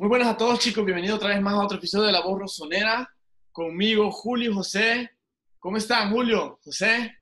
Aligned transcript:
Muy 0.00 0.08
buenas 0.08 0.28
a 0.28 0.36
todos 0.36 0.60
chicos, 0.60 0.84
bienvenidos 0.84 1.16
otra 1.16 1.30
vez 1.30 1.42
más 1.42 1.54
a 1.54 1.64
otro 1.64 1.76
episodio 1.76 2.06
de 2.06 2.12
La 2.12 2.22
Voz 2.22 2.38
Rosonera. 2.38 3.12
Conmigo 3.50 4.12
Julio 4.12 4.52
y 4.52 4.54
José. 4.54 5.10
¿Cómo 5.58 5.76
están 5.76 6.12
Julio? 6.12 6.60
José. 6.62 7.18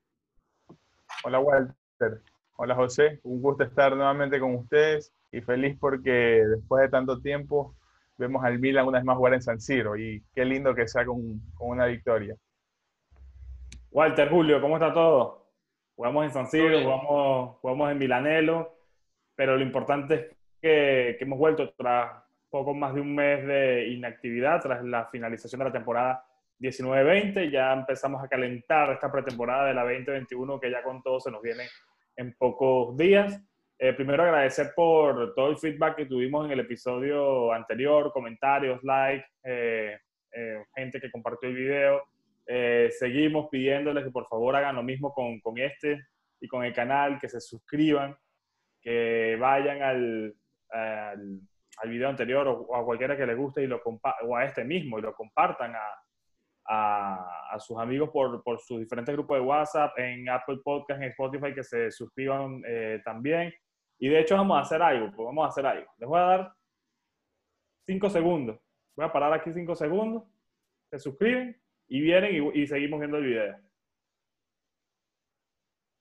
Hola 1.24 1.38
Walter. 1.38 2.20
Hola 2.56 2.74
José. 2.74 3.18
Un 3.22 3.40
gusto 3.40 3.64
estar 3.64 3.96
nuevamente 3.96 4.38
con 4.38 4.56
ustedes 4.56 5.10
y 5.32 5.40
feliz 5.40 5.78
porque 5.80 6.10
después 6.10 6.82
de 6.82 6.90
tanto 6.90 7.18
tiempo 7.22 7.74
vemos 8.18 8.44
al 8.44 8.58
Milan 8.58 8.86
una 8.86 8.98
vez 8.98 9.06
más 9.06 9.16
jugar 9.16 9.32
en 9.32 9.42
San 9.42 9.58
Siro 9.58 9.96
y 9.96 10.22
qué 10.34 10.44
lindo 10.44 10.74
que 10.74 10.86
sea 10.86 11.06
con, 11.06 11.40
una 11.58 11.86
victoria. 11.86 12.36
Walter, 13.90 14.28
Julio, 14.28 14.60
¿cómo 14.60 14.76
está 14.76 14.92
todo? 14.92 15.48
Jugamos 15.94 16.26
en 16.26 16.30
San 16.30 16.50
Siro, 16.50 16.82
jugamos, 16.82 17.56
jugamos 17.56 17.90
en 17.90 17.96
Milanelo, 17.96 18.76
pero 19.34 19.56
lo 19.56 19.62
importante 19.62 20.14
es 20.14 20.20
que, 20.60 21.16
que 21.18 21.24
hemos 21.24 21.38
vuelto 21.38 21.72
tras 21.74 22.25
poco 22.56 22.72
más 22.72 22.94
de 22.94 23.02
un 23.02 23.14
mes 23.14 23.46
de 23.46 23.88
inactividad 23.88 24.62
tras 24.62 24.82
la 24.82 25.04
finalización 25.08 25.58
de 25.58 25.66
la 25.66 25.72
temporada 25.72 26.24
19-20. 26.58 27.50
Ya 27.50 27.74
empezamos 27.74 28.24
a 28.24 28.28
calentar 28.28 28.90
esta 28.92 29.12
pretemporada 29.12 29.66
de 29.66 29.74
la 29.74 29.82
2021 29.82 30.58
que 30.58 30.70
ya 30.70 30.82
con 30.82 31.02
todo 31.02 31.20
se 31.20 31.30
nos 31.30 31.42
viene 31.42 31.64
en 32.16 32.34
pocos 32.34 32.96
días. 32.96 33.38
Eh, 33.78 33.92
primero 33.92 34.22
agradecer 34.22 34.72
por 34.74 35.34
todo 35.34 35.50
el 35.50 35.58
feedback 35.58 35.96
que 35.96 36.06
tuvimos 36.06 36.46
en 36.46 36.52
el 36.52 36.60
episodio 36.60 37.52
anterior, 37.52 38.10
comentarios, 38.10 38.82
like, 38.82 39.26
eh, 39.44 39.98
eh, 40.32 40.64
gente 40.74 40.98
que 40.98 41.10
compartió 41.10 41.50
el 41.50 41.56
video. 41.56 42.02
seguimos 42.98 43.48
pidiéndoles 43.50 44.04
que 44.04 44.10
por 44.10 44.26
favor 44.28 44.56
hagan 44.56 44.76
lo 44.76 44.82
mismo 44.82 45.12
con, 45.12 45.40
con 45.40 45.58
este 45.58 46.06
y 46.40 46.48
con 46.48 46.64
el 46.64 46.72
canal, 46.72 47.18
que 47.18 47.28
se 47.28 47.40
suscriban, 47.40 48.16
que 48.80 49.36
vayan 49.38 49.82
al, 49.82 50.34
al 50.70 51.40
al 51.76 51.90
video 51.90 52.08
anterior 52.08 52.48
o, 52.48 52.74
a 52.74 52.84
cualquiera 52.84 53.16
que 53.16 53.26
les 53.26 53.36
guste 53.36 53.62
y 53.62 53.66
lo 53.66 53.80
o 53.82 54.36
a 54.36 54.44
este 54.44 54.64
mismo 54.64 54.98
y 54.98 55.02
lo 55.02 55.14
compartan 55.14 55.74
a, 55.74 55.80
a, 56.68 57.58
sus 57.58 57.78
amigos 57.78 58.10
por, 58.10 58.42
por, 58.42 58.60
sus 58.60 58.80
diferentes 58.80 59.14
grupos 59.14 59.38
de 59.38 59.44
WhatsApp, 59.44 59.98
en 59.98 60.28
Apple 60.28 60.58
Podcast, 60.64 61.00
en 61.00 61.08
Spotify, 61.10 61.54
que 61.54 61.62
se 61.62 61.90
suscriban 61.90 62.62
eh, 62.66 63.00
también. 63.04 63.52
Y 63.98 64.08
de 64.08 64.20
hecho 64.20 64.36
vamos 64.36 64.58
a 64.58 64.60
hacer 64.60 64.82
algo, 64.82 65.06
pues 65.14 65.26
vamos 65.26 65.44
a 65.44 65.48
hacer 65.48 65.66
algo. 65.66 65.90
Les 65.98 66.08
voy 66.08 66.18
a 66.18 66.24
dar 66.24 66.52
cinco 67.86 68.10
segundos. 68.10 68.58
Voy 68.94 69.06
a 69.06 69.12
parar 69.12 69.32
aquí 69.32 69.52
cinco 69.52 69.74
segundos. 69.74 70.24
Se 70.90 70.98
suscriben 70.98 71.60
y 71.88 72.00
vienen 72.00 72.52
y, 72.54 72.66
seguimos 72.66 73.00
viendo 73.00 73.18
el 73.18 73.24
video. 73.24 73.56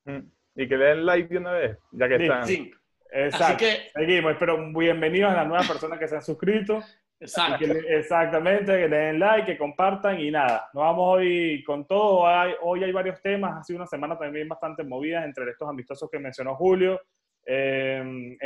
Mm. 0.05 0.31
Y 0.55 0.67
que 0.67 0.77
le 0.77 0.85
den 0.85 1.05
like 1.05 1.29
de 1.29 1.37
una 1.37 1.51
vez, 1.51 1.77
ya 1.91 2.07
que 2.07 2.15
están. 2.15 2.45
Sí. 2.45 2.71
Exacto. 3.15 3.59
que, 3.59 3.89
Seguimos, 3.93 4.35
pero 4.37 4.57
bienvenidos 4.73 5.31
a 5.31 5.37
las 5.37 5.47
nuevas 5.47 5.67
personas 5.67 5.97
que 5.97 6.07
se 6.07 6.15
han 6.15 6.21
suscrito. 6.21 6.83
Exacto. 7.17 7.65
exactamente, 7.87 8.73
que 8.73 8.89
le 8.89 8.97
den 8.97 9.19
like, 9.19 9.45
que 9.45 9.57
compartan 9.57 10.19
y 10.19 10.29
nada. 10.29 10.69
Nos 10.73 10.83
vamos 10.83 11.15
hoy 11.15 11.63
con 11.63 11.87
todo. 11.87 12.25
hoy 12.61 12.83
hay 12.83 12.91
varios 12.91 13.21
temas. 13.21 13.57
Ha 13.57 13.63
sido 13.63 13.77
una 13.77 13.87
semana 13.87 14.17
también 14.17 14.49
bastante 14.49 14.83
movida 14.83 15.23
entre 15.23 15.49
estos 15.49 15.69
amistosos 15.69 16.09
que 16.11 16.19
mencionó 16.19 16.55
Julio. 16.55 17.01
Em, 17.45 18.37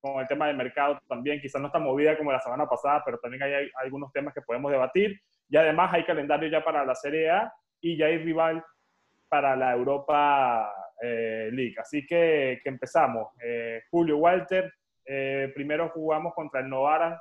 con 0.00 0.20
el 0.20 0.28
tema 0.28 0.46
del 0.46 0.56
mercado 0.56 1.00
también, 1.08 1.40
quizás 1.40 1.60
no 1.60 1.66
está 1.66 1.80
movida 1.80 2.16
como 2.16 2.30
la 2.30 2.40
semana 2.40 2.66
pasada, 2.68 3.02
pero 3.04 3.18
también 3.18 3.42
hay, 3.42 3.52
hay 3.52 3.70
algunos 3.82 4.12
temas 4.12 4.32
que 4.32 4.42
podemos 4.42 4.70
debatir. 4.70 5.20
Y 5.48 5.56
además 5.56 5.92
hay 5.92 6.04
calendario 6.04 6.48
ya 6.48 6.62
para 6.62 6.84
la 6.84 6.94
Serie 6.94 7.28
A 7.28 7.52
y 7.80 7.96
ya 7.96 8.06
hay 8.06 8.18
rival 8.18 8.64
para 9.28 9.56
la 9.56 9.72
Europa 9.72 10.72
eh. 11.02 11.74
Así 11.78 12.06
que, 12.06 12.60
empezamos. 12.64 13.28
Eh, 13.42 13.82
Julio 13.90 14.18
Walter, 14.18 14.72
eh, 15.04 15.50
primero 15.54 15.88
jugamos 15.90 16.32
contra 16.34 16.60
el 16.60 16.68
Novara 16.68 17.20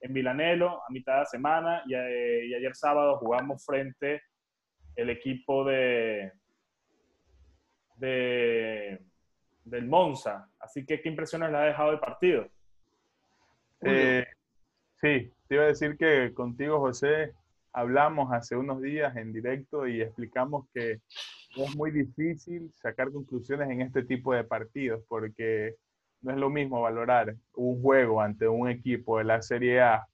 en 0.00 0.12
Milanelo 0.12 0.82
a 0.82 0.90
mitad 0.90 1.20
de 1.20 1.26
semana 1.26 1.82
y, 1.86 1.94
ayer 1.94 2.74
sábado 2.74 3.18
jugamos 3.18 3.64
frente 3.64 4.22
el 4.96 5.10
equipo 5.10 5.64
de, 5.64 6.32
de 7.96 9.00
del 9.64 9.86
Monza. 9.86 10.48
Así 10.58 10.84
que, 10.84 11.00
¿qué 11.00 11.08
impresiones 11.08 11.50
le 11.50 11.56
ha 11.58 11.62
dejado 11.62 11.92
el 11.92 12.00
partido? 12.00 12.48
sí, 13.80 15.32
te 15.48 15.54
iba 15.54 15.64
a 15.64 15.68
decir 15.68 15.96
que 15.96 16.32
contigo, 16.34 16.78
José, 16.78 17.32
hablamos 17.72 18.32
hace 18.32 18.56
unos 18.56 18.82
días 18.82 19.16
en 19.16 19.32
directo 19.32 19.86
y 19.86 20.02
explicamos 20.02 20.66
que 20.74 21.00
es 21.56 21.76
muy 21.76 21.90
difícil 21.90 22.72
sacar 22.76 23.10
conclusiones 23.12 23.70
en 23.70 23.82
este 23.82 24.02
tipo 24.02 24.34
de 24.34 24.44
partidos 24.44 25.02
porque 25.08 25.76
no 26.20 26.32
es 26.32 26.38
lo 26.38 26.50
mismo 26.50 26.80
valorar 26.80 27.34
un 27.54 27.82
juego 27.82 28.20
ante 28.20 28.48
un 28.48 28.68
equipo 28.68 29.18
de 29.18 29.24
la 29.24 29.42
Serie 29.42 29.80
A 29.80 30.06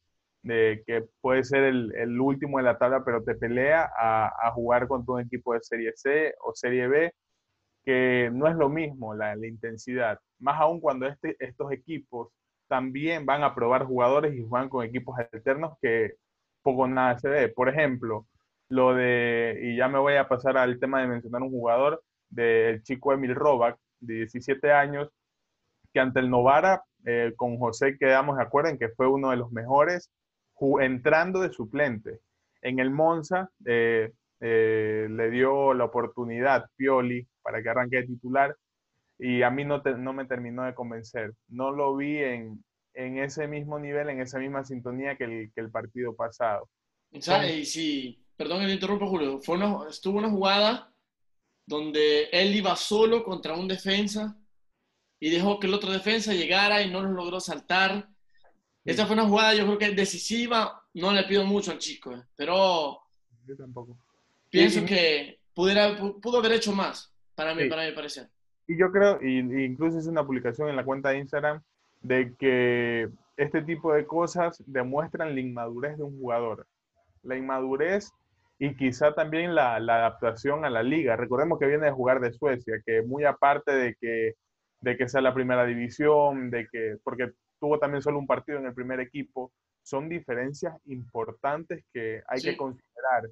de 0.43 0.83
que 0.87 1.05
puede 1.21 1.45
ser 1.45 1.65
el, 1.65 2.21
último 2.21 2.59
de 2.59 2.65
la 2.65 2.79
tabla 2.79 3.05
pero 3.05 3.23
te 3.23 3.35
pelea 3.35 3.91
a, 3.97 4.51
jugar 4.53 4.89
contra 4.89 5.15
un 5.15 5.21
equipo 5.21 5.55
de 5.55 5.61
Serie 5.63 5.93
C 5.95 6.35
o 6.41 6.55
Serie 6.55 6.89
B 6.89 7.13
que 7.85 8.31
no 8.33 8.49
es 8.49 8.57
lo 8.57 8.69
mismo 8.69 9.15
la, 9.15 9.35
intensidad, 9.47 10.19
más 10.39 10.61
aún 10.61 10.81
cuando 10.81 11.07
este, 11.07 11.37
estos 11.39 11.73
equipos 11.73 12.29
también 12.69 13.25
van 13.25 13.43
a 13.43 13.55
probar 13.55 13.85
jugadores 13.85 14.35
y 14.35 14.45
juegan 14.47 14.69
con 14.69 14.85
equipos 14.85 15.19
alternos 15.19 15.79
que 15.81 16.17
poco 16.63 16.87
nada 16.89 17.19
se 17.19 17.29
ve. 17.29 17.49
Por 17.49 17.69
ejemplo, 17.69 18.27
lo 18.69 18.95
de, 18.95 19.59
y 19.63 19.77
ya 19.77 19.89
me 19.89 19.99
voy 19.99 20.17
a 20.17 20.29
pasar 20.29 20.57
al 20.59 20.79
tema 20.79 21.01
de 21.01 21.09
mencionar 21.09 21.43
un 21.43 21.51
jugador, 21.51 22.03
del 22.31 22.83
chico 22.83 23.13
Emil 23.13 23.35
Robac, 23.35 23.79
de 24.01 24.15
17 24.15 24.73
años, 24.73 25.09
que 25.93 26.01
ante 26.01 26.21
el 26.21 26.31
Novara, 26.31 26.83
eh, 27.05 27.33
con 27.37 27.59
José 27.59 27.97
quedamos 27.99 28.37
de 28.37 28.43
acuerdo 28.43 28.71
en 28.71 28.79
que 28.79 28.91
fue 28.91 29.07
uno 29.09 29.31
de 29.31 29.37
los 29.37 29.51
mejores 29.53 30.11
entrando 30.81 31.41
de 31.41 31.53
suplente. 31.53 32.21
En 32.61 32.81
el 32.81 32.91
Monza 32.91 33.49
eh, 33.65 34.13
eh, 34.41 35.07
le 35.09 35.31
dio 35.31 35.75
la 35.75 35.85
oportunidad 35.85 36.67
Pioli 36.77 37.27
para 37.43 37.63
que 37.63 37.69
arranque 37.69 37.99
de 37.99 38.07
titular 38.07 38.57
y 39.19 39.43
a 39.43 39.51
mí 39.51 39.65
no, 39.65 39.79
no 39.79 40.13
me 40.13 40.27
terminó 40.27 40.65
de 40.65 40.75
convencer. 40.75 41.33
No 41.49 41.71
lo 41.71 41.97
vi 41.97 42.19
en, 42.19 42.63
en, 42.99 43.19
ese 43.19 43.47
mismo 43.47 43.79
nivel, 43.79 44.09
en 44.09 44.21
esa 44.21 44.39
misma 44.39 44.65
sintonía 44.65 45.17
que 45.17 45.25
el, 45.25 45.53
que 45.55 45.61
el 45.61 45.71
partido 45.71 46.15
pasado. 46.15 46.69
Y 47.11 47.65
sí, 47.65 48.25
perdón 48.37 48.61
que 48.61 48.67
te 48.67 48.73
interrumpa, 48.75 49.07
Julio, 49.07 49.39
fue 49.41 49.59
estuvo 49.89 50.19
una 50.19 50.29
jugada 50.31 50.93
donde 51.65 52.25
él 52.33 52.55
iba 52.55 52.75
solo 52.77 53.23
contra 53.23 53.55
un 53.55 53.69
defensa 53.69 54.37
y 55.21 55.31
dejó 55.31 55.59
que 55.59 55.67
el 55.67 55.75
otro 55.75 55.93
defensa 55.93 56.33
llegara 56.33 56.83
y 56.83 56.91
no 56.91 57.03
lo 57.03 57.11
logró 57.11 57.41
saltar. 57.41 58.09
Esta 58.85 59.07
fue 59.07 59.15
una 59.15 59.29
jugada, 59.29 59.55
yo 59.55 59.65
creo 59.65 59.79
que 59.79 59.91
decisiva. 59.91 60.83
No 60.95 61.13
le 61.13 61.25
pido 61.25 61.45
mucho 61.45 61.71
al 61.71 61.79
chico, 61.79 62.13
eh, 62.13 62.23
pero. 62.35 63.01
Yo 63.47 63.57
tampoco. 63.57 63.99
Pienso 64.51 64.85
que 64.85 65.41
pudiera, 65.55 65.97
pudo 65.97 66.39
haber 66.39 66.53
hecho 66.53 66.73
más, 66.73 67.15
para 67.35 67.55
mí, 67.55 67.69
para 67.69 67.87
mi 67.87 67.93
parecer. 67.93 68.29
Y 68.67 68.79
yo 68.79 68.91
creo, 68.91 69.19
y, 69.23 69.39
incluso 69.65 69.99
hice 69.99 70.09
una 70.09 70.25
publicación 70.25 70.69
en 70.69 70.77
la 70.77 70.85
cuenta 70.85 71.11
de 71.11 71.19
Instagram, 71.19 71.63
de 72.01 72.35
que 72.37 73.09
este 73.37 73.63
tipo 73.63 73.93
de 73.93 74.07
cosas 74.07 74.63
demuestran 74.67 75.35
la 75.35 75.41
inmadurez 75.41 75.97
de 75.97 76.05
un 76.05 76.19
jugador. 76.19 76.67
La 77.23 77.37
inmadurez 77.37 78.13
y 78.59 78.77
quizá 78.77 79.15
también 79.15 79.55
la, 79.55 79.77
adaptación 79.77 80.65
a 80.65 80.71
la 80.71 80.83
liga. 80.83 81.17
Recordemos 81.17 81.59
que 81.59 81.67
viene 81.67 81.87
de 81.87 81.93
jugar 81.93 82.21
de 82.21 82.33
Suecia, 82.33 82.83
que 82.85 83.03
muy 83.03 83.25
aparte 83.25 83.73
de 83.73 83.95
que, 84.01 84.35
de 84.81 84.97
que 84.97 85.09
sea 85.09 85.21
la 85.21 85.35
primera 85.35 85.65
división, 85.65 86.51
de 86.51 86.67
que, 86.71 86.97
porque 87.05 87.31
tuvo 87.61 87.79
también 87.79 88.03
solo 88.03 88.19
un 88.19 88.27
partido 88.27 88.59
en 88.59 88.67
el 88.67 88.75
primer 88.75 89.01
equipo, 89.01 89.53
son 89.83 90.09
diferencias 90.09 90.75
importantes 90.87 91.85
que 91.93 92.23
hay 92.27 92.43
que 92.43 92.57
considerar. 92.57 93.31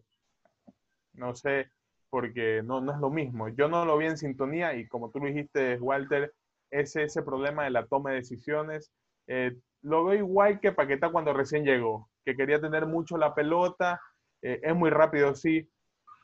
No 1.14 1.34
sé, 1.34 1.70
porque 2.10 2.62
no, 2.62 2.80
no 2.80 2.92
es 2.92 2.98
lo 2.98 3.10
mismo. 3.10 3.48
Yo 3.48 3.68
no 3.68 3.84
lo 3.84 3.98
vi 3.98 4.06
en 4.06 4.16
sintonía 4.16 4.74
y 4.74 4.86
como 4.86 5.10
tú 5.10 5.18
lo 5.18 5.26
dijiste, 5.26 5.76
Walter, 5.78 6.32
ese, 6.70 7.04
ese 7.04 7.22
problema 7.22 7.64
de 7.64 7.70
la 7.70 7.86
toma 7.86 8.10
de 8.10 8.16
decisiones. 8.16 8.92
Eh, 9.26 9.56
lo 9.82 10.04
veo 10.04 10.18
igual 10.18 10.60
que 10.60 10.72
Paqueta 10.72 11.10
cuando 11.10 11.32
recién 11.32 11.64
llegó, 11.64 12.08
que 12.24 12.36
quería 12.36 12.60
tener 12.60 12.86
mucho 12.86 13.16
la 13.16 13.34
pelota, 13.34 14.00
eh, 14.42 14.60
es 14.62 14.74
muy 14.74 14.90
rápido, 14.90 15.34
sí, 15.34 15.68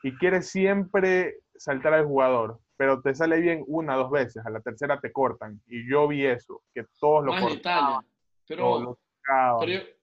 y 0.03 0.17
quiere 0.17 0.43
siempre 0.43 1.37
saltar 1.55 1.95
al 1.95 2.07
jugador, 2.07 2.59
pero 2.77 3.01
te 3.01 3.15
sale 3.15 3.39
bien 3.41 3.65
una 3.69 3.95
dos 3.95 4.11
veces, 4.11 4.45
a 4.45 4.51
la 4.51 4.61
tercera 4.61 4.99
te 5.01 5.13
cortan. 5.13 5.61
Y 5.69 5.89
yo 5.89 6.09
vi 6.09 6.27
eso, 6.27 6.63
que 6.75 6.85
todos 6.99 7.25
lo 7.25 7.33
cortaban. 7.39 8.05
Pero, 8.47 8.99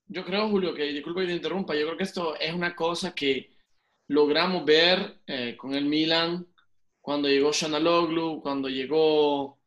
yo, 0.08 0.26
creo, 0.26 0.50
Julio, 0.50 0.74
que 0.74 0.84
disculpa 0.84 1.22
que 1.22 1.28
te 1.28 1.36
interrumpa, 1.36 1.76
yo 1.76 1.86
creo 1.86 1.98
que 1.98 2.04
esto 2.04 2.36
es 2.40 2.54
una 2.54 2.76
cosa 2.76 3.14
que 3.14 3.52
logramos 4.08 4.66
ver 4.66 5.20
eh, 5.28 5.56
con 5.58 5.76
el 5.76 5.86
Milan 5.86 6.48
cuando 7.02 7.28
llegó 7.28 7.52
Shanaloglu, 7.52 8.42
cuando 8.42 8.70
llegó 8.70 9.59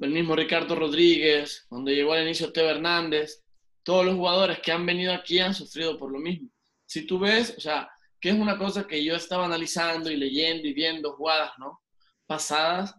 el 0.00 0.10
mismo 0.10 0.36
Ricardo 0.36 0.74
Rodríguez, 0.74 1.66
cuando 1.68 1.90
llegó 1.90 2.12
al 2.12 2.24
inicio 2.24 2.52
Teo 2.52 2.68
Hernández, 2.68 3.42
todos 3.82 4.04
los 4.04 4.14
jugadores 4.14 4.60
que 4.60 4.72
han 4.72 4.86
venido 4.86 5.12
aquí 5.12 5.38
han 5.38 5.54
sufrido 5.54 5.98
por 5.98 6.12
lo 6.12 6.18
mismo 6.18 6.50
si 6.90 7.06
tú 7.06 7.20
ves, 7.20 7.54
o 7.56 7.60
sea, 7.60 7.88
que 8.20 8.30
es 8.30 8.34
una 8.34 8.58
cosa 8.58 8.84
que 8.84 9.04
yo 9.04 9.14
estaba 9.14 9.44
analizando 9.44 10.10
y 10.10 10.16
leyendo 10.16 10.66
y 10.66 10.72
viendo 10.72 11.12
jugadas, 11.12 11.52
¿no? 11.56 11.82
Pasadas, 12.26 12.96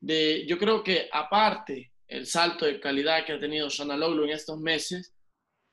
de, 0.00 0.46
yo 0.46 0.56
creo 0.56 0.82
que 0.82 1.10
aparte 1.12 1.92
el 2.08 2.26
salto 2.26 2.64
de 2.64 2.80
calidad 2.80 3.26
que 3.26 3.34
ha 3.34 3.38
tenido 3.38 3.68
Loglu 3.68 4.24
en 4.24 4.30
estos 4.30 4.58
meses, 4.58 5.14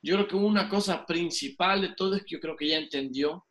yo 0.02 0.16
creo 0.16 0.28
que 0.28 0.36
una 0.36 0.68
cosa 0.68 1.06
principal 1.06 1.80
de 1.80 1.96
todo 1.96 2.18
es 2.18 2.24
que 2.24 2.36
yo 2.36 2.42
creo 2.42 2.58
que 2.58 2.68
ya 2.68 2.78
entendió 2.78 3.48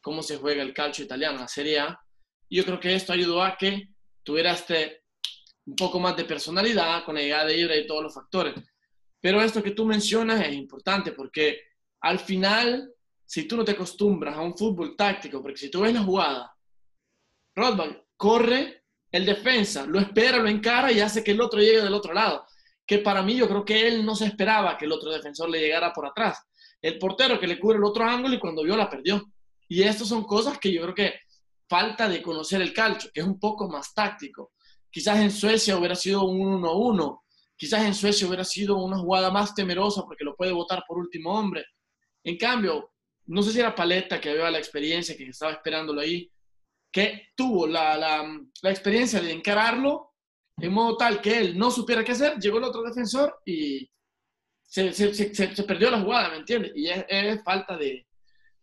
cómo 0.00 0.22
se 0.22 0.38
juega 0.38 0.62
el 0.62 0.72
calcio 0.72 1.04
italiano, 1.04 1.40
la 1.40 1.48
Serie 1.48 1.78
A. 1.78 2.00
Y 2.48 2.56
yo 2.56 2.64
creo 2.64 2.80
que 2.80 2.94
esto 2.94 3.12
ayudó 3.12 3.42
a 3.42 3.58
que 3.58 3.90
tuviera 4.22 4.52
este 4.52 5.01
un 5.66 5.76
poco 5.76 6.00
más 6.00 6.16
de 6.16 6.24
personalidad 6.24 7.04
con 7.04 7.14
la 7.14 7.20
llegada 7.20 7.46
de 7.46 7.58
Ibra 7.58 7.76
y 7.76 7.86
todos 7.86 8.02
los 8.02 8.14
factores. 8.14 8.54
Pero 9.20 9.40
esto 9.40 9.62
que 9.62 9.70
tú 9.70 9.84
mencionas 9.84 10.40
es 10.40 10.52
importante 10.52 11.12
porque 11.12 11.60
al 12.00 12.18
final, 12.18 12.92
si 13.24 13.46
tú 13.46 13.56
no 13.56 13.64
te 13.64 13.72
acostumbras 13.72 14.36
a 14.36 14.40
un 14.40 14.56
fútbol 14.56 14.96
táctico, 14.96 15.40
porque 15.40 15.58
si 15.58 15.70
tú 15.70 15.82
ves 15.82 15.94
la 15.94 16.02
jugada, 16.02 16.52
Rodman 17.54 18.02
corre, 18.16 18.82
el 19.10 19.26
defensa 19.26 19.86
lo 19.86 20.00
espera, 20.00 20.38
lo 20.38 20.48
encara 20.48 20.90
y 20.90 21.00
hace 21.00 21.22
que 21.22 21.32
el 21.32 21.40
otro 21.40 21.60
llegue 21.60 21.82
del 21.82 21.94
otro 21.94 22.12
lado. 22.12 22.46
Que 22.84 22.98
para 22.98 23.22
mí 23.22 23.36
yo 23.36 23.46
creo 23.46 23.64
que 23.64 23.86
él 23.86 24.04
no 24.04 24.16
se 24.16 24.26
esperaba 24.26 24.76
que 24.76 24.86
el 24.86 24.92
otro 24.92 25.12
defensor 25.12 25.48
le 25.48 25.60
llegara 25.60 25.92
por 25.92 26.06
atrás. 26.06 26.42
El 26.80 26.98
portero 26.98 27.38
que 27.38 27.46
le 27.46 27.60
cubre 27.60 27.78
el 27.78 27.84
otro 27.84 28.04
ángulo 28.04 28.34
y 28.34 28.40
cuando 28.40 28.64
vio 28.64 28.76
la 28.76 28.90
perdió. 28.90 29.22
Y 29.68 29.82
estas 29.82 30.08
son 30.08 30.24
cosas 30.24 30.58
que 30.58 30.72
yo 30.72 30.82
creo 30.82 30.94
que 30.94 31.14
falta 31.68 32.08
de 32.08 32.20
conocer 32.20 32.60
el 32.60 32.72
calcio, 32.72 33.10
que 33.14 33.20
es 33.20 33.26
un 33.26 33.38
poco 33.38 33.68
más 33.68 33.94
táctico. 33.94 34.51
Quizás 34.92 35.18
en 35.20 35.30
Suecia 35.30 35.76
hubiera 35.78 35.94
sido 35.94 36.24
un 36.24 36.62
1-1, 36.62 37.22
quizás 37.56 37.82
en 37.84 37.94
Suecia 37.94 38.26
hubiera 38.28 38.44
sido 38.44 38.76
una 38.76 38.98
jugada 38.98 39.30
más 39.30 39.54
temerosa 39.54 40.02
porque 40.02 40.24
lo 40.24 40.36
puede 40.36 40.52
votar 40.52 40.84
por 40.86 40.98
último 40.98 41.32
hombre. 41.32 41.64
En 42.22 42.36
cambio, 42.36 42.92
no 43.26 43.42
sé 43.42 43.52
si 43.52 43.60
era 43.60 43.74
Paleta 43.74 44.20
que 44.20 44.30
había 44.30 44.50
la 44.50 44.58
experiencia, 44.58 45.16
que 45.16 45.28
estaba 45.28 45.52
esperándolo 45.52 46.02
ahí, 46.02 46.30
que 46.92 47.28
tuvo 47.34 47.66
la, 47.66 47.96
la, 47.96 48.38
la 48.62 48.70
experiencia 48.70 49.20
de 49.20 49.32
encararlo 49.32 50.12
en 50.58 50.72
modo 50.72 50.98
tal 50.98 51.22
que 51.22 51.38
él 51.38 51.58
no 51.58 51.70
supiera 51.70 52.04
qué 52.04 52.12
hacer, 52.12 52.38
llegó 52.38 52.58
el 52.58 52.64
otro 52.64 52.82
defensor 52.82 53.40
y 53.46 53.90
se, 54.62 54.92
se, 54.92 55.14
se, 55.14 55.34
se 55.34 55.62
perdió 55.64 55.90
la 55.90 56.00
jugada, 56.00 56.28
¿me 56.28 56.36
entiendes? 56.36 56.72
Y 56.74 56.88
es, 56.88 57.04
es 57.08 57.42
falta 57.42 57.78
de, 57.78 58.06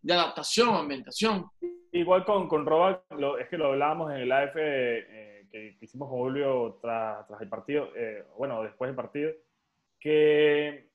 de 0.01 0.13
adaptación, 0.13 0.75
ambientación. 0.75 1.45
Igual 1.91 2.23
con, 2.23 2.47
con 2.47 2.65
Robert, 2.65 3.03
es 3.39 3.49
que 3.49 3.57
lo 3.57 3.67
hablábamos 3.67 4.11
en 4.11 4.17
el 4.17 4.31
AF 4.31 4.55
eh, 4.55 5.38
que, 5.49 5.77
hicimos 5.81 6.09
con 6.09 6.19
Julio 6.19 6.79
tras, 6.81 7.25
el 7.41 7.49
partido, 7.49 7.89
eh, 7.95 8.25
bueno, 8.37 8.63
después 8.63 8.89
del 8.89 8.95
partido, 8.95 9.31
que 9.99 10.89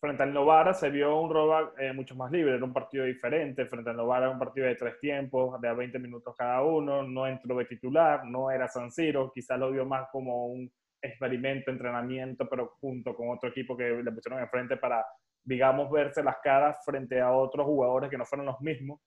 frente 0.00 0.22
al 0.22 0.32
Novara 0.32 0.72
se 0.72 0.88
vio 0.88 1.20
un 1.20 1.30
Robert 1.30 1.78
eh, 1.78 1.92
mucho 1.92 2.14
más 2.14 2.30
libre, 2.30 2.54
era 2.54 2.64
un 2.64 2.72
partido 2.72 3.04
diferente, 3.04 3.66
frente 3.66 3.90
al 3.90 3.96
Novara 3.96 4.30
un 4.30 4.38
partido 4.38 4.66
de 4.66 4.76
tres 4.76 4.98
tiempos, 4.98 5.60
de 5.60 5.68
a 5.68 5.74
20 5.74 5.98
minutos 5.98 6.34
cada 6.36 6.62
uno, 6.62 7.02
no 7.02 7.26
entró 7.26 7.56
de 7.56 7.66
titular, 7.66 8.24
no 8.24 8.50
era 8.50 8.68
San 8.68 8.90
Siro, 8.90 9.30
quizás 9.32 9.58
lo 9.58 9.70
vio 9.70 9.84
más 9.84 10.08
como 10.10 10.46
un 10.46 10.70
experimento, 11.02 11.70
entrenamiento, 11.70 12.48
pero 12.48 12.76
junto 12.80 13.14
con 13.14 13.30
otro 13.30 13.48
equipo 13.50 13.76
que 13.76 14.02
le 14.02 14.12
pusieron 14.12 14.40
enfrente 14.40 14.76
para, 14.76 15.04
digamos, 15.44 15.90
verse 15.90 16.22
las 16.22 16.36
caras 16.42 16.78
frente 16.84 17.20
a 17.20 17.32
otros 17.32 17.66
jugadores 17.66 18.10
que 18.10 18.18
no 18.18 18.24
fueron 18.24 18.46
los 18.46 18.60
mismos 18.60 19.00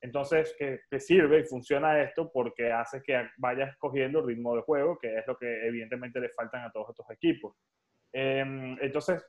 entonces, 0.00 0.54
que, 0.58 1.00
sirve 1.00 1.40
y 1.40 1.44
funciona 1.44 2.00
esto 2.02 2.30
porque 2.32 2.70
hace 2.70 3.02
que 3.02 3.28
vayas 3.38 3.76
cogiendo 3.78 4.22
ritmo 4.22 4.54
de 4.56 4.62
juego, 4.62 4.98
que 4.98 5.18
es 5.18 5.26
lo 5.26 5.36
que 5.36 5.66
evidentemente 5.66 6.20
le 6.20 6.28
faltan 6.30 6.64
a 6.64 6.70
todos 6.70 6.90
estos 6.90 7.10
equipos. 7.10 7.56
Em, 8.12 8.78
entonces, 8.80 9.26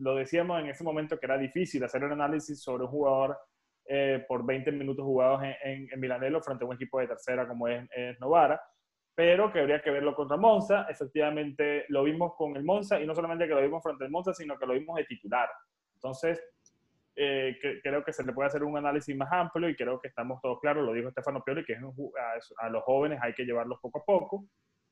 lo 0.00 0.16
decíamos 0.16 0.60
en 0.60 0.68
ese 0.68 0.84
momento 0.84 1.18
que 1.18 1.26
era 1.26 1.38
difícil 1.38 1.82
hacer 1.84 2.04
un 2.04 2.12
análisis 2.12 2.60
sobre 2.60 2.84
un 2.84 2.90
jugador 2.90 3.38
eh, 3.86 4.24
por 4.28 4.44
20 4.44 4.70
minutos 4.72 5.04
jugados 5.04 5.42
en, 5.62 5.88
en, 5.90 6.00
Milanello 6.00 6.42
frente 6.42 6.62
a 6.62 6.68
un 6.68 6.74
equipo 6.74 7.00
de 7.00 7.08
tercera 7.08 7.48
como 7.48 7.68
es, 7.68 7.88
es, 7.96 8.20
Novara, 8.20 8.60
pero 9.14 9.50
que 9.50 9.60
habría 9.60 9.80
que 9.80 9.90
verlo 9.90 10.14
contra 10.14 10.36
Monza. 10.36 10.86
Efectivamente, 10.90 11.86
lo 11.88 12.04
vimos 12.04 12.34
con 12.36 12.54
el 12.56 12.64
Monza 12.64 13.00
y 13.00 13.06
no 13.06 13.14
solamente 13.14 13.48
que 13.48 13.54
lo 13.54 13.62
vimos 13.62 13.82
frente 13.82 14.04
al 14.04 14.10
Monza, 14.10 14.34
sino 14.34 14.58
que 14.58 14.66
lo 14.66 14.74
vimos 14.74 14.96
de 14.96 15.04
titular. 15.04 15.48
Entonces, 15.94 16.40
eh, 17.20 17.58
creo 17.82 18.04
que 18.04 18.12
se 18.12 18.24
le 18.24 18.32
puede 18.32 18.46
hacer 18.46 18.62
un 18.62 18.76
análisis 18.76 19.16
más 19.16 19.28
amplio 19.32 19.68
y 19.68 19.74
creo 19.74 20.00
que 20.00 20.06
estamos 20.06 20.40
todos 20.40 20.60
claros, 20.60 20.84
lo 20.84 20.92
dijo 20.92 21.08
Estefano 21.08 21.42
Pioli, 21.42 21.64
que 21.64 21.72
es 21.72 21.80
a, 22.58 22.68
los 22.68 22.84
jóvenes 22.84 23.18
hay 23.20 23.34
que 23.34 23.44
llevarlos 23.44 23.80
poco 23.80 23.98
a 23.98 24.04
poco, 24.04 24.44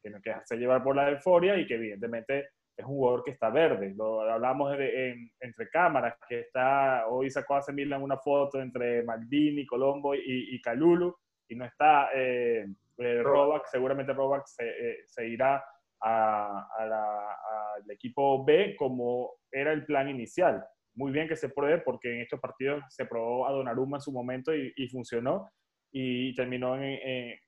que 0.02 0.10
no 0.10 0.20
que 0.20 0.32
hacer 0.32 0.58
llevar 0.58 0.82
por 0.82 0.96
la 0.96 1.08
euforia 1.08 1.56
y 1.56 1.68
que 1.68 1.74
evidentemente 1.74 2.48
es 2.76 2.84
un 2.84 2.96
jugador 2.96 3.22
que 3.22 3.30
está 3.30 3.48
verde. 3.50 3.94
Lo 3.96 4.22
hablamos 4.22 4.76
de, 4.76 5.30
entre 5.38 5.68
cámaras, 5.68 6.16
que 6.28 6.40
está, 6.40 7.06
hoy 7.06 7.30
sacó 7.30 7.54
hace 7.54 7.72
Milan 7.72 8.02
una 8.02 8.18
foto 8.18 8.60
entre 8.60 9.04
Maldini, 9.04 9.64
Colombo 9.64 10.12
y, 10.14 10.54
y 10.54 10.60
Calulu, 10.60 11.16
y 11.48 11.54
no 11.54 11.64
está 11.64 12.08
eh, 12.12 12.66
eh 12.98 13.22
seguramente 13.70 14.12
Robac 14.12 14.46
se, 14.46 14.68
eh, 14.68 14.96
se 15.06 15.28
irá 15.28 15.64
al 16.00 17.88
equipo 17.88 18.44
B 18.44 18.74
como 18.76 19.34
era 19.50 19.72
el 19.72 19.86
plan 19.86 20.08
inicial 20.08 20.66
muy 20.96 21.12
bien 21.12 21.28
que 21.28 21.36
se 21.36 21.50
pruebe 21.50 21.78
porque 21.78 22.14
en 22.14 22.22
estos 22.22 22.40
partidos 22.40 22.82
se 22.88 23.04
probó 23.04 23.46
a 23.46 23.52
Donnarumma 23.52 23.98
en 23.98 24.00
su 24.00 24.12
momento 24.12 24.52
y, 24.54 24.88
funcionó 24.88 25.50
y 25.92 26.34
terminó 26.34 26.76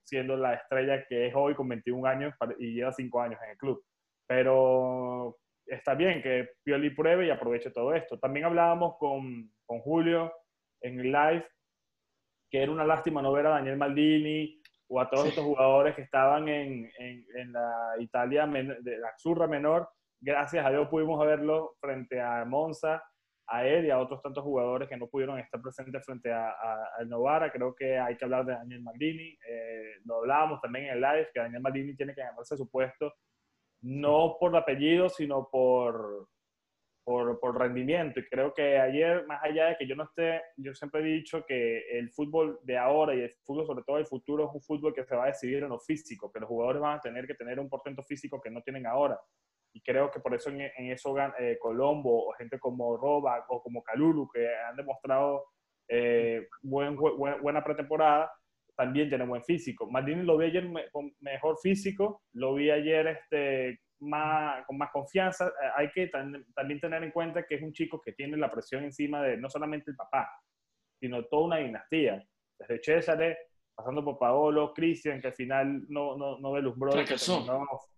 siendo 0.05 0.37
la 0.37 0.55
estrella 0.55 1.05
que 1.09 1.27
es 1.27 1.35
hoy 1.35 1.55
con 1.55 1.69
21 1.69 2.07
años 2.07 2.35
y 2.59 2.75
lleva 2.75 2.93
5 2.93 3.21
años 3.21 3.41
en 3.43 3.51
el 3.51 3.57
club. 3.57 3.83
Pero 4.27 5.39
está 5.67 5.95
bien 5.95 6.23
que 6.23 6.51
Pioli 6.63 6.91
pruebe 6.91 7.27
y 7.27 7.31
aproveche 7.31 7.71
todo 7.71 7.95
esto. 7.95 8.19
También 8.19 8.45
hablábamos 8.45 8.97
con, 8.99 9.51
con 9.65 9.81
Julio 9.81 10.33
en 10.83 11.01
el 11.01 11.11
live 11.11 11.47
que 12.51 12.63
era 12.63 12.73
una 12.73 12.85
lástima 12.85 13.21
no 13.21 13.33
ver 13.33 13.47
a 13.47 13.51
Daniel 13.51 13.77
Maldini 13.77 14.63
o 14.89 15.01
a 15.01 15.09
todos 15.11 15.27
estos 15.27 15.45
jugadores 15.45 15.95
que 15.95 16.03
estaban 16.03 16.49
en, 16.49 16.91
en, 16.99 17.27
en 17.35 17.53
la 17.53 17.95
Italia, 17.99 18.47
de 18.47 18.99
la 18.99 19.13
Zurra 19.19 19.47
menor. 19.47 19.89
Gracias 20.21 20.65
a 20.65 20.71
Dios 20.71 20.89
pudimos 20.89 21.25
verlo 21.25 21.77
frente 21.81 22.21
a 22.21 22.45
Monza 22.47 23.03
a 23.49 23.67
él 23.67 23.87
y 23.87 23.91
a 23.91 23.99
otros 23.99 24.21
tantos 24.23 24.45
jugadores 24.45 24.89
que 24.89 24.97
no 24.97 25.09
pudieron 25.09 25.39
estar 25.39 25.61
presentes 25.61 26.05
frente 26.05 26.31
a, 26.33 26.55
al 26.99 27.09
Novara. 27.09 27.51
Creo 27.51 27.75
que 27.75 27.99
hay 27.99 28.17
que 28.17 28.25
hablar 28.25 28.45
de 28.45 28.53
Daniel 28.53 28.83
Maldini. 28.83 29.37
Eh, 29.49 29.95
lo 30.05 30.19
hablábamos 30.19 30.61
también 30.61 30.87
en 30.87 30.93
el 30.93 31.01
live, 31.01 31.29
que 31.33 31.41
Daniel 31.41 31.63
Maldini 31.63 31.97
tiene 31.97 32.15
que 32.15 32.21
ganarse 32.21 32.57
su 32.57 32.69
puesto 32.69 33.13
no 33.81 34.37
por 34.39 34.57
apellido, 34.57 35.09
sino 35.09 35.49
por, 35.51 36.29
por, 37.05 37.39
por, 37.39 37.59
rendimiento. 37.59 38.21
Y 38.21 38.29
creo 38.29 38.53
que 38.53 38.79
ayer, 38.79 39.25
más 39.27 39.43
allá 39.43 39.67
de 39.67 39.77
que 39.77 39.87
yo 39.87 39.95
no 39.95 40.05
esté, 40.05 40.43
yo 40.57 40.75
siempre 40.75 41.01
he 41.01 41.05
dicho 41.05 41.45
que 41.47 41.99
el 41.99 42.11
fútbol 42.11 42.59
de 42.65 42.77
ahora 42.77 43.15
y 43.15 43.21
el 43.21 43.35
fútbol, 43.45 43.67
sobre 43.67 43.85
todo 43.85 43.99
el 43.99 44.07
futuro, 44.07 44.49
es 44.49 44.55
un 44.55 44.63
fútbol 44.63 44.93
que 44.93 45.05
se 45.05 45.15
va 45.15 45.25
a 45.25 45.29
decidir 45.29 45.63
en 45.63 45.69
lo 45.69 45.79
físico, 45.79 46.33
que 46.33 46.41
los 46.41 46.49
jugadores 46.49 46.83
van 46.83 46.99
a 46.99 47.01
tener 47.01 47.27
que 47.27 47.35
tener 47.35 47.61
un 47.61 47.69
porcentaje 47.69 48.07
físico 48.09 48.41
que 48.41 48.51
no 48.51 48.63
tienen 48.63 48.87
ahora 48.87 49.19
y 49.73 49.81
creo 49.81 50.11
que 50.11 50.21
por 50.21 50.35
eso 50.35 50.51
en, 50.51 50.71
eso 50.91 51.15
eh, 51.39 51.59
Colombo 51.61 52.29
o 52.29 52.33
gente 52.33 52.59
como 52.59 52.97
Roba 52.97 53.45
o 53.49 53.63
como 53.63 53.83
Calulu 53.83 54.29
que 54.29 54.49
han 54.49 54.77
demostrado 54.77 55.45
eh, 55.89 56.47
buen, 56.63 56.97
buena 56.97 57.65
pretemporada 57.65 58.31
también 58.77 59.09
tiene 59.09 59.27
buen 59.27 59.43
físico. 59.43 59.91
Maldini 59.91 60.23
lo 60.23 60.39
vi 60.39 60.47
ayer 60.47 60.71
con 60.93 61.13
mejor 61.21 61.59
físico, 61.61 62.23
lo 62.35 62.55
vi 62.55 62.71
ayer 62.71 63.09
este, 63.09 63.81
más, 64.01 64.65
con 64.67 64.79
más 64.79 64.93
confianza. 64.93 65.49
Eh, 65.49 65.71
hay 65.77 65.91
que 65.91 66.07
también 66.07 66.81
tener 66.81 67.03
en 67.03 67.11
cuenta 67.11 67.45
que 67.45 67.57
es 67.57 67.63
un 67.63 67.73
chico 67.73 68.01
que 68.01 68.13
tiene 68.13 68.37
la 68.37 68.51
presión 68.51 68.85
encima 68.85 69.21
de 69.23 69.37
no 69.37 69.51
solamente 69.51 69.91
el 69.91 69.97
papá, 69.97 70.31
sino 71.01 71.25
toda 71.25 71.47
una 71.47 71.57
dinastía. 71.57 72.25
Desde 72.57 72.83
César, 72.83 73.37
pasando 73.75 74.05
por 74.05 74.17
Paolo, 74.17 74.73
Cristian, 74.73 75.21
que 75.21 75.29
al 75.29 75.35
final 75.35 75.85
no, 75.89 76.17
no, 76.17 76.39
no 76.39 76.55
deslumbró, 76.55 76.93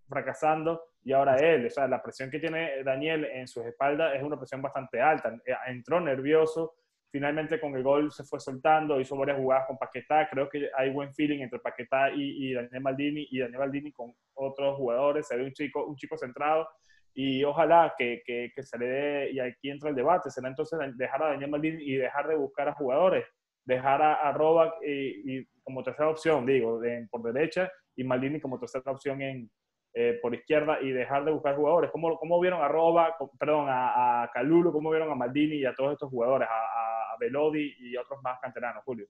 fracasando 0.09 0.90
y 1.03 1.13
ahora 1.13 1.37
él. 1.37 1.67
O 1.67 1.71
sea, 1.71 1.87
la 1.89 2.03
presión 2.03 2.31
que 2.31 2.39
tiene 2.39 2.83
Daniel 2.85 3.25
en 3.25 3.49
sus 3.49 3.65
espaldas 3.65 4.15
es 4.15 4.23
una 4.23 4.37
presión 4.37 4.63
bastante 4.63 5.01
alta. 5.01 5.35
Eh, 5.47 5.55
entró 5.69 6.01
nervioso, 6.01 6.75
finalmente 7.11 7.61
con 7.61 7.75
el 7.75 7.83
gol 7.83 8.13
se 8.13 8.25
fue 8.25 8.41
soltando, 8.41 9.01
hizo 9.01 9.17
varias 9.17 9.39
jugadas 9.39 9.67
con 9.67 9.79
Paquetá. 9.79 10.29
Creo 10.31 10.49
que 10.49 10.69
hay 10.77 10.91
buen 10.91 11.15
feeling 11.15 11.41
entre 11.41 11.59
Paquetá 11.59 12.11
y, 12.11 12.53
Daniel 12.53 12.83
Maldini 12.83 13.27
y 13.31 13.39
Daniel 13.41 13.61
Maldini 13.61 13.93
con 13.93 14.15
otros 14.35 14.77
jugadores. 14.77 15.27
Se 15.27 15.37
ve 15.37 15.45
un 15.45 15.53
chico, 15.53 15.87
un 15.87 15.97
chico 15.97 16.17
centrado 16.17 16.69
y 17.13 17.43
ojalá 17.43 17.95
que, 17.99 18.23
que, 18.25 18.63
se 18.63 18.79
le 18.79 18.87
dé, 18.87 19.31
y 19.33 19.41
aquí 19.41 19.69
entra 19.69 19.91
el 19.91 19.97
debate, 19.97 20.31
será 20.31 20.49
entonces 20.49 20.79
dejar 20.97 21.25
a 21.25 21.31
Daniel 21.31 21.51
Maldini 21.51 21.83
y 21.83 21.97
dejar 21.97 22.29
de 22.29 22.37
buscar 22.37 22.69
a 22.69 22.75
jugadores, 22.75 23.27
dejar 23.65 24.01
a, 24.01 24.15
a 24.15 24.33
Robac 24.33 24.75
y, 24.87 25.45
como 25.65 25.83
tercera 25.83 26.09
opción, 26.09 26.47
digo, 26.47 26.81
por 27.11 27.23
derecha 27.33 27.69
y 27.97 28.05
Maldini 28.05 28.41
como 28.41 28.61
tercera 28.61 28.93
opción 28.93 29.21
en, 29.23 29.51
eh, 29.93 30.19
por 30.23 30.35
izquierda 30.35 30.81
y 30.81 30.91
dejar 30.91 31.25
de 31.25 31.33
buscar 31.33 31.57
jugadores. 31.57 31.91
¿Cómo, 31.91 32.19
cómo 32.19 32.41
vieron 32.41 32.63
a 32.63 32.69
Roba, 32.69 33.17
perdón, 33.39 33.69
a, 33.69 34.23
a 34.23 34.31
Calulo, 34.31 34.73
cómo 34.73 34.91
vieron 34.91 35.11
a 35.11 35.15
Maldini 35.15 35.57
y 35.57 35.65
a 35.67 35.75
todos 35.75 35.93
estos 35.93 36.11
jugadores, 36.11 36.49
a, 36.49 37.13
a 37.13 37.17
Velodi 37.19 37.75
y 37.79 37.97
otros 37.97 38.23
más 38.23 38.39
canteranos, 38.41 38.85
Julio? 38.85 39.07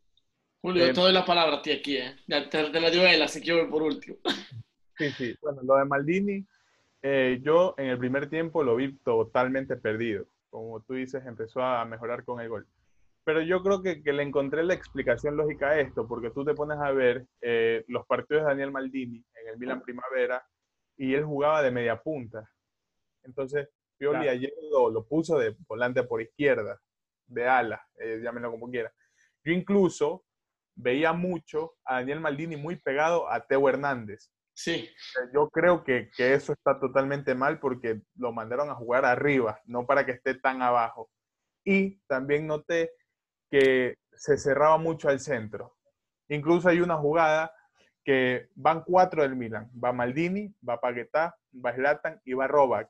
Julio, 0.63 0.85
eh, 0.85 0.93
te 0.93 1.01
doy 1.01 1.13
la 1.13 1.25
palabra 1.25 1.57
a 1.57 1.63
ti 1.63 1.73
aquí, 1.73 1.97
¿eh? 1.97 2.17
Te, 2.27 2.71
te 2.71 2.81
la 2.81 2.91
dio 2.91 3.07
él, 3.07 3.23
así 3.23 3.41
que 3.41 3.53
voy 3.53 3.71
por 3.71 3.83
último. 3.83 4.17
Sí, 5.01 5.09
sí. 5.13 5.35
Bueno, 5.41 5.63
lo 5.63 5.77
de 5.77 5.87
Maldini, 5.87 6.47
eh, 7.01 7.41
yo 7.43 7.75
en 7.79 7.87
el 7.87 7.97
primer 7.97 8.29
tiempo 8.29 8.63
lo 8.63 8.77
vi 8.77 8.99
totalmente 8.99 9.77
perdido. 9.77 10.27
Como 10.51 10.81
tú 10.81 10.93
dices, 10.93 11.25
empezó 11.25 11.63
a 11.63 11.83
mejorar 11.87 12.23
con 12.23 12.39
el 12.39 12.51
gol. 12.51 12.67
Pero 13.25 13.41
yo 13.41 13.63
creo 13.63 13.81
que, 13.81 14.03
que 14.03 14.13
le 14.13 14.23
encontré 14.23 14.63
la 14.63 14.75
explicación 14.75 15.39
lógica 15.39 15.71
a 15.71 15.81
esto, 15.81 16.07
porque 16.07 16.29
tú 16.29 16.45
te 16.45 16.53
pones 16.53 16.77
a 16.79 16.91
ver 16.91 17.25
eh, 17.41 17.83
los 17.89 18.07
partidos 18.07 18.43
de 18.43 18.49
Daniel 18.51 18.73
Maldini 18.73 19.25
en 19.41 19.49
el 19.49 19.59
Milan 19.59 19.81
Primavera 19.81 20.45
y 21.01 21.15
él 21.15 21.25
jugaba 21.25 21.63
de 21.63 21.71
media 21.71 21.99
punta. 22.03 22.47
Entonces, 23.23 23.71
Pioli 23.97 24.29
ayer 24.29 24.53
lo, 24.71 25.07
puso 25.07 25.39
de 25.39 25.57
volante 25.67 26.03
por 26.03 26.21
izquierda, 26.21 26.79
de 27.27 27.49
ala, 27.49 27.89
eh, 27.99 28.21
llámenlo 28.23 28.51
como 28.51 28.69
quiera. 28.69 28.93
Yo 29.43 29.53
incluso 29.53 30.27
veía 30.75 31.15
mucho 31.15 31.77
a 31.87 31.97
Daniel 31.97 32.21
Maldini 32.21 32.57
muy 32.57 32.77
pegado 32.77 33.31
a 33.31 33.47
Teo 33.47 33.67
Hernández. 33.67 34.31
Sí. 34.53 34.91
Yo 35.33 35.49
creo 35.49 35.85
que, 35.85 36.11
que, 36.15 36.35
eso 36.35 36.53
está 36.53 36.79
totalmente 36.79 37.35
mal 37.35 37.61
porque 37.61 38.03
lo 38.17 38.33
mandaron 38.33 38.69
a 38.69 38.75
jugar 38.75 39.07
arriba, 39.07 39.59
no 39.65 39.87
para 39.87 40.05
que 40.05 40.13
esté 40.13 40.35
tan 40.35 40.61
abajo. 40.61 41.09
Y 41.65 41.99
también 42.09 42.47
noté 42.47 42.93
que 43.51 43.95
se 44.13 44.37
cerraba 44.37 44.77
mucho 44.77 45.09
al 45.09 45.21
centro. 45.21 45.79
Incluso 46.29 46.69
hay 46.69 46.81
una 46.81 46.99
jugada 46.99 47.55
que 48.05 48.49
van 48.55 48.83
cuatro 48.83 49.23
del 49.23 49.37
Milan. 49.37 49.71
Va 49.83 49.93
Maldini, 49.93 50.55
va 50.67 50.81
Paquetá, 50.81 51.37
va 51.55 51.75
Zlatan 51.75 52.21
y 52.25 52.35
va 52.35 52.47
Robac. 52.47 52.89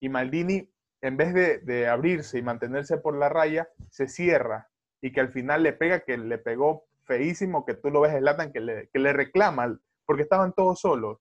Y 0.00 0.08
Maldini, 0.08 0.68
en 1.00 1.16
vez 1.16 1.64
de, 1.64 1.88
abrirse 1.88 2.38
y 2.38 2.42
mantenerse 2.42 2.98
por 2.98 3.16
la 3.16 3.28
raya, 3.28 3.68
se 3.90 4.08
cierra 4.08 4.68
y 5.00 5.12
que 5.12 5.20
al 5.20 5.30
final 5.30 5.62
le 5.62 5.72
pega, 5.72 6.00
que 6.00 6.18
le 6.18 6.38
pegó 6.38 6.86
feísimo, 7.04 7.64
que 7.64 7.74
tú 7.74 7.90
lo 7.90 8.00
ves 8.00 8.16
Zlatan, 8.16 8.52
que 8.52 8.60
le, 8.60 8.88
que 8.92 8.98
le 8.98 9.12
reclama, 9.12 9.78
porque 10.04 10.22
estaban 10.22 10.52
todos 10.52 10.80
solos. 10.80 11.18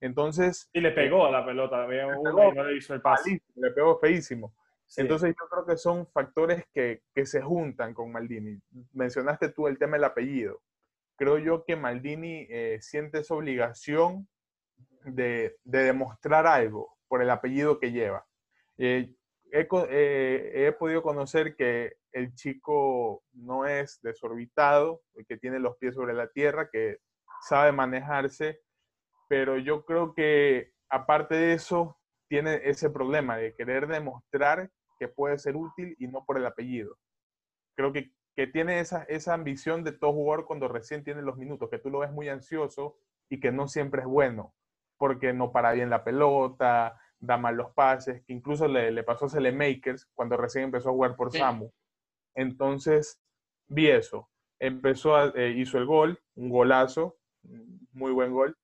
Entonces... 0.00 0.68
Y 0.72 0.80
le 0.80 0.90
pegó 0.90 1.26
a 1.26 1.30
la 1.30 1.44
pelota, 1.44 1.78
también 1.78 2.08
no 2.22 2.64
le 2.64 2.76
hizo 2.76 2.94
el 2.94 3.00
pase. 3.00 3.40
Le 3.54 3.70
pegó 3.70 3.98
feísimo. 3.98 4.54
Entonces 4.96 5.34
yo 5.38 5.48
creo 5.48 5.66
que 5.66 5.76
son 5.76 6.06
factores 6.08 6.64
que, 6.72 7.02
que, 7.12 7.26
se 7.26 7.42
juntan 7.42 7.92
con 7.92 8.12
Maldini. 8.12 8.60
Mencionaste 8.92 9.48
tú 9.48 9.66
el 9.66 9.78
tema 9.78 9.96
del 9.96 10.04
apellido 10.04 10.60
creo 11.16 11.38
yo 11.38 11.64
que 11.64 11.76
Maldini 11.76 12.46
eh, 12.48 12.78
siente 12.80 13.20
esa 13.20 13.34
obligación 13.34 14.28
de, 15.04 15.56
demostrar 15.64 16.46
algo 16.46 16.96
por 17.08 17.22
el 17.22 17.30
apellido 17.30 17.78
que 17.78 17.92
lleva. 17.92 18.26
Eh, 18.78 19.14
eh, 19.52 20.52
he, 20.54 20.72
podido 20.72 21.02
conocer 21.02 21.56
que 21.56 21.94
el 22.12 22.34
chico 22.34 23.22
no 23.32 23.66
es 23.66 24.00
desorbitado, 24.02 25.02
que 25.28 25.36
tiene 25.36 25.58
los 25.58 25.76
pies 25.78 25.94
sobre 25.94 26.14
la 26.14 26.28
tierra, 26.28 26.68
que 26.70 26.98
sabe 27.42 27.72
manejarse, 27.72 28.60
pero 29.28 29.56
yo 29.58 29.84
creo 29.84 30.14
que 30.14 30.72
aparte 30.88 31.34
de 31.34 31.52
eso, 31.54 31.98
tiene 32.28 32.60
ese 32.64 32.90
problema 32.90 33.36
de 33.36 33.54
querer 33.54 33.86
demostrar 33.86 34.70
que 34.98 35.08
puede 35.08 35.38
ser 35.38 35.56
útil 35.56 35.94
y 35.98 36.08
no 36.08 36.24
por 36.24 36.38
el 36.38 36.46
apellido. 36.46 36.96
Creo 37.76 37.92
que 37.92 38.12
que 38.36 38.46
tiene 38.46 38.80
esa, 38.80 39.02
esa 39.04 39.32
ambición 39.32 39.82
de 39.82 39.92
todo 39.92 40.12
jugador 40.12 40.46
cuando 40.46 40.68
recién 40.68 41.02
tiene 41.02 41.22
los 41.22 41.38
minutos, 41.38 41.70
que 41.70 41.78
tú 41.78 41.88
lo 41.90 42.00
ves 42.00 42.12
muy 42.12 42.28
ansioso 42.28 42.98
y 43.30 43.40
que 43.40 43.50
no 43.50 43.66
siempre 43.66 44.02
es 44.02 44.06
bueno, 44.06 44.54
porque 44.98 45.32
no 45.32 45.52
para 45.52 45.72
bien 45.72 45.88
la 45.88 46.04
pelota, 46.04 47.00
da 47.18 47.38
mal 47.38 47.56
los 47.56 47.72
pases, 47.72 48.22
que 48.24 48.34
incluso 48.34 48.68
le, 48.68 48.90
le 48.90 49.02
pasó 49.02 49.26
a 49.26 49.50
Makers 49.50 50.06
cuando 50.14 50.36
recién 50.36 50.64
empezó 50.64 50.90
a 50.90 50.92
jugar 50.92 51.16
por 51.16 51.32
Samu. 51.32 51.72
Entonces, 52.34 53.18
vi 53.68 53.88
eso. 53.88 54.28
Empezó, 54.58 55.16
a, 55.16 55.32
eh, 55.34 55.54
hizo 55.56 55.78
el 55.78 55.86
gol, 55.86 56.20
un 56.34 56.50
golazo, 56.50 57.16
muy 57.92 58.12
buen 58.12 58.32
gol, 58.32 58.56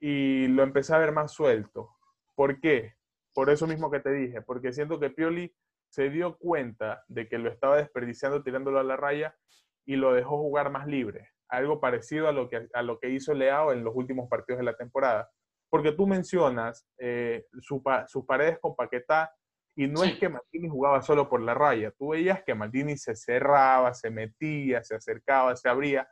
y 0.00 0.48
lo 0.48 0.62
empecé 0.62 0.94
a 0.94 0.98
ver 0.98 1.12
más 1.12 1.32
suelto. 1.32 1.90
¿Por 2.34 2.58
qué? 2.60 2.94
Por 3.34 3.50
eso 3.50 3.66
mismo 3.66 3.90
que 3.90 4.00
te 4.00 4.12
dije, 4.12 4.40
porque 4.40 4.72
siento 4.72 4.98
que 4.98 5.10
Pioli 5.10 5.54
se 5.90 6.08
dio 6.08 6.38
cuenta 6.38 7.04
de 7.08 7.28
que 7.28 7.38
lo 7.38 7.50
estaba 7.50 7.76
desperdiciando 7.76 8.42
tirándolo 8.42 8.78
a 8.78 8.84
la 8.84 8.96
raya 8.96 9.36
y 9.84 9.96
lo 9.96 10.14
dejó 10.14 10.38
jugar 10.38 10.70
más 10.70 10.86
libre. 10.86 11.30
Algo 11.48 11.80
parecido 11.80 12.28
a 12.28 12.32
lo 12.32 12.48
que, 12.48 12.68
a 12.72 12.82
lo 12.82 12.98
que 13.00 13.10
hizo 13.10 13.34
Leao 13.34 13.72
en 13.72 13.82
los 13.82 13.94
últimos 13.94 14.28
partidos 14.28 14.58
de 14.60 14.64
la 14.64 14.76
temporada. 14.76 15.28
Porque 15.68 15.92
tú 15.92 16.06
mencionas 16.06 16.86
eh, 16.98 17.44
sus 17.60 18.24
paredes 18.24 18.58
con 18.60 18.76
Paquetá 18.76 19.32
y 19.76 19.88
no 19.88 20.04
es 20.04 20.16
que 20.18 20.28
Maldini 20.28 20.68
jugaba 20.68 21.02
solo 21.02 21.28
por 21.28 21.40
la 21.40 21.54
raya. 21.54 21.92
Tú 21.98 22.10
veías 22.10 22.42
que 22.44 22.54
Maldini 22.54 22.96
se 22.96 23.16
cerraba, 23.16 23.92
se 23.94 24.10
metía, 24.10 24.82
se 24.84 24.94
acercaba, 24.94 25.56
se 25.56 25.68
abría. 25.68 26.08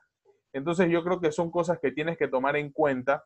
Entonces 0.52 0.90
yo 0.90 1.04
creo 1.04 1.20
que 1.20 1.30
son 1.30 1.50
cosas 1.50 1.78
que 1.80 1.92
tienes 1.92 2.16
que 2.16 2.28
tomar 2.28 2.56
en 2.56 2.72
cuenta 2.72 3.24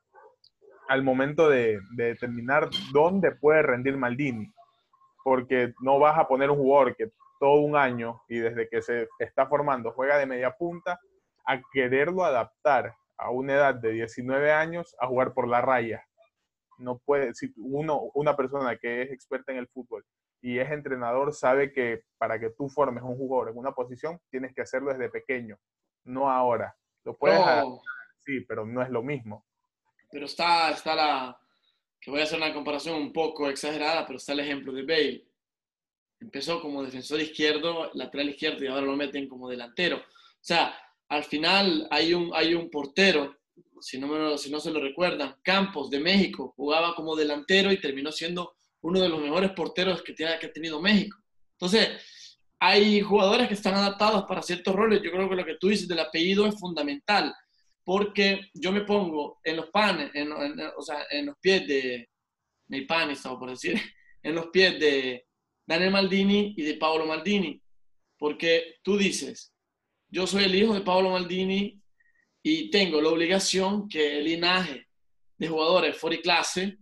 al 0.89 1.03
momento 1.03 1.49
de, 1.49 1.81
de 1.97 2.05
determinar 2.05 2.69
dónde 2.93 3.33
puede 3.33 3.63
rendir 3.63 3.97
Maldini 3.97 4.53
porque 5.25 5.73
no 5.81 5.99
vas 5.99 6.19
a 6.19 6.27
poner 6.27 6.51
un 6.51 6.59
jugador 6.59 6.97
que 6.97 7.11
todo 7.39 7.61
un 7.61 7.77
año 7.77 8.23
y 8.29 8.39
desde 8.39 8.69
que 8.69 8.83
se 8.83 9.09
está 9.19 9.47
formando 9.47 9.93
juega 9.93 10.17
de 10.17 10.27
media 10.27 10.53
punta 10.57 11.01
a 11.45 11.61
quererlo 11.73 12.25
adaptar 12.25 12.95
a 13.17 13.31
una 13.31 13.55
edad 13.55 13.75
de 13.75 13.93
19 13.93 14.53
años 14.53 14.95
a 15.01 15.07
jugar 15.07 15.35
por 15.35 15.49
la 15.49 15.61
raya. 15.61 16.07
No 16.79 16.99
puede, 16.99 17.35
si 17.35 17.53
uno, 17.57 18.11
una 18.15 18.37
persona 18.37 18.77
que 18.77 19.03
es 19.03 19.11
experta 19.11 19.53
en 19.53 19.59
el 19.59 19.69
fútbol 19.69 20.05
y 20.41 20.59
es 20.59 20.71
entrenador 20.71 21.33
sabe 21.33 21.73
que 21.73 22.03
para 22.19 22.39
que 22.39 22.51
tú 22.51 22.69
formes 22.69 23.03
un 23.03 23.17
jugador 23.17 23.51
en 23.51 23.59
una 23.59 23.73
posición 23.73 24.21
tienes 24.31 24.55
que 24.55 24.63
hacerlo 24.63 24.93
desde 24.93 25.09
pequeño, 25.09 25.57
no 26.05 26.31
ahora. 26.31 26.77
Lo 27.05 27.17
puedes 27.17 27.41
sí, 28.19 28.41
pero 28.41 28.65
no 28.65 28.83
es 28.83 28.91
lo 28.91 29.03
mismo. 29.03 29.45
Pero 30.11 30.27
está, 30.27 30.71
está 30.71 30.95
la, 30.95 31.42
que 32.03 32.11
voy 32.11 32.21
a 32.21 32.25
hacer 32.25 32.39
una 32.39 32.53
comparación 32.53 32.97
un 32.97 33.13
poco 33.13 33.49
exagerada, 33.49 34.05
pero 34.05 34.17
está 34.17 34.33
el 34.33 34.41
ejemplo 34.41 34.73
de 34.73 34.83
Bale. 34.83 35.25
Empezó 36.21 36.61
como 36.61 36.83
defensor 36.83 37.21
izquierdo, 37.21 37.93
lateral 37.95 38.31
izquierdo 38.31 38.65
y 38.65 38.67
ahora 38.67 38.87
lo 38.87 38.97
meten 38.97 39.29
como 39.29 39.49
delantero. 39.49 39.99
O 39.99 40.45
sea, 40.45 40.77
al 41.09 41.23
final 41.23 41.87
hay 41.93 42.13
un, 42.13 42.33
hay 42.35 42.55
un 42.55 42.69
portero, 42.71 43.37
si 43.81 44.01
no, 44.01 44.37
si 44.37 44.51
no 44.51 44.59
se 44.59 44.73
lo 44.73 44.81
recuerdan, 44.81 45.37
Campos 45.45 45.91
de 45.91 46.01
México, 46.01 46.53
jugaba 46.57 46.95
como 46.97 47.15
delantero 47.15 47.71
y 47.71 47.81
terminó 47.81 48.11
siendo 48.11 48.57
uno 48.81 49.01
de 49.01 49.09
los 49.09 49.21
mejores 49.21 49.53
porteros 49.53 50.03
que, 50.03 50.13
tiene, 50.13 50.37
que 50.41 50.47
ha 50.47 50.53
tenido 50.53 50.83
México. 50.83 51.17
Entonces, 51.53 52.39
hay 52.59 53.01
jugadores 53.01 53.47
que 53.47 53.55
están 53.55 53.75
adaptados 53.75 54.25
para 54.25 54.43
ciertos 54.43 54.75
roles. 54.75 55.01
Yo 55.05 55.13
creo 55.13 55.29
que 55.29 55.37
lo 55.37 55.45
que 55.45 55.57
tú 55.61 55.69
dices 55.69 55.87
del 55.87 56.01
apellido 56.01 56.47
es 56.47 56.59
fundamental 56.59 57.33
porque 57.85 58.49
yo 58.55 58.73
me 58.73 58.83
pongo 58.83 59.41
en 59.43 59.57
los 59.57 59.71
panes, 59.71 60.11
en, 60.15 60.33
o 60.33 60.83
sea, 60.83 61.07
en 61.11 61.27
los 61.27 61.37
pies 61.39 61.67
de, 61.67 62.09
de 62.67 62.83
panes, 62.83 63.21
por 63.23 63.51
decir, 63.51 63.81
en 64.23 64.35
los 64.35 64.47
pies 64.49 64.79
de 64.79 65.27
Daniel 65.67 65.91
Maldini 65.91 66.55
y 66.57 66.63
de 66.63 66.75
Paolo 66.75 67.07
Maldini, 67.07 67.61
porque 68.19 68.77
tú 68.83 68.97
dices, 68.97 69.53
yo 70.09 70.27
soy 70.27 70.45
el 70.45 70.55
hijo 70.55 70.75
de 70.75 70.83
Paolo 70.83 71.11
Maldini 71.11 71.81
y 72.43 72.71
tengo 72.71 73.01
la 73.01 73.09
obligación 73.09 73.89
que 73.89 74.19
el 74.19 74.25
linaje 74.25 74.87
de 75.39 75.49
jugadores 75.49 75.97
fuera 75.97 76.17
y 76.17 76.23
clase 76.23 76.79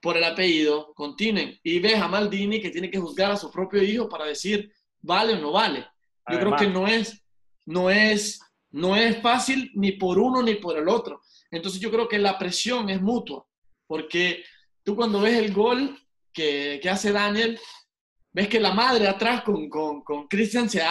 por 0.00 0.16
el 0.16 0.24
apellido 0.24 0.92
continúen. 0.94 1.58
Y 1.62 1.80
ves 1.80 1.96
a 1.96 2.08
Maldini 2.08 2.60
que 2.60 2.70
tiene 2.70 2.90
que 2.90 2.98
juzgar 2.98 3.32
a 3.32 3.36
su 3.36 3.50
propio 3.50 3.82
hijo 3.82 4.08
para 4.08 4.26
decir 4.26 4.72
vale 5.00 5.34
o 5.34 5.38
no 5.38 5.52
vale. 5.52 5.86
Yo 6.30 6.38
creo 6.38 6.56
que 6.56 6.66
no 6.66 6.86
es, 6.86 7.22
no 7.64 7.90
es 7.90 8.40
no 8.70 8.96
es 8.96 9.20
fácil 9.20 9.70
ni 9.74 9.92
por 9.92 10.18
uno 10.18 10.42
ni 10.42 10.54
por 10.54 10.76
el 10.76 10.88
otro. 10.88 11.22
Entonces 11.50 11.80
yo 11.80 11.90
creo 11.90 12.08
que 12.08 12.18
la 12.18 12.38
presión 12.38 12.90
es 12.90 13.00
mutua, 13.00 13.46
porque 13.86 14.44
tú 14.82 14.94
cuando 14.94 15.20
ves 15.20 15.38
el 15.38 15.52
gol 15.52 15.98
que, 16.32 16.80
hace 16.90 17.10
Daniel, 17.12 17.58
ves 18.32 18.48
que 18.48 18.60
la 18.60 18.72
madre 18.72 19.08
atrás 19.08 19.42
con, 19.42 19.68
con, 19.68 20.28
Christian 20.28 20.68
se, 20.68 20.82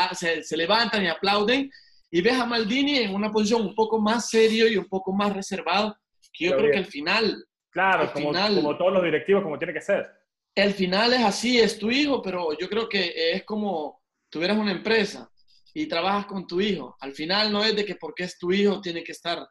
se, 0.43 0.57
levantan 0.57 1.03
y 1.03 1.07
aplauden, 1.07 1.72
y 2.10 2.22
ves 2.22 2.39
a 2.39 2.46
Maldini 2.46 3.00
en 3.00 3.13
una 3.13 3.31
posición 3.31 3.62
un 3.62 3.75
poco 3.75 4.00
más 4.00 4.29
serio 4.29 4.67
y 4.67 4.77
un 4.77 4.86
poco 4.86 5.13
más 5.13 5.34
reservado, 5.34 5.96
que 6.34 6.46
yo 6.46 6.57
creo 6.57 6.72
que 6.72 6.77
al 6.77 6.86
final... 6.86 7.46
Claro, 7.69 8.12
como, 8.12 8.31
como 8.31 8.77
todos 8.77 8.93
los 8.93 9.03
directivos, 9.03 9.43
como 9.43 9.60
tiene 9.60 9.74
que 9.74 9.81
ser. 9.81 10.07
El 10.55 10.74
final 10.74 11.13
es 11.13 11.24
así, 11.24 11.60
es 11.60 11.77
tu 11.77 11.91
hijo, 11.91 12.24
pero 12.24 12.57
yo 12.57 12.67
creo 12.67 12.89
que 12.89 13.13
es 13.34 13.43
como 13.43 14.01
tuvieras 14.29 14.57
una 14.57 14.72
empresa 14.72 15.29
y 15.79 15.88
trabajas 15.88 16.25
con 16.25 16.48
tu 16.48 16.60
hijo. 16.60 16.98
Al 17.01 17.13
final 17.13 17.51
no 17.51 17.63
es 17.63 17.75
de 17.75 17.86
que 17.86 17.93
porque 17.98 18.24
es 18.24 18.39
tu 18.39 18.51
hijo 18.51 18.81
tiene 18.81 19.03
que 19.03 19.12
estar 19.12 19.48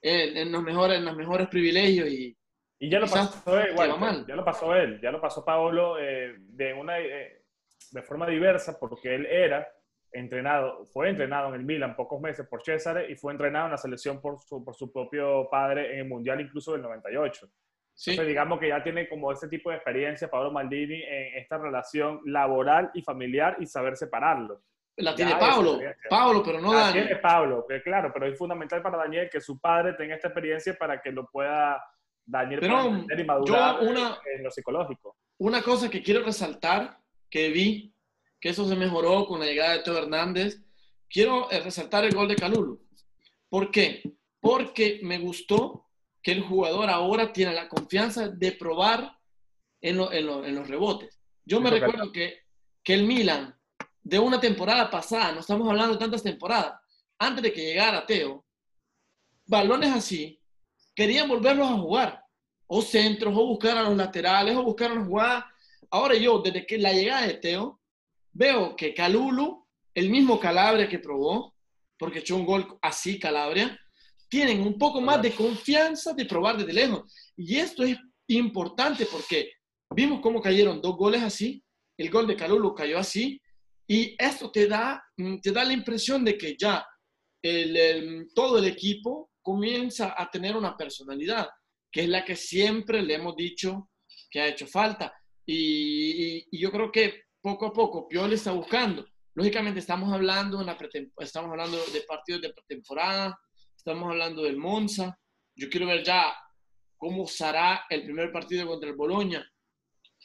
en, 0.00 0.52
los, 0.52 0.62
mejores, 0.62 0.98
en 0.98 1.04
los 1.04 1.16
mejores 1.16 1.48
privilegios 1.48 2.08
y... 2.08 2.38
Y 2.78 2.88
ya 2.88 3.00
lo 3.00 3.08
pasó 3.08 3.58
él, 3.58 3.74
ya 4.28 4.36
lo 4.36 4.44
pasó 4.44 4.74
él, 4.76 5.00
ya 5.02 5.10
lo 5.10 5.20
pasó 5.20 5.44
Paolo 5.44 5.98
eh, 5.98 6.36
de, 6.38 6.72
una, 6.72 7.00
eh, 7.00 7.42
de 7.90 8.02
forma 8.02 8.28
diversa 8.28 8.78
porque 8.78 9.12
él 9.12 9.26
era 9.26 9.66
entrenado, 10.12 10.86
fue 10.86 11.08
entrenado 11.08 11.48
en 11.48 11.54
el 11.56 11.64
Milan 11.64 11.96
pocos 11.96 12.20
meses 12.20 12.46
por 12.46 12.62
César 12.62 13.10
y 13.10 13.16
fue 13.16 13.32
entrenado 13.32 13.64
en 13.64 13.72
la 13.72 13.78
selección 13.78 14.20
por 14.20 14.38
su, 14.38 14.64
por 14.64 14.76
su 14.76 14.92
propio 14.92 15.48
padre 15.50 15.94
en 15.94 16.00
el 16.00 16.08
Mundial 16.08 16.40
incluso 16.40 16.74
del 16.74 16.82
98. 16.82 17.48
Sí. 17.92 18.10
Entonces, 18.10 18.28
digamos 18.28 18.60
que 18.60 18.68
ya 18.68 18.84
tiene 18.84 19.08
como 19.08 19.32
ese 19.32 19.48
tipo 19.48 19.70
de 19.70 19.76
experiencia 19.76 20.30
Pablo 20.30 20.52
Maldini 20.52 21.02
en 21.02 21.38
esta 21.38 21.58
relación 21.58 22.20
laboral 22.24 22.92
y 22.94 23.02
familiar 23.02 23.56
y 23.58 23.66
saber 23.66 23.96
separarlo. 23.96 24.62
La 24.96 25.14
tiene 25.14 25.36
Pablo, 25.36 25.78
Pablo, 26.08 26.42
pero 26.42 26.60
no 26.60 26.72
la 26.72 26.86
Daniel. 26.86 27.06
Tiene 27.06 27.20
Pablo, 27.20 27.66
claro, 27.84 28.10
pero 28.14 28.26
es 28.26 28.38
fundamental 28.38 28.80
para 28.80 28.96
Daniel 28.96 29.28
que 29.30 29.40
su 29.40 29.60
padre 29.60 29.92
tenga 29.92 30.14
esta 30.14 30.28
experiencia 30.28 30.74
para 30.74 31.02
que 31.02 31.12
lo 31.12 31.26
pueda 31.26 31.82
Daniel 32.24 32.60
pero 32.60 33.06
y 33.16 33.24
madurar 33.24 33.80
una, 33.80 34.18
en 34.34 34.42
lo 34.42 34.50
psicológico. 34.50 35.16
Una 35.38 35.62
cosa 35.62 35.90
que 35.90 36.02
quiero 36.02 36.24
resaltar, 36.24 36.98
que 37.28 37.50
vi, 37.50 37.94
que 38.40 38.48
eso 38.48 38.66
se 38.66 38.74
mejoró 38.74 39.26
con 39.26 39.40
la 39.40 39.46
llegada 39.46 39.74
de 39.74 39.82
Teo 39.82 39.98
Hernández, 39.98 40.62
quiero 41.08 41.50
eh, 41.50 41.60
resaltar 41.60 42.04
el 42.04 42.14
gol 42.14 42.28
de 42.28 42.36
Calulu. 42.36 42.82
¿Por 43.48 43.70
qué? 43.70 44.02
Porque 44.40 45.00
me 45.02 45.18
gustó 45.18 45.86
que 46.22 46.32
el 46.32 46.42
jugador 46.42 46.88
ahora 46.88 47.32
tiene 47.32 47.52
la 47.52 47.68
confianza 47.68 48.28
de 48.28 48.52
probar 48.52 49.16
en, 49.80 50.00
en 50.00 50.54
los 50.54 50.68
rebotes. 50.68 51.20
Yo 51.44 51.60
me 51.60 51.70
recuerdo 51.70 52.10
que, 52.10 52.40
que 52.82 52.94
el 52.94 53.04
Milan, 53.04 53.55
de 54.06 54.20
una 54.20 54.38
temporada 54.38 54.88
pasada, 54.88 55.32
no 55.32 55.40
estamos 55.40 55.68
hablando 55.68 55.94
de 55.94 55.98
tantas 55.98 56.22
temporadas, 56.22 56.78
antes 57.18 57.42
de 57.42 57.52
que 57.52 57.60
llegara 57.60 58.06
Teo, 58.06 58.44
balones 59.46 59.92
así, 59.92 60.40
querían 60.94 61.28
volverlos 61.28 61.68
a 61.68 61.76
jugar, 61.76 62.22
o 62.68 62.82
centros, 62.82 63.34
o 63.36 63.46
buscar 63.48 63.76
a 63.76 63.82
los 63.82 63.96
laterales, 63.96 64.54
o 64.54 64.62
buscar 64.62 64.92
a 64.92 64.94
los 64.94 65.08
jugadas. 65.08 65.44
Ahora 65.90 66.14
yo, 66.14 66.38
desde 66.38 66.64
que 66.64 66.78
la 66.78 66.92
llegada 66.92 67.26
de 67.26 67.34
Teo, 67.34 67.80
veo 68.30 68.76
que 68.76 68.94
Calulu, 68.94 69.66
el 69.92 70.08
mismo 70.08 70.38
Calabria 70.38 70.88
que 70.88 71.00
probó, 71.00 71.56
porque 71.98 72.20
echó 72.20 72.36
un 72.36 72.46
gol 72.46 72.78
así 72.82 73.18
Calabria, 73.18 73.76
tienen 74.28 74.60
un 74.60 74.78
poco 74.78 75.00
más 75.00 75.20
de 75.20 75.32
confianza 75.32 76.12
de 76.12 76.26
probar 76.26 76.58
desde 76.58 76.72
lejos. 76.72 77.12
Y 77.36 77.56
esto 77.56 77.82
es 77.82 77.98
importante 78.28 79.04
porque 79.06 79.50
vimos 79.90 80.20
cómo 80.20 80.40
cayeron 80.40 80.80
dos 80.80 80.96
goles 80.96 81.24
así, 81.24 81.64
el 81.98 82.08
gol 82.08 82.28
de 82.28 82.36
Calulu 82.36 82.72
cayó 82.72 83.00
así, 83.00 83.40
y 83.86 84.16
esto 84.18 84.50
te 84.50 84.66
da, 84.66 85.04
mm, 85.16 85.38
te 85.38 85.52
da 85.52 85.64
la 85.64 85.72
impresión 85.72 86.24
de 86.24 86.36
que 86.36 86.56
ya 86.56 86.86
todo 88.34 88.58
el 88.58 88.64
equipo 88.64 89.30
comienza 89.40 90.20
a 90.20 90.28
tener 90.28 90.56
una 90.56 90.76
personalidad, 90.76 91.48
que 91.92 92.02
es 92.02 92.08
la 92.08 92.24
que 92.24 92.34
siempre 92.34 93.00
le 93.02 93.14
hemos 93.14 93.36
dicho 93.36 93.88
que 94.28 94.40
ha 94.40 94.48
hecho 94.48 94.66
falta. 94.66 95.14
Y, 95.46 96.58
yo 96.58 96.72
creo 96.72 96.90
que 96.90 97.22
poco 97.40 97.66
a 97.66 97.72
poco 97.72 98.08
Pioli 98.08 98.34
está 98.34 98.50
buscando. 98.50 99.06
Lógicamente 99.34 99.78
estamos 99.78 100.12
hablando, 100.12 100.60
estamos 101.18 101.50
hablando 101.50 101.78
de 101.92 102.00
partidos 102.00 102.42
de 102.42 102.52
pretemporada, 102.52 103.38
estamos 103.76 104.10
hablando 104.10 104.42
del 104.42 104.56
Monza. 104.56 105.16
Yo 105.54 105.68
quiero 105.68 105.86
ver 105.86 106.02
ya 106.02 106.34
cómo 106.96 107.26
será 107.28 107.84
el 107.88 108.02
primer 108.02 108.32
partido 108.32 108.66
contra 108.66 108.88
el 108.88 108.96
Boloña. 108.96 109.48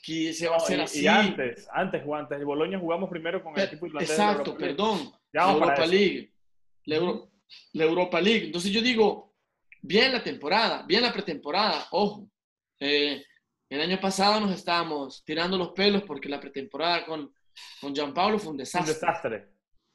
Que 0.01 0.34
se 0.34 0.48
va 0.48 0.55
a 0.55 0.58
hacer 0.58 0.81
así. 0.81 1.03
Y 1.03 1.08
antes, 1.08 1.67
antes, 1.72 2.01
antes, 2.12 2.39
el 2.39 2.46
Boloña 2.46 2.79
jugamos 2.79 3.10
primero 3.10 3.43
con 3.43 3.58
el 3.58 3.65
equipo 3.65 3.86
irlandés. 3.86 4.10
Exacto, 4.10 4.58
perdón. 4.58 5.13
La 5.31 5.51
Europa 5.51 5.86
League. 5.86 6.34
La, 6.86 7.86
Europa 7.86 8.20
League. 8.20 8.46
Entonces 8.46 8.72
yo 8.72 8.81
digo, 8.81 9.36
bien 9.81 10.12
la 10.12 10.24
temporada, 10.24 10.84
bien 10.88 11.03
la 11.03 11.13
pretemporada, 11.13 11.88
ojo. 11.91 12.27
Eh, 12.79 13.24
el 13.70 13.81
año 13.81 14.00
pasado 14.01 14.39
nos 14.39 14.51
estábamos 14.51 15.24
tirando 15.24 15.58
los 15.58 15.70
pelos 15.70 16.03
porque 16.03 16.27
la 16.27 16.39
pretemporada 16.39 17.05
con, 17.05 17.34
con 17.79 17.93
Gianpaolo 17.93 18.39
fue 18.39 18.51
un 18.51 18.58
desastre. 18.58 18.93
Un 18.93 19.00
desastre. 19.00 19.48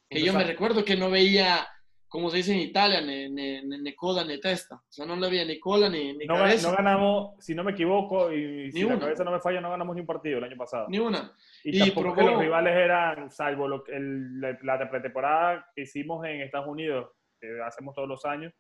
que 0.09 0.23
yo 0.23 0.33
me 0.33 0.45
recuerdo 0.45 0.85
que 0.85 0.97
no 0.97 1.11
veía 1.11 1.69
como 2.09 2.31
se 2.31 2.39
dice 2.39 2.53
en 2.53 2.61
Italia, 2.61 3.01
ni, 3.01 3.29
ni, 3.29 3.61
ni, 3.63 3.95
coda 3.95 4.25
ni 4.25 4.41
testa. 4.41 4.77
O 4.77 4.93
sea, 4.93 5.07
no 5.07 5.17
le 5.17 5.27
había 5.27 5.45
ni 5.45 5.59
cola 5.59 5.89
ni, 5.89 6.13
ni 6.15 6.27
no, 6.27 6.35
cabeza. 6.35 6.71
No 6.71 6.77
ganamos, 6.77 7.45
si 7.45 7.55
no 7.55 7.65
me 7.65 7.73
equivoco, 7.73 8.33
y 8.33 8.71
si 8.73 8.85
la 8.85 8.99
cabeza 8.99 9.25
no 9.25 9.33
me 9.33 9.41
falla, 9.41 9.61
no 9.61 9.71
ganamos 9.71 9.95
ni 9.95 10.01
un 10.01 10.07
partido 10.07 10.39
el 10.39 10.45
año 10.45 10.57
pasado. 10.57 10.87
Ni 10.89 10.99
una. 10.99 11.33
Y, 11.65 11.79
tampoco 11.79 12.15
que 12.15 12.23
los 12.23 12.39
rivales 12.39 12.75
eran, 12.77 13.31
salvo 13.31 13.67
lo, 13.69 13.87
el, 13.89 14.41
la 14.41 14.91
pretemporada 14.91 15.67
que 15.75 15.83
hicimos 15.83 16.25
en 16.27 16.43
Estados 16.43 16.69
Unidos, 16.69 17.11
que 17.41 17.61
hacemos 17.63 17.95
todos 17.95 18.09
los 18.09 18.25
años, 18.25 18.53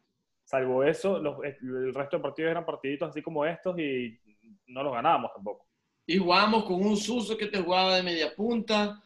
salvo 0.44 0.84
eso, 0.84 1.18
los, 1.18 1.38
el 1.44 1.94
resto 1.94 2.16
de 2.16 2.22
partidos 2.22 2.50
eran 2.50 2.64
partiditos 2.64 3.10
así 3.10 3.22
como 3.22 3.44
estos 3.44 3.78
y 3.78 4.18
no 4.68 4.82
los 4.82 4.92
ganábamos 4.92 5.32
tampoco. 5.32 5.66
Y 6.06 6.18
jugamos 6.18 6.64
con 6.64 6.84
un 6.84 6.96
Suso 6.96 7.36
que 7.36 7.46
te 7.46 7.60
jugaba 7.60 7.96
de 7.96 8.02
media 8.02 8.34
punta, 8.34 9.02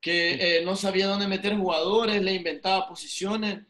que 0.00 0.58
eh, 0.58 0.64
no 0.64 0.74
sabía 0.74 1.06
dónde 1.06 1.28
meter 1.28 1.56
jugadores, 1.56 2.20
le 2.22 2.34
inventaba 2.34 2.88
posiciones 2.88 3.60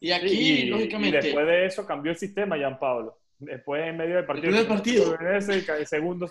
y 0.00 0.12
aquí, 0.12 0.64
lógicamente. 0.64 1.18
Y 1.18 1.22
después 1.22 1.46
de 1.46 1.66
eso 1.66 1.86
cambió 1.86 2.12
el 2.12 2.18
sistema, 2.18 2.56
Jean 2.56 2.78
Pablo. 2.78 3.18
Después, 3.38 3.86
en 3.86 3.96
medio 3.98 4.16
del 4.16 4.26
partido. 4.26 4.52
Del 4.52 4.66
partido. 4.66 5.18
el 5.18 5.86
segundo 5.86 6.26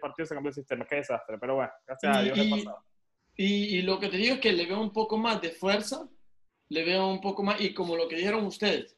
partido 0.00 0.26
se 0.26 0.34
cambió 0.34 0.48
el 0.48 0.54
sistema. 0.54 0.86
Qué 0.86 0.96
desastre. 0.96 1.38
Pero 1.38 1.54
bueno, 1.54 1.72
gracias 1.86 2.16
a 2.16 2.22
Dios 2.22 2.38
y, 2.38 2.50
pasado. 2.50 2.84
Y, 3.36 3.78
y, 3.78 3.82
lo 3.82 3.98
que 3.98 4.08
te 4.08 4.16
digo 4.16 4.34
es 4.34 4.40
que 4.40 4.52
le 4.52 4.66
veo 4.66 4.80
un 4.80 4.92
poco 4.92 5.16
más 5.16 5.40
de 5.40 5.50
fuerza, 5.50 6.08
le 6.68 6.84
veo 6.84 7.08
un 7.08 7.20
poco 7.20 7.42
más. 7.44 7.60
Y 7.60 7.72
como 7.72 7.96
lo 7.96 8.08
que 8.08 8.16
dijeron 8.16 8.44
ustedes, 8.44 8.96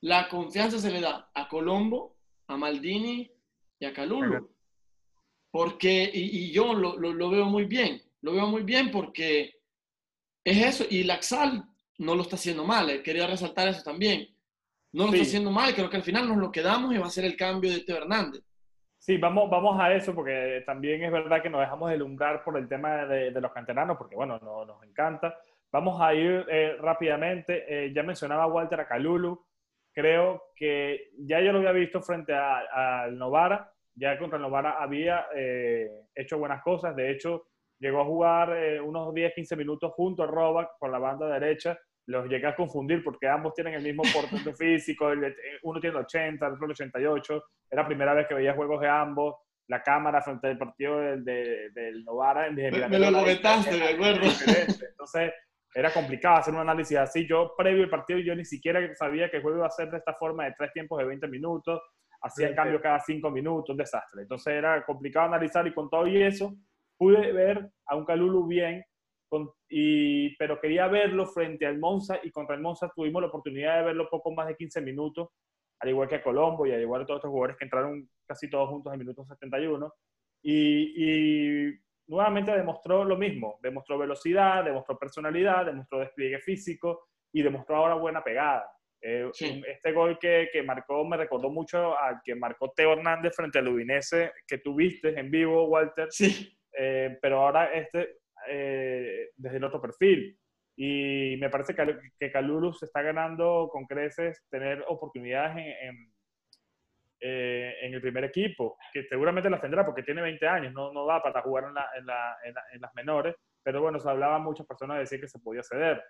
la 0.00 0.28
confianza 0.28 0.78
se 0.78 0.90
le 0.90 1.00
da 1.00 1.30
a 1.32 1.48
Colombo, 1.48 2.16
a 2.48 2.56
Maldini 2.56 3.30
y 3.78 3.84
a 3.84 3.92
Calulu. 3.92 4.50
Porque, 5.50 6.10
y, 6.12 6.44
y 6.44 6.52
yo 6.52 6.74
lo, 6.74 6.98
lo, 6.98 7.12
lo, 7.12 7.30
veo 7.30 7.46
muy 7.46 7.64
bien. 7.64 8.02
Lo 8.20 8.32
veo 8.32 8.46
muy 8.48 8.62
bien 8.62 8.90
porque 8.90 9.60
es 10.44 10.66
eso. 10.66 10.84
Y 10.88 11.04
Laxal 11.04 11.64
no 11.98 12.14
lo 12.14 12.22
está 12.22 12.36
haciendo 12.36 12.64
mal. 12.64 12.88
Eh, 12.90 13.02
quería 13.02 13.26
resaltar 13.26 13.68
eso 13.68 13.82
también. 13.82 14.28
No 14.92 15.04
lo 15.04 15.12
está 15.12 15.22
haciendo 15.22 15.50
mal, 15.50 15.74
creo 15.74 15.90
que 15.90 15.98
al 15.98 16.02
final 16.02 16.26
nos 16.26 16.38
lo 16.38 16.50
quedamos 16.50 16.94
y 16.94 16.98
va 16.98 17.06
a 17.06 17.10
ser 17.10 17.26
el 17.26 17.36
cambio 17.36 17.70
de 17.70 17.80
Teo 17.80 17.98
Hernández. 17.98 18.42
Sí, 18.96 19.18
vamos, 19.18 19.50
vamos 19.50 19.78
a 19.78 19.92
eso 19.92 20.14
porque 20.14 20.62
también 20.64 21.04
es 21.04 21.12
verdad 21.12 21.42
que 21.42 21.50
nos 21.50 21.60
dejamos 21.60 21.90
delumbrar 21.90 22.42
por 22.42 22.56
el 22.56 22.68
tema 22.68 23.04
de, 23.04 23.30
los 23.32 23.52
canteranos, 23.52 23.98
porque 23.98 24.16
bueno, 24.16 24.38
no, 24.42 24.64
nos 24.64 24.82
encanta. 24.82 25.36
Vamos 25.70 26.00
a 26.00 26.14
ir 26.14 26.46
eh, 26.48 26.76
rápidamente. 26.80 27.64
Eh, 27.68 27.92
ya 27.92 28.02
mencionaba 28.02 28.46
Walter 28.46 28.80
a 28.80 28.88
Calulu. 28.88 29.44
Creo 29.92 30.42
que 30.56 31.10
ya 31.18 31.40
yo 31.40 31.52
lo 31.52 31.58
había 31.58 31.72
visto 31.72 32.00
frente 32.00 32.32
al 32.32 33.18
Novara. 33.18 33.70
Ya 33.94 34.18
contra 34.18 34.36
el 34.36 34.42
Novara 34.42 34.76
había 34.80 35.26
hecho 36.14 36.38
buenas 36.38 36.62
cosas. 36.62 36.94
De 36.96 37.10
hecho, 37.10 37.48
llegó 37.78 38.00
a 38.00 38.04
jugar 38.04 38.80
unos 38.82 39.12
10-15 39.12 39.56
minutos 39.56 39.92
junto 39.94 40.22
a 40.22 40.26
Robac 40.26 40.70
por 40.78 40.90
la 40.90 40.98
banda 40.98 41.26
derecha 41.28 41.78
los 42.08 42.26
llegué 42.26 42.46
a 42.46 42.56
confundir 42.56 43.04
porque 43.04 43.28
ambos 43.28 43.52
tienen 43.52 43.74
el 43.74 43.82
mismo 43.82 44.02
porcentaje 44.02 44.54
físico, 44.54 45.10
uno 45.62 45.78
tiene 45.78 45.98
80, 45.98 46.46
el 46.46 46.52
otro 46.54 46.68
88. 46.68 47.44
Era 47.70 47.82
la 47.82 47.88
primera 47.88 48.14
vez 48.14 48.26
que 48.26 48.34
veía 48.34 48.54
juegos 48.54 48.80
de 48.80 48.88
ambos. 48.88 49.36
La 49.66 49.82
cámara 49.82 50.22
frente 50.22 50.46
al 50.46 50.56
partido 50.56 50.98
del, 50.98 51.22
del, 51.22 52.04
Novara. 52.04 52.50
Me, 52.50 52.70
me 52.70 52.98
lo 52.98 53.12
comentaste, 53.12 53.76
me 53.76 53.88
acuerdo. 53.88 54.22
Entonces, 54.22 55.32
era 55.74 55.92
complicado 55.92 56.38
hacer 56.38 56.54
un 56.54 56.60
análisis 56.60 56.96
así. 56.96 57.26
Yo, 57.26 57.52
previo 57.54 57.84
al 57.84 57.90
partido, 57.90 58.18
yo 58.20 58.34
ni 58.34 58.46
siquiera 58.46 58.80
sabía 58.94 59.30
que 59.30 59.36
el 59.36 59.42
juego 59.42 59.58
iba 59.58 59.66
a 59.66 59.70
ser 59.70 59.90
de 59.90 59.98
esta 59.98 60.14
forma 60.14 60.46
de 60.46 60.54
tres 60.56 60.72
tiempos 60.72 60.98
de 60.98 61.04
20 61.04 61.28
minutos. 61.28 61.82
Hacía 62.22 62.48
el 62.48 62.54
cambio 62.54 62.80
cada 62.80 63.00
cinco 63.00 63.30
minutos, 63.30 63.68
un 63.68 63.76
desastre. 63.76 64.22
Entonces, 64.22 64.54
era 64.54 64.82
complicado 64.86 65.26
analizar 65.26 65.66
y 65.66 65.74
con 65.74 65.90
todo 65.90 66.06
y 66.06 66.22
eso, 66.22 66.54
pude 66.96 67.32
ver 67.32 67.68
a 67.84 67.96
un 67.96 68.06
Calulu 68.06 68.46
bien 68.46 68.82
y, 69.68 70.36
pero 70.36 70.60
quería 70.60 70.88
verlo 70.88 71.26
frente 71.26 71.66
al 71.66 71.78
Monza 71.78 72.18
y 72.22 72.30
contra 72.30 72.54
el 72.54 72.62
Monza 72.62 72.90
tuvimos 72.94 73.22
la 73.22 73.28
oportunidad 73.28 73.78
de 73.78 73.84
verlo 73.84 74.08
poco 74.08 74.32
más 74.32 74.48
de 74.48 74.56
15 74.56 74.80
minutos, 74.80 75.28
al 75.80 75.90
igual 75.90 76.08
que 76.08 76.16
a 76.16 76.22
Colombo 76.22 76.66
y 76.66 76.72
al 76.72 76.80
igual 76.80 77.02
que 77.02 77.06
todos 77.06 77.18
estos 77.18 77.30
jugadores 77.30 77.56
que 77.56 77.64
entraron 77.64 78.08
casi 78.26 78.50
todos 78.50 78.68
juntos 78.68 78.92
en 78.92 78.98
minuto 78.98 79.24
71. 79.24 79.92
Y, 80.42 80.94
y 80.96 81.78
nuevamente 82.08 82.52
demostró 82.52 83.04
lo 83.04 83.16
mismo, 83.16 83.58
demostró 83.62 83.98
velocidad, 83.98 84.64
demostró 84.64 84.98
personalidad, 84.98 85.66
demostró 85.66 86.00
despliegue 86.00 86.38
físico 86.40 87.08
y 87.32 87.42
demostró 87.42 87.76
ahora 87.76 87.94
buena 87.94 88.22
pegada. 88.24 88.68
Eh, 89.00 89.30
este 89.68 89.92
gol 89.92 90.18
que, 90.18 90.48
que, 90.52 90.62
marcó 90.62 91.04
me 91.04 91.16
recordó 91.16 91.50
mucho 91.50 91.96
al 91.96 92.20
que 92.24 92.34
marcó 92.34 92.72
Teo 92.74 92.94
Hernández 92.94 93.32
frente 93.36 93.60
al 93.60 93.68
Udinese 93.68 94.32
que 94.46 94.58
tuviste 94.58 95.18
en 95.18 95.30
vivo, 95.30 95.68
Walter. 95.68 96.08
Sí. 96.10 96.54
Eh, 96.80 97.18
pero 97.20 97.40
ahora 97.40 97.72
este 97.72 98.18
eh, 98.48 99.30
desde 99.36 99.56
el 99.56 99.64
otro 99.64 99.80
perfil. 99.80 100.38
Y 100.76 101.36
me 101.40 101.50
parece 101.50 101.74
que, 101.74 101.98
que 102.18 102.30
Calulu 102.30 102.72
se 102.72 102.86
está 102.86 103.02
ganando 103.02 103.68
con 103.72 103.86
creces 103.86 104.44
tener 104.48 104.84
oportunidades 104.86 105.56
en, 105.56 105.88
en, 105.88 106.12
eh, 107.20 107.74
en, 107.82 107.94
el 107.94 108.00
primer 108.00 108.24
equipo, 108.24 108.78
que 108.92 109.02
seguramente 109.04 109.50
las 109.50 109.60
tendrá 109.60 109.84
porque 109.84 110.04
tiene 110.04 110.22
20 110.22 110.46
años, 110.46 110.72
no, 110.72 110.92
no 110.92 111.04
da 111.04 111.20
para 111.20 111.42
jugar 111.42 111.64
en, 111.64 111.74
la, 111.74 111.88
en, 111.96 112.06
la, 112.06 112.36
en, 112.72 112.80
las 112.80 112.94
menores, 112.94 113.34
pero 113.62 113.82
bueno, 113.82 113.98
se 113.98 114.08
hablaba 114.08 114.38
muchas 114.38 114.66
personas 114.66 114.98
de 114.98 115.00
decir 115.00 115.20
que 115.20 115.26
se 115.26 115.40
podía 115.40 115.64
ceder. 115.64 116.00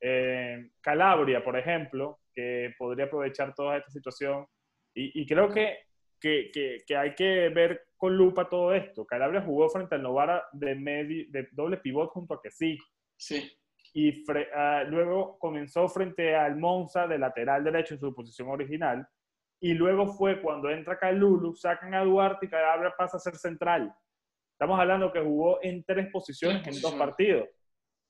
Eh, 0.00 0.70
Calabria, 0.80 1.44
por 1.44 1.58
ejemplo, 1.58 2.20
que 2.32 2.72
podría 2.78 3.04
aprovechar 3.04 3.54
toda 3.54 3.76
esta 3.76 3.90
situación, 3.90 4.46
y, 4.94 5.20
y 5.20 5.26
creo 5.26 5.52
que 5.52 5.80
que, 6.24 6.50
que, 6.50 6.78
que, 6.86 6.96
hay 6.96 7.14
que 7.14 7.50
ver 7.50 7.84
con 8.04 8.18
lupa 8.18 8.50
todo 8.50 8.74
esto. 8.74 9.06
Calabria 9.06 9.40
jugó 9.40 9.66
frente 9.70 9.94
al 9.94 10.02
Novara 10.02 10.44
de, 10.52 10.74
de 11.30 11.48
doble 11.52 11.78
pivot 11.78 12.10
junto 12.10 12.34
a 12.34 12.42
que 12.42 12.50
sí. 12.50 12.76
Sí. 13.16 13.50
Y 13.94 14.22
uh, 14.30 14.90
luego 14.90 15.38
comenzó 15.38 15.88
frente 15.88 16.36
al 16.36 16.58
Monza 16.58 17.06
de 17.06 17.16
lateral 17.16 17.64
derecho 17.64 17.94
en 17.94 18.00
su 18.00 18.14
posición 18.14 18.48
original. 18.50 19.08
Y 19.58 19.72
luego 19.72 20.06
fue 20.06 20.42
cuando 20.42 20.68
entra 20.68 20.98
Calulu, 20.98 21.54
sacan 21.54 21.94
a 21.94 22.04
Duarte 22.04 22.44
y 22.44 22.50
Calabria 22.50 22.92
pasa 22.94 23.16
a 23.16 23.20
ser 23.20 23.36
central. 23.36 23.90
Estamos 24.52 24.78
hablando 24.78 25.10
que 25.10 25.22
jugó 25.22 25.58
en 25.62 25.82
tres 25.82 26.10
posiciones 26.12 26.66
en 26.66 26.78
dos 26.82 26.92
partidos. 26.96 27.48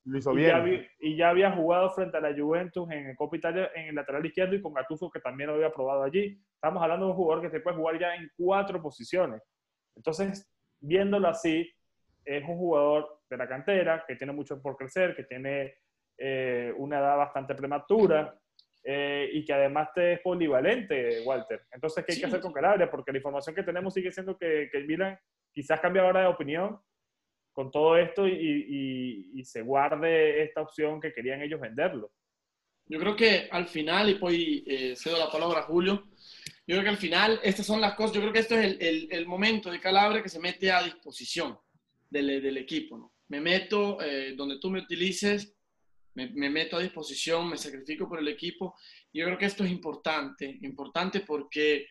Lo 0.06 0.18
hizo 0.18 0.36
y, 0.36 0.42
Ya 0.42 0.64
y 0.98 1.16
ya 1.16 1.28
había 1.28 1.52
jugado 1.52 1.88
frente 1.92 2.16
a 2.16 2.20
la 2.20 2.34
Juventus 2.36 2.90
en 2.90 3.10
el 3.10 3.16
Copa 3.16 3.36
Italia 3.36 3.70
en 3.76 3.90
el 3.90 3.94
lateral 3.94 4.26
izquierdo 4.26 4.56
y 4.56 4.60
con 4.60 4.74
Gattuso 4.74 5.08
que 5.08 5.20
también 5.20 5.50
lo 5.50 5.54
había 5.54 5.70
probado 5.70 6.02
allí. 6.02 6.36
Estamos 6.56 6.82
hablando 6.82 7.06
de 7.06 7.12
un 7.12 7.16
jugador 7.16 7.44
que 7.44 7.50
se 7.50 7.60
puede 7.60 7.76
jugar 7.76 8.00
ya 8.00 8.16
en 8.16 8.28
cuatro 8.36 8.82
posiciones. 8.82 9.40
Entonces, 9.96 10.50
viéndolo 10.80 11.28
así, 11.28 11.70
es 12.24 12.42
un 12.48 12.56
jugador 12.56 13.20
de 13.28 13.36
la 13.36 13.48
cantera 13.48 14.04
que 14.06 14.16
tiene 14.16 14.32
mucho 14.32 14.60
por 14.60 14.76
crecer, 14.76 15.14
que 15.14 15.24
tiene 15.24 15.74
eh, 16.18 16.72
una 16.76 16.98
edad 16.98 17.16
bastante 17.16 17.54
prematura 17.54 18.38
eh, 18.82 19.30
y 19.32 19.44
que 19.44 19.52
además 19.52 19.88
es 19.96 20.20
polivalente, 20.20 21.22
Walter. 21.24 21.62
Entonces, 21.70 22.04
¿qué 22.04 22.12
hay 22.12 22.20
que 22.20 22.26
hacer 22.26 22.40
con 22.40 22.52
Calabria? 22.52 22.90
Porque 22.90 23.12
la 23.12 23.18
información 23.18 23.54
que 23.54 23.62
tenemos 23.62 23.94
sigue 23.94 24.10
siendo 24.10 24.36
que, 24.36 24.68
que 24.70 24.78
el 24.78 24.86
Milan 24.86 25.18
quizás 25.52 25.80
cambia 25.80 26.02
ahora 26.02 26.22
de 26.22 26.26
opinión 26.26 26.80
con 27.54 27.70
todo 27.70 27.96
esto 27.96 28.26
y, 28.26 29.42
se 29.44 29.62
guarde 29.62 30.42
esta 30.42 30.62
opción 30.62 31.00
que 31.00 31.12
querían 31.12 31.40
ellos 31.40 31.60
venderlo. 31.60 32.10
Yo 32.86 32.98
creo 32.98 33.14
que 33.14 33.48
al 33.50 33.68
final, 33.68 34.10
y 34.10 34.18
hoy 34.20 34.64
eh, 34.66 34.96
cedo 34.96 35.18
la 35.18 35.30
palabra 35.30 35.60
a 35.60 35.62
Julio, 35.62 36.04
yo 36.66 36.76
creo 36.76 36.82
que 36.82 36.90
al 36.90 36.96
final 36.96 37.40
estas 37.42 37.66
son 37.66 37.80
las 37.80 37.94
cosas, 37.94 38.14
yo 38.14 38.20
creo 38.22 38.32
que 38.32 38.40
esto 38.40 38.56
es 38.56 38.76
el, 38.80 39.08
el, 39.10 39.26
momento 39.26 39.70
de 39.70 39.80
Calabria 39.80 40.22
que 40.22 40.28
se 40.28 40.38
mete 40.38 40.70
a 40.72 40.82
disposición 40.82 41.58
del, 42.08 42.42
del 42.42 42.56
equipo. 42.56 42.96
¿no? 42.96 43.12
Me 43.28 43.40
meto 43.40 44.00
eh, 44.00 44.34
donde 44.36 44.58
tú 44.58 44.70
me 44.70 44.80
utilices, 44.80 45.54
me, 46.14 46.30
me, 46.30 46.48
meto 46.48 46.76
a 46.76 46.80
disposición, 46.80 47.48
me 47.48 47.58
sacrifico 47.58 48.08
por 48.08 48.18
el 48.18 48.28
equipo. 48.28 48.76
Yo 49.12 49.26
creo 49.26 49.36
que 49.36 49.46
esto 49.46 49.64
es 49.64 49.70
importante, 49.70 50.58
importante 50.62 51.20
porque 51.20 51.86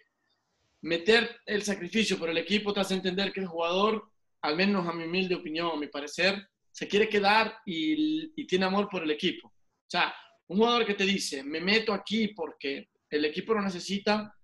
meter 0.81 1.39
el 1.45 1.61
sacrificio 1.61 2.17
por 2.17 2.29
el 2.29 2.37
equipo 2.37 2.73
te 2.73 2.79
hace 2.79 2.95
entender 2.95 3.31
que 3.31 3.41
el 3.41 3.47
jugador, 3.47 4.11
al 4.41 4.55
menos 4.55 4.87
a 4.87 4.93
mi 4.93 5.03
humilde 5.03 5.35
opinión, 5.35 5.71
a 5.71 5.79
mi 5.79 5.87
parecer, 5.87 6.47
se 6.71 6.87
quiere 6.87 7.07
quedar 7.07 7.57
y, 7.65 8.31
y 8.35 8.47
tiene 8.47 8.65
amor 8.65 8.89
por 8.89 9.03
el 9.03 9.11
equipo. 9.11 9.49
O 9.49 9.89
sea, 9.89 10.13
un 10.47 10.57
jugador 10.57 10.85
que 10.85 10.95
te 10.95 11.05
dice, 11.05 11.43
me 11.43 11.61
meto 11.61 11.93
aquí 11.93 12.29
porque 12.29 12.89
el 13.09 13.25
equipo 13.25 13.53
lo 13.53 13.61
necesita, 13.61 14.35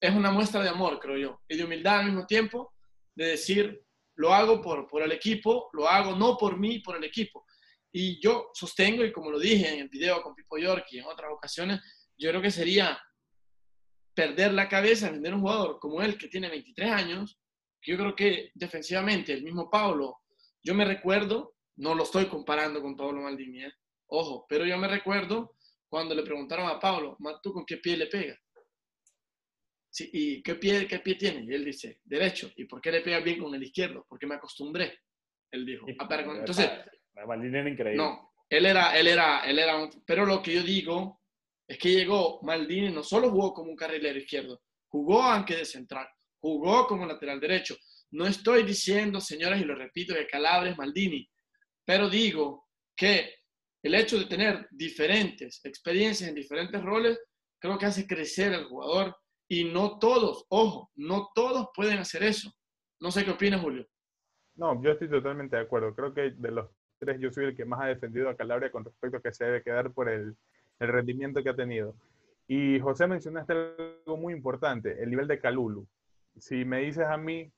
es 0.00 0.14
una 0.14 0.30
muestra 0.30 0.62
de 0.62 0.68
amor, 0.68 0.98
creo 0.98 1.16
yo, 1.16 1.40
y 1.48 1.56
de 1.56 1.64
humildad 1.64 2.00
al 2.00 2.06
mismo 2.06 2.26
tiempo, 2.26 2.72
de 3.14 3.26
decir, 3.26 3.82
lo 4.16 4.32
hago 4.32 4.60
por, 4.60 4.86
por 4.86 5.02
el 5.02 5.12
equipo, 5.12 5.68
lo 5.72 5.88
hago 5.88 6.16
no 6.16 6.36
por 6.36 6.58
mí, 6.58 6.80
por 6.80 6.96
el 6.96 7.04
equipo. 7.04 7.44
Y 7.92 8.20
yo 8.20 8.50
sostengo, 8.52 9.04
y 9.04 9.12
como 9.12 9.30
lo 9.30 9.38
dije 9.38 9.72
en 9.72 9.80
el 9.80 9.88
video 9.88 10.22
con 10.22 10.34
Pipo 10.34 10.58
York 10.58 10.86
y 10.90 10.98
en 10.98 11.06
otras 11.06 11.32
ocasiones, 11.32 11.80
yo 12.16 12.30
creo 12.30 12.42
que 12.42 12.50
sería 12.50 13.00
perder 14.14 14.52
la 14.52 14.68
cabeza, 14.68 15.10
vender 15.10 15.34
un 15.34 15.40
jugador 15.40 15.78
como 15.78 16.02
él, 16.02 16.18
que 16.18 16.28
tiene 16.28 16.48
23 16.48 16.90
años, 16.90 17.38
que 17.80 17.92
yo 17.92 17.98
creo 17.98 18.16
que 18.16 18.50
defensivamente, 18.54 19.32
el 19.32 19.44
mismo 19.44 19.70
Pablo, 19.70 20.18
yo 20.62 20.74
me 20.74 20.84
recuerdo, 20.84 21.54
no 21.76 21.94
lo 21.94 22.02
estoy 22.02 22.26
comparando 22.26 22.82
con 22.82 22.96
Pablo 22.96 23.22
Maldini, 23.22 23.64
¿eh? 23.64 23.72
ojo, 24.08 24.44
pero 24.48 24.66
yo 24.66 24.76
me 24.76 24.88
recuerdo 24.88 25.56
cuando 25.88 26.14
le 26.14 26.22
preguntaron 26.22 26.68
a 26.68 26.78
Pablo, 26.78 27.16
¿tú 27.42 27.52
con 27.52 27.64
qué 27.64 27.76
pie 27.76 27.96
le 27.96 28.06
pegas? 28.06 28.38
¿Y 30.00 30.42
qué 30.42 30.54
pie, 30.56 30.86
qué 30.86 31.00
pie 31.00 31.14
tiene? 31.14 31.44
Y 31.44 31.54
él 31.54 31.64
dice, 31.64 32.00
derecho. 32.04 32.50
¿Y 32.56 32.64
por 32.64 32.80
qué 32.80 32.92
le 32.92 33.00
pega 33.00 33.20
bien 33.20 33.38
con 33.42 33.54
el 33.54 33.62
izquierdo? 33.62 34.06
Porque 34.08 34.26
me 34.26 34.36
acostumbré. 34.36 35.00
Él 35.50 35.64
dijo. 35.64 35.86
Entonces, 35.88 36.70
Maldini 37.26 37.70
increíble. 37.70 37.96
No, 37.96 38.32
él 38.48 38.66
era, 38.66 38.98
él 38.98 39.08
era, 39.08 39.40
él 39.40 39.58
era 39.58 39.76
un, 39.76 39.90
Pero 40.06 40.24
lo 40.24 40.42
que 40.42 40.54
yo 40.54 40.62
digo 40.62 41.20
es 41.66 41.78
que 41.78 41.90
llegó 41.90 42.40
Maldini, 42.42 42.90
no 42.90 43.02
solo 43.02 43.30
jugó 43.30 43.52
como 43.52 43.70
un 43.70 43.76
carrilero 43.76 44.18
izquierdo, 44.18 44.62
jugó 44.88 45.22
aunque 45.22 45.56
de 45.56 45.64
central, 45.64 46.08
jugó 46.40 46.86
como 46.86 47.06
lateral 47.06 47.40
derecho. 47.40 47.76
No 48.10 48.26
estoy 48.26 48.62
diciendo, 48.62 49.20
señoras, 49.20 49.60
y 49.60 49.64
lo 49.64 49.74
repito, 49.74 50.14
que 50.14 50.26
Calabria 50.26 50.72
es 50.72 50.78
Maldini, 50.78 51.28
pero 51.84 52.08
digo 52.08 52.68
que 52.96 53.34
el 53.82 53.94
hecho 53.94 54.18
de 54.18 54.24
tener 54.24 54.66
diferentes 54.70 55.60
experiencias 55.64 56.28
en 56.28 56.34
diferentes 56.34 56.82
roles, 56.82 57.18
creo 57.58 57.78
que 57.78 57.86
hace 57.86 58.06
crecer 58.06 58.54
al 58.54 58.64
jugador 58.64 59.16
y 59.48 59.64
no 59.64 59.98
todos, 59.98 60.44
ojo, 60.50 60.90
no 60.94 61.30
todos 61.34 61.68
pueden 61.74 61.98
hacer 61.98 62.22
eso. 62.22 62.52
No 63.00 63.10
sé 63.10 63.24
qué 63.24 63.30
opinas, 63.30 63.60
Julio. 63.60 63.86
No, 64.56 64.82
yo 64.82 64.92
estoy 64.92 65.08
totalmente 65.08 65.56
de 65.56 65.62
acuerdo. 65.62 65.94
Creo 65.94 66.12
que 66.12 66.32
de 66.32 66.50
los 66.50 66.68
tres 66.98 67.18
yo 67.20 67.30
soy 67.30 67.46
el 67.46 67.56
que 67.56 67.64
más 67.64 67.80
ha 67.80 67.86
defendido 67.86 68.28
a 68.28 68.36
Calabria 68.36 68.70
con 68.70 68.84
respecto 68.84 69.16
a 69.16 69.22
que 69.22 69.32
se 69.32 69.44
debe 69.44 69.62
quedar 69.62 69.92
por 69.92 70.08
el, 70.08 70.36
el 70.80 70.88
rendimiento 70.88 71.42
que 71.42 71.50
ha 71.50 71.56
tenido. 71.56 71.94
Y 72.46 72.80
José 72.80 73.06
mencionaste 73.06 73.52
algo 73.52 74.16
muy 74.16 74.32
importante, 74.32 75.02
el 75.02 75.10
nivel 75.10 75.28
de 75.28 75.38
Calulu. 75.38 75.86
Si 76.38 76.64
me 76.64 76.80
dices 76.80 77.06
a 77.06 77.16
mí, 77.16 77.52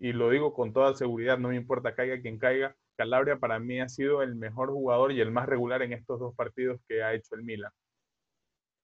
y 0.00 0.12
lo 0.12 0.30
digo 0.30 0.54
con 0.54 0.72
toda 0.72 0.94
seguridad, 0.94 1.38
no 1.38 1.48
me 1.48 1.56
importa 1.56 1.94
caiga 1.94 2.20
quien 2.20 2.38
caiga, 2.38 2.74
Calabria 2.96 3.38
para 3.38 3.58
mí 3.58 3.80
ha 3.80 3.88
sido 3.88 4.22
el 4.22 4.34
mejor 4.34 4.70
jugador 4.70 5.12
y 5.12 5.20
el 5.20 5.30
más 5.30 5.46
regular 5.46 5.82
en 5.82 5.92
estos 5.92 6.18
dos 6.18 6.34
partidos 6.34 6.80
que 6.88 7.02
ha 7.02 7.14
hecho 7.14 7.34
el 7.34 7.42
Milan. 7.42 7.70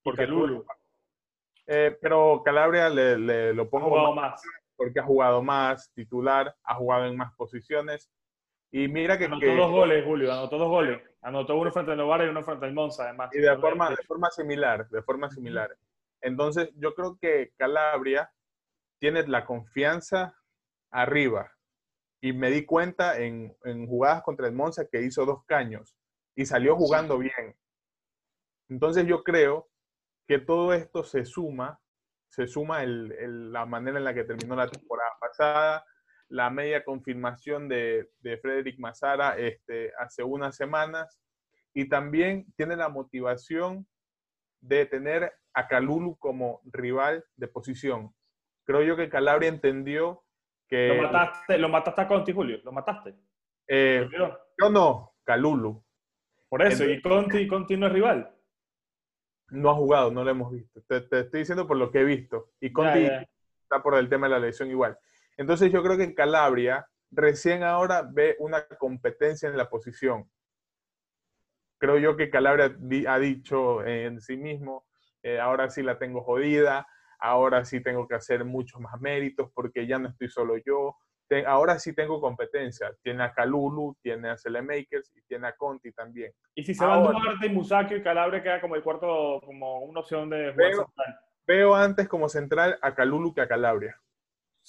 Porque 0.03 0.23
Calulu, 0.23 0.65
eh, 1.67 1.97
pero 2.01 2.43
Calabria 2.45 2.89
le, 2.89 3.55
lo 3.55 3.69
pongo 3.69 4.15
más 4.15 4.43
porque 4.77 5.01
ha 5.01 5.05
jugado 5.05 5.43
más 5.43 5.93
titular, 5.95 6.55
ha 6.65 6.75
jugado 6.75 7.07
en 7.07 7.17
más 7.17 7.33
posiciones. 7.35 8.11
Y 8.71 8.89
mira 8.89 9.17
que. 9.19 9.27
Anotó 9.27 9.55
dos 9.55 9.71
goles, 9.71 10.05
Julio, 10.05 10.33
anotó 10.33 10.59
dos 10.59 10.69
goles. 10.69 11.01
Anotó 11.23 11.57
uno 11.57 11.73
frente 11.73 11.93
al 11.93 11.99
Novara 11.99 12.25
y 12.25 12.29
uno 12.29 12.43
frente 12.43 12.67
al 12.67 12.75
Monza, 12.75 13.05
además. 13.05 13.31
Y 13.33 13.39
de 13.39 13.57
forma, 13.57 13.91
de 13.91 14.03
forma 14.07 14.31
similar, 14.31 14.89
de 14.89 15.03
forma 15.03 15.31
similar. 15.31 15.75
Entonces, 16.21 16.71
yo 16.77 16.95
creo 16.95 17.17
que 17.21 17.53
Calabria 17.57 18.31
tiene 18.99 19.27
la 19.27 19.45
confianza 19.45 20.35
arriba. 20.91 21.53
Y 22.21 22.33
me 22.33 22.51
di 22.51 22.65
cuenta 22.65 23.19
en, 23.19 23.55
en 23.65 23.87
jugadas 23.87 24.23
contra 24.23 24.47
el 24.47 24.55
Monza 24.55 24.89
que 24.89 25.03
hizo 25.03 25.25
dos 25.27 25.45
caños 25.45 25.95
y 26.35 26.47
salió 26.47 26.75
jugando 26.75 27.19
bien. 27.19 27.55
Entonces, 28.69 29.07
yo 29.07 29.23
creo 29.23 29.69
que 30.27 30.39
todo 30.39 30.73
esto 30.73 31.05
se 31.05 31.25
suma, 31.25 31.79
se 32.29 32.47
suma 32.47 32.83
el, 32.83 33.53
la 33.53 33.67
manera 33.67 33.99
en 33.99 34.05
la 34.05 34.15
que 34.15 34.25
terminó 34.25 34.57
la 34.57 34.69
temporada 34.69 35.11
pasada, 35.21 35.85
la 36.29 36.51
media 36.51 36.85
confirmación 36.85 37.69
de, 37.69 38.11
de 38.21 38.39
Frederick 38.39 38.79
Mazara 38.79 39.37
este, 39.39 39.93
hace 39.99 40.23
unas 40.23 40.57
semanas, 40.57 41.21
y 41.75 41.89
también 41.89 42.47
tiene 42.57 42.77
la 42.77 42.89
motivación 42.89 43.87
de 44.61 44.87
tener 44.87 45.33
a 45.53 45.69
Calulu 45.69 46.17
como 46.17 46.61
rival 46.65 47.25
de 47.37 47.49
posición. 47.49 48.15
Creo 48.65 48.83
yo 48.83 48.97
que 48.97 49.11
Calabria 49.11 49.49
entendió 49.49 50.25
que... 50.69 50.89
¿Lo 50.89 51.03
mataste, 51.03 51.59
¿lo 51.59 51.69
mataste 51.69 52.01
a 52.01 52.09
Conti, 52.09 52.33
Julio? 52.33 52.59
¿Lo 52.65 52.73
mataste? 52.73 53.15
Eh, 53.69 54.09
yo 54.11 54.71
no, 54.71 55.15
Calulu. 55.25 55.85
Por 56.49 56.63
eso, 56.63 56.85
¿y 56.85 57.03
Conti, 57.03 57.47
Conti 57.47 57.77
no 57.77 57.87
es 57.89 57.93
rival? 57.93 58.34
No 59.55 59.71
ha 59.71 59.75
jugado, 59.75 60.11
no 60.11 60.25
lo 60.25 60.31
hemos 60.31 60.53
visto. 60.53 60.83
Te, 60.83 60.97
estoy 60.97 61.41
diciendo 61.41 61.67
por 61.67 61.77
lo 61.77 61.91
que 61.91 62.01
he 62.01 62.05
visto. 62.05 62.51
Y 62.61 62.73
Conti 62.73 63.09
está 63.63 63.83
por 63.83 63.95
el 63.97 64.09
tema 64.09 64.27
de 64.27 64.33
la 64.33 64.39
lesión 64.39 64.71
igual. 64.71 64.99
Entonces 65.37 65.73
yo 65.73 65.83
creo 65.83 65.97
que 65.97 66.05
en 66.05 66.15
Calabria 66.15 66.87
recién 67.11 67.63
ahora 67.63 68.03
ve 68.03 68.37
una 68.39 68.67
competencia 68.67 69.49
en 69.49 69.57
la 69.57 69.69
posición. 69.69 70.29
Creo 71.79 71.99
yo 71.99 72.17
que 72.17 72.31
Calabria 72.31 72.77
ha 73.09 73.19
dicho 73.19 73.85
en 73.85 74.21
sí 74.21 74.37
mismo, 74.37 74.87
eh, 75.23 75.39
ahora 75.39 75.71
sí 75.71 75.83
la 75.83 75.99
tengo 75.99 76.23
jodida, 76.23 76.87
ahora 77.19 77.65
sí 77.65 77.81
tengo 77.81 78.09
que 78.09 78.15
hacer 78.15 78.45
muchos 78.45 78.81
más 78.81 79.01
méritos 79.01 79.51
porque 79.55 79.87
ya 79.87 79.99
no 79.99 80.09
estoy 80.09 80.29
solo 80.29 80.57
yo, 80.65 80.97
ahora 81.47 81.79
sí 81.79 81.93
tengo 81.95 82.21
competencia. 82.21 82.95
Tiene 83.03 83.25
a 83.25 83.33
Calulu, 83.33 83.97
tiene 84.03 84.31
a 84.31 84.63
Makers 84.63 85.13
y 85.17 85.23
tiene 85.23 85.49
a 85.49 85.57
Conti 85.57 85.93
también. 85.93 86.33
Y 86.55 86.65
si 86.65 86.75
se 86.75 86.85
van 86.85 87.03
Duarte 87.03 87.49
Musacchio 87.49 87.97
y 87.97 88.03
Calabria 88.03 88.43
queda 88.43 88.61
como 88.61 88.77
el 88.77 88.83
cuarto, 88.83 89.41
como 89.45 89.81
una 89.81 90.01
opción 90.01 90.31
de 90.31 90.53
veo, 90.53 90.85
central. 90.85 91.21
Veo 91.47 91.75
antes 91.75 92.09
como 92.09 92.29
central 92.29 92.79
a 92.81 92.95
Calulu 92.95 93.35
que 93.35 93.41
a 93.41 93.49
Calabria. 93.49 94.01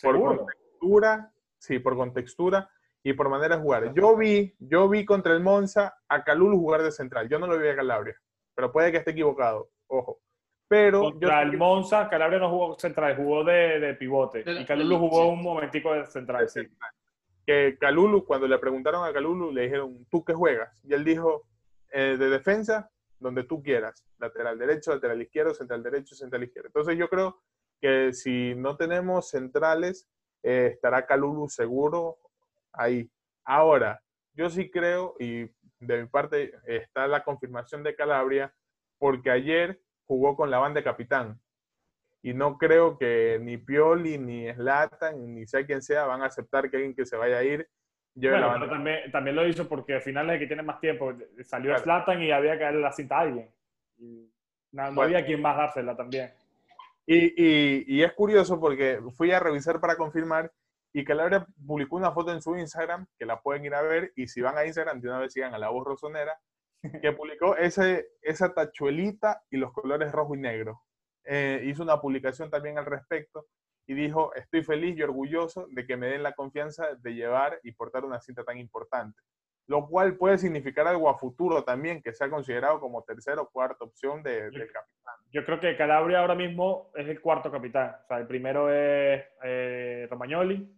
Por 0.01 0.19
contextura, 0.19 1.31
sí, 1.57 1.79
por 1.79 1.95
contextura 1.95 2.69
y 3.03 3.13
por 3.13 3.29
manera 3.29 3.57
de 3.57 3.61
jugar. 3.61 3.93
Yo 3.93 4.15
vi, 4.17 4.55
yo 4.59 4.89
vi 4.89 5.05
contra 5.05 5.33
el 5.33 5.41
Monza 5.41 5.97
a 6.09 6.23
Calulu 6.23 6.57
jugar 6.57 6.81
de 6.81 6.91
central. 6.91 7.29
Yo 7.29 7.39
no 7.39 7.47
lo 7.47 7.57
vi 7.57 7.67
a 7.67 7.75
Calabria, 7.75 8.19
pero 8.55 8.71
puede 8.71 8.91
que 8.91 8.97
esté 8.97 9.11
equivocado. 9.11 9.69
Ojo. 9.87 10.19
Pero 10.67 11.01
Contra 11.01 11.43
el 11.43 11.57
Monza, 11.57 12.09
Calabria 12.09 12.39
no 12.39 12.49
jugó 12.49 12.79
central, 12.79 13.15
jugó 13.15 13.43
de, 13.43 13.95
pivote. 13.99 14.43
y 14.45 14.65
Calulu 14.65 14.97
jugó 14.97 15.27
un 15.27 15.43
momentico 15.43 15.93
de 15.93 16.05
central, 16.05 16.49
sí. 16.49 16.61
Que 17.45 17.77
Calulu, 17.79 18.25
cuando 18.25 18.47
le 18.47 18.57
preguntaron 18.57 19.05
a 19.05 19.13
Calulu, 19.13 19.51
le 19.51 19.63
dijeron, 19.63 20.05
¿tú 20.09 20.23
qué 20.25 20.33
juegas? 20.33 20.81
Y 20.83 20.93
él 20.93 21.03
dijo, 21.03 21.43
eh, 21.91 22.17
de 22.17 22.29
defensa, 22.29 22.89
donde 23.19 23.43
tú 23.43 23.61
quieras. 23.61 24.03
Lateral 24.17 24.57
derecho, 24.57 24.91
lateral 24.91 25.21
izquierdo, 25.21 25.53
central 25.53 25.83
derecho, 25.83 26.15
central 26.15 26.43
izquierdo. 26.43 26.69
Entonces 26.69 26.97
yo 26.97 27.09
creo 27.09 27.39
que 27.79 28.11
si 28.13 28.55
no 28.55 28.75
tenemos 28.75 29.29
centrales, 29.29 30.07
eh, 30.41 30.71
estará 30.73 31.05
Calulu 31.05 31.47
seguro 31.47 32.17
ahí. 32.73 33.09
Ahora, 33.43 34.01
yo 34.33 34.49
sí 34.49 34.71
creo, 34.71 35.15
y 35.19 35.43
de 35.79 36.01
mi 36.01 36.07
parte 36.07 36.53
está 36.65 37.07
la 37.07 37.23
confirmación 37.23 37.83
de 37.83 37.95
Calabria, 37.95 38.53
porque 38.97 39.29
ayer 39.29 39.79
jugó 40.07 40.35
con 40.35 40.51
la 40.51 40.59
banda 40.59 40.79
de 40.79 40.83
capitán. 40.83 41.39
Y 42.21 42.33
no 42.33 42.57
creo 42.57 42.97
que 42.97 43.39
ni 43.41 43.57
Pioli, 43.57 44.17
ni 44.17 44.51
Slatan, 44.51 45.35
ni 45.35 45.45
sea 45.45 45.65
quien 45.65 45.81
sea, 45.81 46.05
van 46.05 46.23
a 46.23 46.25
aceptar 46.25 46.69
que 46.69 46.77
alguien 46.77 46.95
que 46.95 47.05
se 47.05 47.17
vaya 47.17 47.37
a 47.37 47.43
ir 47.43 47.67
lleve 48.15 48.39
la 48.39 48.47
banda. 48.47 48.69
también, 48.69 49.11
también 49.11 49.35
lo 49.35 49.47
hizo 49.47 49.67
porque 49.67 49.95
al 49.95 50.01
final 50.01 50.27
es 50.29 50.33
el 50.33 50.39
que 50.39 50.47
tiene 50.47 50.63
más 50.63 50.79
tiempo. 50.79 51.13
Salió 51.43 51.77
Slatan 51.77 52.21
y 52.23 52.31
había 52.31 52.57
que 52.57 52.63
darle 52.63 52.81
la 52.81 52.91
cinta 52.91 53.17
a 53.17 53.21
alguien. 53.21 53.49
no, 54.71 55.01
había 55.01 55.25
quien 55.25 55.41
más 55.41 55.57
dársela 55.57 55.95
también. 55.95 56.33
Y, 57.05 57.25
y, 57.39 57.85
y, 57.87 58.01
es 58.01 58.13
curioso 58.13 58.59
porque 58.59 58.99
fui 59.15 59.31
a 59.31 59.39
revisar 59.39 59.79
para 59.79 59.95
confirmar 59.95 60.51
y 60.91 61.03
Calabria 61.03 61.45
publicó 61.67 61.97
una 61.97 62.13
foto 62.13 62.31
en 62.31 62.41
su 62.41 62.55
Instagram, 62.55 63.05
que 63.19 63.25
la 63.25 63.41
pueden 63.41 63.65
ir 63.65 63.75
a 63.75 63.81
ver, 63.81 64.13
y 64.15 64.27
si 64.27 64.41
van 64.41 64.57
a 64.57 64.65
Instagram, 64.65 65.01
de 65.01 65.09
una 65.09 65.19
vez 65.19 65.33
sigan 65.33 65.53
a 65.53 65.59
la 65.59 65.67
voz 65.67 65.85
rosonera, 65.85 66.39
que 67.01 67.11
publicó 67.11 67.55
ese, 67.57 68.07
esa 68.21 68.53
tachuelita 68.53 69.41
y 69.49 69.57
los 69.57 69.71
colores 69.73 70.11
rojo 70.11 70.35
y 70.35 70.39
negro. 70.39 70.81
Eh, 71.23 71.63
hizo 71.65 71.83
una 71.83 71.99
publicación 71.99 72.49
también 72.49 72.77
al 72.77 72.85
respecto 72.85 73.47
y 73.87 73.93
dijo, 73.93 74.33
estoy 74.35 74.63
feliz 74.63 74.97
y 74.97 75.03
orgulloso 75.03 75.67
de 75.71 75.85
que 75.85 75.97
me 75.97 76.07
den 76.07 76.23
la 76.23 76.33
confianza 76.33 76.95
de 76.95 77.13
llevar 77.13 77.59
y 77.63 77.71
portar 77.71 78.05
una 78.05 78.19
cinta 78.19 78.43
tan 78.43 78.57
importante. 78.57 79.19
Lo 79.67 79.87
cual 79.87 80.15
puede 80.15 80.37
significar 80.37 80.87
algo 80.87 81.09
a 81.09 81.17
futuro 81.17 81.63
también, 81.63 82.01
que 82.01 82.13
sea 82.13 82.29
considerado 82.29 82.79
como 82.79 83.03
tercera 83.03 83.41
o 83.41 83.49
cuarta 83.49 83.83
opción 83.85 84.21
de, 84.21 84.51
del 84.51 84.71
capitán. 84.71 85.15
Yo 85.31 85.43
creo 85.43 85.59
que 85.59 85.75
Calabria 85.75 86.19
ahora 86.19 86.35
mismo 86.35 86.91
es 86.93 87.07
el 87.07 87.19
cuarto 87.19 87.51
capitán. 87.51 87.95
O 88.03 88.07
sea, 88.07 88.17
el 88.19 88.27
primero 88.27 88.71
es 88.71 89.23
eh, 89.43 90.07
Romagnoli, 90.09 90.71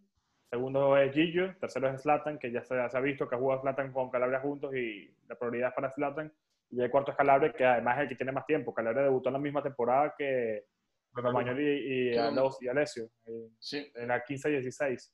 segundo 0.50 0.98
es 0.98 1.14
Gillo, 1.14 1.56
tercero 1.60 1.90
es 1.90 2.02
Slatan, 2.02 2.40
que 2.40 2.52
ya 2.52 2.64
se, 2.64 2.76
ha 2.80 3.00
visto 3.02 3.28
que 3.28 3.36
ha 3.36 3.40
jugado 3.40 3.62
Slatan 3.62 3.92
con 3.92 4.10
Calabria 4.10 4.40
juntos 4.40 4.74
y 4.76 5.14
la 5.28 5.36
prioridad 5.36 5.70
es 5.70 5.76
para 5.76 5.92
Slatan. 5.92 6.32
Y 6.70 6.82
el 6.82 6.92
cuarto 6.92 7.12
es 7.12 7.18
Calabria, 7.18 7.54
que 7.54 7.66
además 7.66 7.98
es 7.98 8.04
el 8.04 8.10
que 8.10 8.16
tiene 8.16 8.32
más 8.32 8.46
tiempo. 8.46 8.74
Calabria 8.74 9.04
debutó 9.04 9.30
en 9.30 9.34
la 9.34 9.40
misma 9.40 9.64
temporada 9.64 10.14
que, 10.18 10.66
Romagnoli 11.14 11.64
y, 11.64 12.14
y, 12.14 12.68
Alessio, 12.68 13.10
en 13.26 14.08
la 14.08 14.24
15-16. 14.24 15.12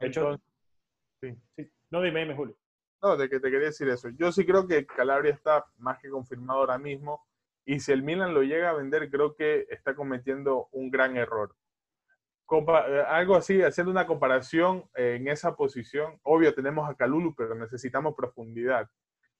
De 0.00 0.06
hecho, 0.06 0.36
sí. 1.20 1.36
no 1.90 2.02
dime, 2.02 2.20
dime, 2.20 2.34
Julio. 2.34 2.56
No, 3.02 3.16
de 3.16 3.28
que 3.28 3.40
te 3.40 3.50
quería 3.50 3.68
decir 3.68 3.88
eso. 3.88 4.08
Yo 4.10 4.32
sí 4.32 4.44
creo 4.44 4.66
que 4.66 4.86
Calabria 4.86 5.32
está 5.32 5.64
más 5.78 5.98
que 5.98 6.08
confirmado 6.10 6.60
ahora 6.60 6.78
mismo. 6.78 7.26
Y 7.64 7.80
si 7.80 7.92
el 7.92 8.02
Milan 8.02 8.34
lo 8.34 8.42
llega 8.42 8.70
a 8.70 8.74
vender, 8.74 9.10
creo 9.10 9.34
que 9.34 9.66
está 9.70 9.94
cometiendo 9.94 10.68
un 10.72 10.90
gran 10.90 11.16
error. 11.16 11.54
Eh, 12.48 13.04
algo 13.08 13.34
así, 13.34 13.60
haciendo 13.62 13.90
una 13.90 14.06
comparación 14.06 14.88
en 14.94 15.28
esa 15.28 15.56
posición, 15.56 16.18
obvio 16.22 16.54
tenemos 16.54 16.88
a 16.88 16.94
Calulu, 16.94 17.34
pero 17.34 17.54
necesitamos 17.54 18.14
profundidad. 18.14 18.88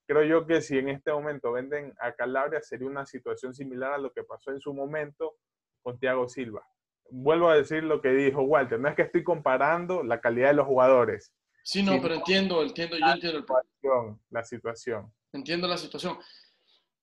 Creo 0.06 0.24
yo 0.24 0.46
que 0.46 0.60
si 0.60 0.78
en 0.78 0.88
este 0.88 1.12
momento 1.12 1.52
venden 1.52 1.94
a 2.00 2.12
Calabria 2.12 2.60
sería 2.62 2.88
una 2.88 3.06
situación 3.06 3.54
similar 3.54 3.92
a 3.92 3.98
lo 3.98 4.12
que 4.12 4.22
pasó 4.22 4.50
en 4.50 4.60
su 4.60 4.72
momento 4.72 5.36
con 5.82 5.98
Thiago 5.98 6.28
Silva. 6.28 6.66
Vuelvo 7.10 7.48
a 7.48 7.56
decir 7.56 7.84
lo 7.84 8.00
que 8.00 8.10
dijo 8.10 8.42
Walter, 8.42 8.80
no 8.80 8.88
es 8.88 8.96
que 8.96 9.02
estoy 9.02 9.22
comparando 9.22 10.02
la 10.02 10.20
calidad 10.20 10.48
de 10.48 10.54
los 10.54 10.66
jugadores. 10.66 11.32
Sí, 11.62 11.82
no, 11.82 12.00
pero 12.00 12.14
entiendo, 12.14 12.62
entiendo, 12.62 12.96
yo 12.96 13.06
entiendo 13.06 13.38
el 13.38 14.16
la 14.30 14.44
situación. 14.44 15.12
Entiendo 15.32 15.66
la 15.66 15.76
situación. 15.76 16.18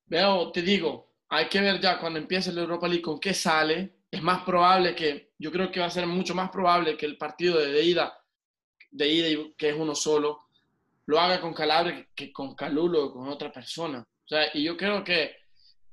Veo, 0.06 0.52
te 0.52 0.62
digo, 0.62 1.14
hay 1.30 1.50
que 1.50 1.60
ver 1.60 1.80
ya 1.80 2.00
cuando 2.00 2.20
empiece 2.20 2.52
la 2.52 2.62
Europa 2.62 2.88
League 2.88 3.02
con 3.02 3.20
qué 3.20 3.34
sale. 3.34 4.03
Es 4.14 4.22
más 4.22 4.44
probable 4.44 4.94
que, 4.94 5.32
yo 5.40 5.52
creo 5.52 5.72
que 5.72 5.80
va 5.80 5.88
a 5.88 5.90
ser 5.90 6.06
mucho 6.06 6.36
más 6.36 6.52
probable 6.52 6.96
que 6.96 7.08
el 7.08 7.18
partido 7.18 7.58
de, 7.58 7.82
ida, 7.84 8.14
de 8.92 9.08
ida, 9.08 9.50
que 9.58 9.70
es 9.70 9.76
uno 9.76 9.96
solo, 9.96 10.42
lo 11.08 11.20
haga 11.20 11.42
con 11.42 11.52
Calabria 11.52 12.08
que 12.14 12.32
con 12.32 12.54
Calulo 12.54 13.06
o 13.06 13.12
con 13.12 13.28
otra 13.28 13.52
persona. 13.52 14.02
O 14.02 14.28
sea, 14.28 14.50
y 14.54 14.64
yo 14.64 14.78
creo 14.78 15.04
que 15.04 15.36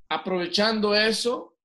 aprovechando 0.07 0.93
eso, 0.93 1.55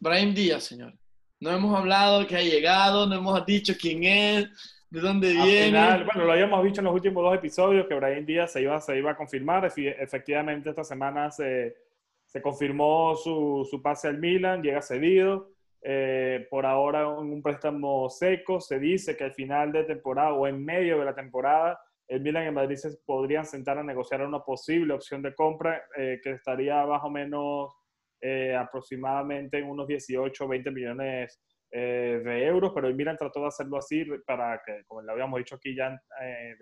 Brian 0.00 0.34
Díaz, 0.34 0.64
señor. 0.64 0.92
No 1.38 1.52
hemos 1.52 1.78
hablado 1.78 2.26
que 2.26 2.34
ha 2.34 2.42
llegado, 2.42 3.06
no 3.06 3.14
hemos 3.14 3.46
dicho 3.46 3.74
quién 3.80 4.02
es, 4.02 4.48
de 4.90 5.00
dónde 5.00 5.34
viene. 5.34 6.04
bueno, 6.04 6.24
lo 6.24 6.32
habíamos 6.32 6.64
dicho 6.64 6.80
en 6.80 6.86
los 6.86 6.94
últimos 6.94 7.22
dos 7.22 7.36
episodios 7.36 7.86
que 7.86 7.94
Brian 7.94 8.26
Díaz 8.26 8.50
se 8.50 8.60
iba, 8.60 8.80
se 8.80 8.98
iba 8.98 9.12
a 9.12 9.16
confirmar. 9.16 9.64
Efectivamente, 9.64 10.70
esta 10.70 10.82
semana 10.82 11.30
se, 11.30 11.76
se 12.24 12.42
confirmó 12.42 13.14
su, 13.14 13.64
su, 13.70 13.80
pase 13.80 14.08
al 14.08 14.18
Milan, 14.18 14.64
llega 14.64 14.82
cedido. 14.82 15.54
Eh, 15.88 16.48
por 16.50 16.66
ahora 16.66 17.02
en 17.02 17.32
un 17.32 17.42
préstamo 17.42 18.10
seco, 18.10 18.60
se 18.60 18.80
dice 18.80 19.16
que 19.16 19.22
al 19.22 19.34
final 19.34 19.70
de 19.70 19.84
temporada 19.84 20.32
o 20.32 20.48
en 20.48 20.64
medio 20.64 20.98
de 20.98 21.04
la 21.04 21.14
temporada, 21.14 21.78
el 22.08 22.20
Milan 22.22 22.42
y 22.42 22.46
el 22.46 22.52
Madrid 22.52 22.74
se 22.74 22.90
podrían 23.06 23.44
sentar 23.44 23.78
a 23.78 23.84
negociar 23.84 24.26
una 24.26 24.40
posible 24.40 24.94
opción 24.94 25.22
de 25.22 25.34
compra 25.34 25.84
eh, 25.96 26.18
que 26.22 26.32
estaría 26.32 26.84
más 26.86 27.04
o 27.04 27.10
menos 27.10 27.72
eh, 28.20 28.56
aproximadamente 28.56 29.58
en 29.58 29.68
unos 29.68 29.86
18 29.86 30.44
o 30.44 30.48
20 30.48 30.70
millones 30.72 31.40
eh, 31.70 32.20
de 32.24 32.46
euros, 32.46 32.72
pero 32.74 32.88
el 32.88 32.94
Milan 32.94 33.16
trató 33.16 33.42
de 33.42 33.48
hacerlo 33.48 33.76
así 33.76 34.04
para 34.26 34.60
que, 34.64 34.84
como 34.86 35.02
le 35.02 35.12
habíamos 35.12 35.38
dicho 35.38 35.56
aquí 35.56 35.76
ya 35.76 35.88
eh, 36.20 36.56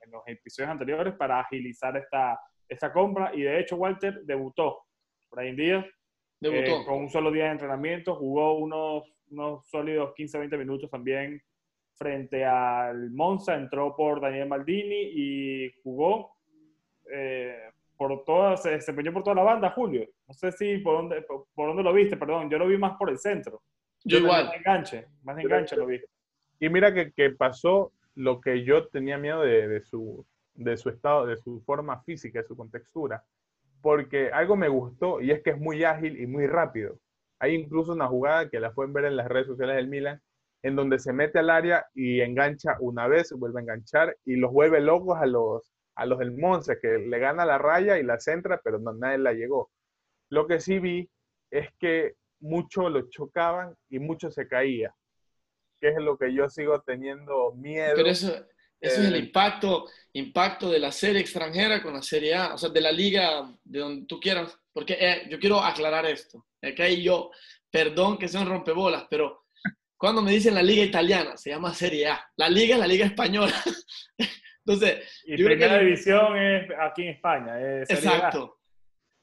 en 0.00 0.10
los 0.10 0.22
episodios 0.26 0.70
anteriores, 0.70 1.14
para 1.14 1.40
agilizar 1.40 1.96
esta, 1.96 2.38
esta 2.68 2.92
compra. 2.92 3.34
Y 3.34 3.42
de 3.42 3.58
hecho, 3.58 3.76
Walter 3.76 4.20
debutó 4.24 4.84
Brian 5.30 5.56
Díaz 5.56 5.86
debutó. 6.50 6.84
con 6.84 6.98
un 7.00 7.08
solo 7.08 7.30
día 7.30 7.44
de 7.44 7.50
entrenamiento, 7.52 8.14
jugó 8.16 8.58
unos, 8.58 9.04
unos 9.30 9.66
sólidos 9.68 10.14
15-20 10.16 10.58
minutos 10.58 10.90
también 10.90 11.40
frente 11.94 12.44
al 12.44 13.10
Monza, 13.10 13.54
entró 13.54 13.94
por 13.94 14.20
Daniel 14.20 14.48
Maldini 14.48 15.10
y 15.14 15.72
jugó 15.82 16.36
por 17.96 18.24
toda, 18.24 18.56
se 18.56 18.70
desempeñó 18.70 19.12
por 19.12 19.22
toda 19.22 19.36
la 19.36 19.42
banda, 19.42 19.70
Julio. 19.70 20.08
No 20.26 20.34
sé 20.34 20.50
si 20.52 20.78
por 20.78 20.96
dónde, 20.96 21.22
por, 21.22 21.46
dónde 21.54 21.82
lo 21.82 21.92
viste, 21.92 22.16
perdón. 22.16 22.50
Yo 22.50 22.58
lo 22.58 22.66
vi 22.66 22.76
más 22.76 22.96
por 22.98 23.10
el 23.10 23.18
centro. 23.18 23.62
Yo, 24.04 24.18
igual. 24.18 24.46
Más 24.46 24.56
enganche, 24.56 25.06
más 25.22 25.38
enganche 25.38 25.76
lo 25.76 25.86
vi. 25.86 26.00
Y 26.58 26.68
mira 26.68 26.92
que, 26.92 27.12
que, 27.12 27.30
pasó 27.30 27.92
lo 28.14 28.40
que 28.40 28.64
yo 28.64 28.88
tenía 28.88 29.18
miedo 29.18 29.42
de, 29.42 29.68
de, 29.68 29.80
su, 29.82 30.26
de 30.54 30.76
su 30.76 30.88
estado, 30.88 31.26
de 31.26 31.36
su 31.36 31.60
forma 31.60 32.02
física, 32.02 32.40
de 32.40 32.44
su 32.44 32.56
contextura. 32.56 33.22
Porque 33.82 34.30
algo 34.30 34.56
me 34.56 34.68
gustó 34.68 35.20
y 35.20 35.32
es 35.32 35.42
que 35.42 35.50
es 35.50 35.58
muy 35.58 35.84
ágil 35.84 36.20
y 36.20 36.26
muy 36.26 36.46
rápido. 36.46 36.98
Hay 37.40 37.54
incluso 37.54 37.92
una 37.92 38.06
jugada 38.06 38.48
que 38.48 38.60
la 38.60 38.72
pueden 38.72 38.92
ver 38.92 39.04
en 39.06 39.16
las 39.16 39.28
redes 39.28 39.48
sociales 39.48 39.76
del 39.76 39.88
Milan, 39.88 40.22
en 40.62 40.76
donde 40.76 41.00
se 41.00 41.12
mete 41.12 41.40
al 41.40 41.50
área 41.50 41.84
y 41.92 42.20
engancha 42.20 42.76
una 42.78 43.08
vez, 43.08 43.32
vuelve 43.32 43.58
a 43.58 43.62
enganchar 43.62 44.16
y 44.24 44.36
los 44.36 44.52
vuelve 44.52 44.80
locos 44.80 45.18
a 45.20 45.26
los, 45.26 45.72
a 45.96 46.06
los 46.06 46.20
del 46.20 46.36
Monza, 46.36 46.76
que 46.80 46.98
le 46.98 47.18
gana 47.18 47.44
la 47.44 47.58
raya 47.58 47.98
y 47.98 48.04
la 48.04 48.20
centra, 48.20 48.60
pero 48.62 48.78
no, 48.78 48.92
nadie 48.92 49.18
la 49.18 49.32
llegó. 49.32 49.70
Lo 50.30 50.46
que 50.46 50.60
sí 50.60 50.78
vi 50.78 51.10
es 51.50 51.68
que 51.78 52.14
muchos 52.40 52.90
lo 52.90 53.08
chocaban 53.10 53.74
y 53.88 53.98
mucho 53.98 54.30
se 54.30 54.46
caía, 54.46 54.94
que 55.80 55.88
es 55.88 55.96
lo 55.96 56.16
que 56.16 56.32
yo 56.32 56.48
sigo 56.48 56.80
teniendo 56.82 57.52
miedo. 57.54 57.94
Pero 57.96 58.08
eso, 58.08 58.32
es 58.82 58.98
el 58.98 59.14
eh, 59.14 59.18
impacto, 59.18 59.88
impacto 60.12 60.70
de 60.70 60.80
la 60.80 60.90
serie 60.90 61.20
extranjera 61.20 61.82
con 61.82 61.94
la 61.94 62.02
serie 62.02 62.34
A, 62.34 62.54
o 62.54 62.58
sea, 62.58 62.68
de 62.68 62.80
la 62.80 62.92
liga, 62.92 63.48
de 63.64 63.78
donde 63.78 64.06
tú 64.06 64.18
quieras, 64.18 64.58
porque 64.72 64.96
eh, 64.98 65.28
yo 65.30 65.38
quiero 65.38 65.60
aclarar 65.60 66.04
esto, 66.06 66.46
que 66.60 66.82
ahí 66.82 67.02
yo, 67.02 67.30
perdón 67.70 68.18
que 68.18 68.28
sean 68.28 68.46
rompebolas, 68.46 69.06
pero 69.08 69.46
cuando 69.96 70.20
me 70.20 70.32
dicen 70.32 70.54
la 70.54 70.62
liga 70.62 70.82
italiana, 70.82 71.36
se 71.36 71.50
llama 71.50 71.72
Serie 71.72 72.08
A, 72.08 72.30
la 72.36 72.48
liga 72.48 72.74
es 72.74 72.80
la 72.80 72.88
liga 72.88 73.06
española. 73.06 73.54
Entonces, 74.66 75.22
y 75.24 75.42
primera 75.42 75.78
división 75.78 76.36
es 76.36 76.70
aquí 76.80 77.02
en 77.02 77.08
España. 77.08 77.80
exacto. 77.82 78.58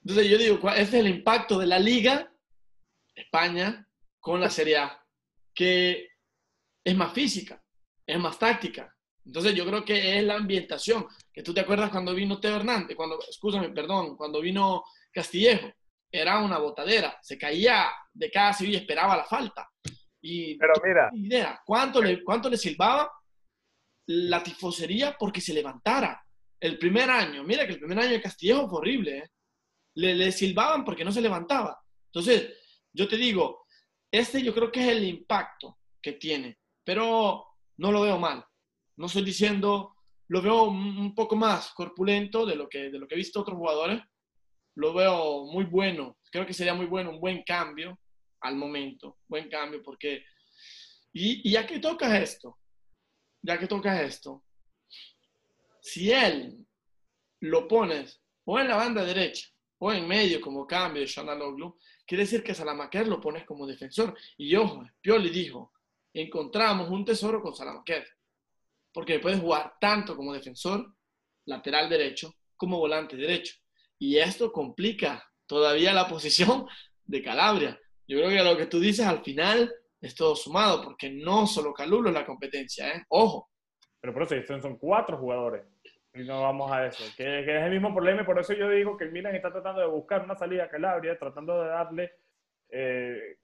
Entonces 0.01 0.29
yo 0.29 0.37
digo, 0.37 0.69
ese 0.71 0.81
es 0.81 0.93
el 0.93 1.07
impacto 1.07 1.59
de 1.59 1.67
la 1.67 1.79
liga 1.79 2.31
España 3.13 3.87
con 4.19 4.39
la 4.39 4.49
Serie 4.49 4.77
A, 4.77 5.05
que 5.53 6.09
es 6.83 6.95
más 6.95 7.13
física, 7.13 7.61
es 8.05 8.17
más 8.17 8.39
táctica. 8.39 8.95
Entonces 9.25 9.53
yo 9.53 9.65
creo 9.65 9.85
que 9.85 10.17
es 10.17 10.23
la 10.23 10.35
ambientación, 10.35 11.05
que 11.31 11.43
tú 11.43 11.53
te 11.53 11.61
acuerdas 11.61 11.91
cuando 11.91 12.13
vino 12.13 12.39
Teo 12.39 12.55
Hernández, 12.55 12.95
cuando, 12.95 13.19
escúchame, 13.27 13.69
perdón, 13.69 14.15
cuando 14.15 14.41
vino 14.41 14.83
Castillejo, 15.11 15.71
era 16.11 16.39
una 16.39 16.57
botadera, 16.57 17.17
se 17.21 17.37
caía 17.37 17.87
de 18.11 18.31
casi 18.31 18.71
y 18.71 18.75
esperaba 18.75 19.17
la 19.17 19.25
falta. 19.25 19.69
Y 20.21 20.57
Pero 20.57 20.73
mira, 20.83 21.09
idea, 21.13 21.61
¿cuánto 21.65 22.01
le, 22.01 22.23
cuánto 22.23 22.49
le 22.49 22.57
silbaba 22.57 23.09
la 24.09 24.41
tifosería 24.41 25.15
porque 25.17 25.39
se 25.39 25.53
levantara. 25.53 26.23
El 26.59 26.79
primer 26.79 27.09
año, 27.09 27.43
mira 27.43 27.65
que 27.65 27.73
el 27.73 27.79
primer 27.79 27.99
año 27.99 28.11
de 28.11 28.21
Castillejo 28.21 28.67
fue 28.67 28.79
horrible, 28.79 29.17
¿eh? 29.19 29.29
le, 29.95 30.15
le 30.15 30.31
silbaban 30.31 30.83
porque 30.83 31.05
no 31.05 31.11
se 31.11 31.21
levantaba. 31.21 31.79
Entonces, 32.07 32.53
yo 32.91 33.07
te 33.07 33.17
digo, 33.17 33.65
este 34.11 34.41
yo 34.41 34.53
creo 34.53 34.71
que 34.71 34.81
es 34.81 34.97
el 34.97 35.03
impacto 35.03 35.77
que 36.01 36.13
tiene, 36.13 36.57
pero 36.83 37.45
no 37.77 37.91
lo 37.91 38.01
veo 38.01 38.17
mal. 38.17 38.43
No 38.99 39.05
estoy 39.05 39.23
diciendo, 39.23 39.95
lo 40.27 40.41
veo 40.41 40.63
un 40.65 41.15
poco 41.15 41.37
más 41.37 41.71
corpulento 41.71 42.45
de 42.45 42.57
lo 42.57 42.67
que, 42.67 42.91
de 42.91 42.99
lo 42.99 43.07
que 43.07 43.15
he 43.15 43.17
visto 43.17 43.39
otros 43.39 43.57
jugadores. 43.57 44.01
Lo 44.75 44.93
veo 44.93 45.45
muy 45.45 45.63
bueno. 45.63 46.17
Creo 46.29 46.45
que 46.45 46.53
sería 46.53 46.73
muy 46.73 46.85
bueno, 46.85 47.11
un 47.11 47.21
buen 47.21 47.43
cambio 47.43 47.97
al 48.41 48.57
momento. 48.57 49.19
Buen 49.29 49.49
cambio 49.49 49.81
porque... 49.81 50.25
Y, 51.13 51.47
y 51.47 51.53
ya 51.53 51.65
que 51.65 51.79
tocas 51.79 52.11
esto, 52.21 52.59
ya 53.41 53.57
que 53.57 53.67
tocas 53.67 54.01
esto, 54.01 54.43
si 55.81 56.11
él 56.11 56.67
lo 57.39 57.69
pones 57.69 58.21
o 58.43 58.59
en 58.59 58.67
la 58.67 58.75
banda 58.75 59.05
derecha 59.05 59.47
o 59.77 59.93
en 59.93 60.05
medio 60.09 60.41
como 60.41 60.67
cambio 60.67 61.03
de 61.03 61.07
Shanaloglu, 61.07 61.79
quiere 62.05 62.25
decir 62.25 62.43
que 62.43 62.53
Salamaquer 62.53 63.07
lo 63.07 63.21
pones 63.21 63.45
como 63.45 63.65
defensor. 63.65 64.13
Y 64.35 64.53
ojo, 64.57 64.85
Pioli 64.99 65.29
dijo, 65.29 65.71
encontramos 66.13 66.89
un 66.89 67.05
tesoro 67.05 67.41
con 67.41 67.55
Salamaquer, 67.55 68.05
porque 68.93 69.19
puede 69.19 69.37
jugar 69.37 69.73
tanto 69.79 70.15
como 70.15 70.33
defensor, 70.33 70.93
lateral 71.45 71.89
derecho, 71.89 72.33
como 72.55 72.79
volante 72.79 73.15
derecho. 73.15 73.55
Y 73.97 74.17
esto 74.17 74.51
complica 74.51 75.23
todavía 75.45 75.93
la 75.93 76.07
posición 76.09 76.67
de 77.05 77.21
Calabria. 77.21 77.79
Yo 78.07 78.17
creo 78.17 78.29
que 78.29 78.43
lo 78.43 78.57
que 78.57 78.65
tú 78.65 78.79
dices 78.79 79.05
al 79.05 79.23
final 79.23 79.71
es 80.01 80.15
todo 80.15 80.35
sumado, 80.35 80.83
porque 80.83 81.09
no 81.09 81.45
solo 81.45 81.73
Calulo 81.73 82.09
es 82.09 82.15
la 82.15 82.25
competencia, 82.25 82.89
¿eh? 82.89 83.03
Ojo. 83.09 83.49
Pero 84.01 84.13
por 84.13 84.23
eso 84.23 84.61
son 84.61 84.77
cuatro 84.77 85.17
jugadores. 85.17 85.65
Y 86.13 86.23
no 86.23 86.41
vamos 86.41 86.71
a 86.71 86.87
eso. 86.87 87.03
Que, 87.15 87.41
es 87.41 87.47
el 87.47 87.71
mismo 87.71 87.93
problema 87.93 88.21
y 88.21 88.25
por 88.25 88.39
eso 88.39 88.53
yo 88.53 88.69
digo 88.69 88.97
que 88.97 89.03
el 89.03 89.11
Milan 89.11 89.35
está 89.35 89.51
tratando 89.51 89.81
de 89.81 89.87
buscar 89.87 90.23
una 90.23 90.35
salida 90.35 90.65
a 90.65 90.69
Calabria, 90.69 91.19
tratando 91.19 91.61
de 91.61 91.69
darle 91.69 92.11
eh, 92.69 93.37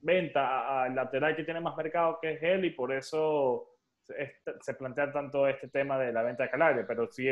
venta 0.00 0.82
al 0.82 0.94
lateral 0.94 1.36
que 1.36 1.44
tiene 1.44 1.60
más 1.60 1.76
mercado 1.76 2.18
que 2.20 2.32
es 2.32 2.42
él 2.42 2.64
y 2.64 2.70
por 2.70 2.92
eso 2.92 3.71
se 4.60 4.74
plantea 4.74 5.12
tanto 5.12 5.46
este 5.46 5.68
tema 5.68 5.98
de 5.98 6.12
la 6.12 6.22
venta 6.22 6.44
de 6.44 6.50
Calabria, 6.50 6.84
pero 6.86 7.10
si 7.10 7.24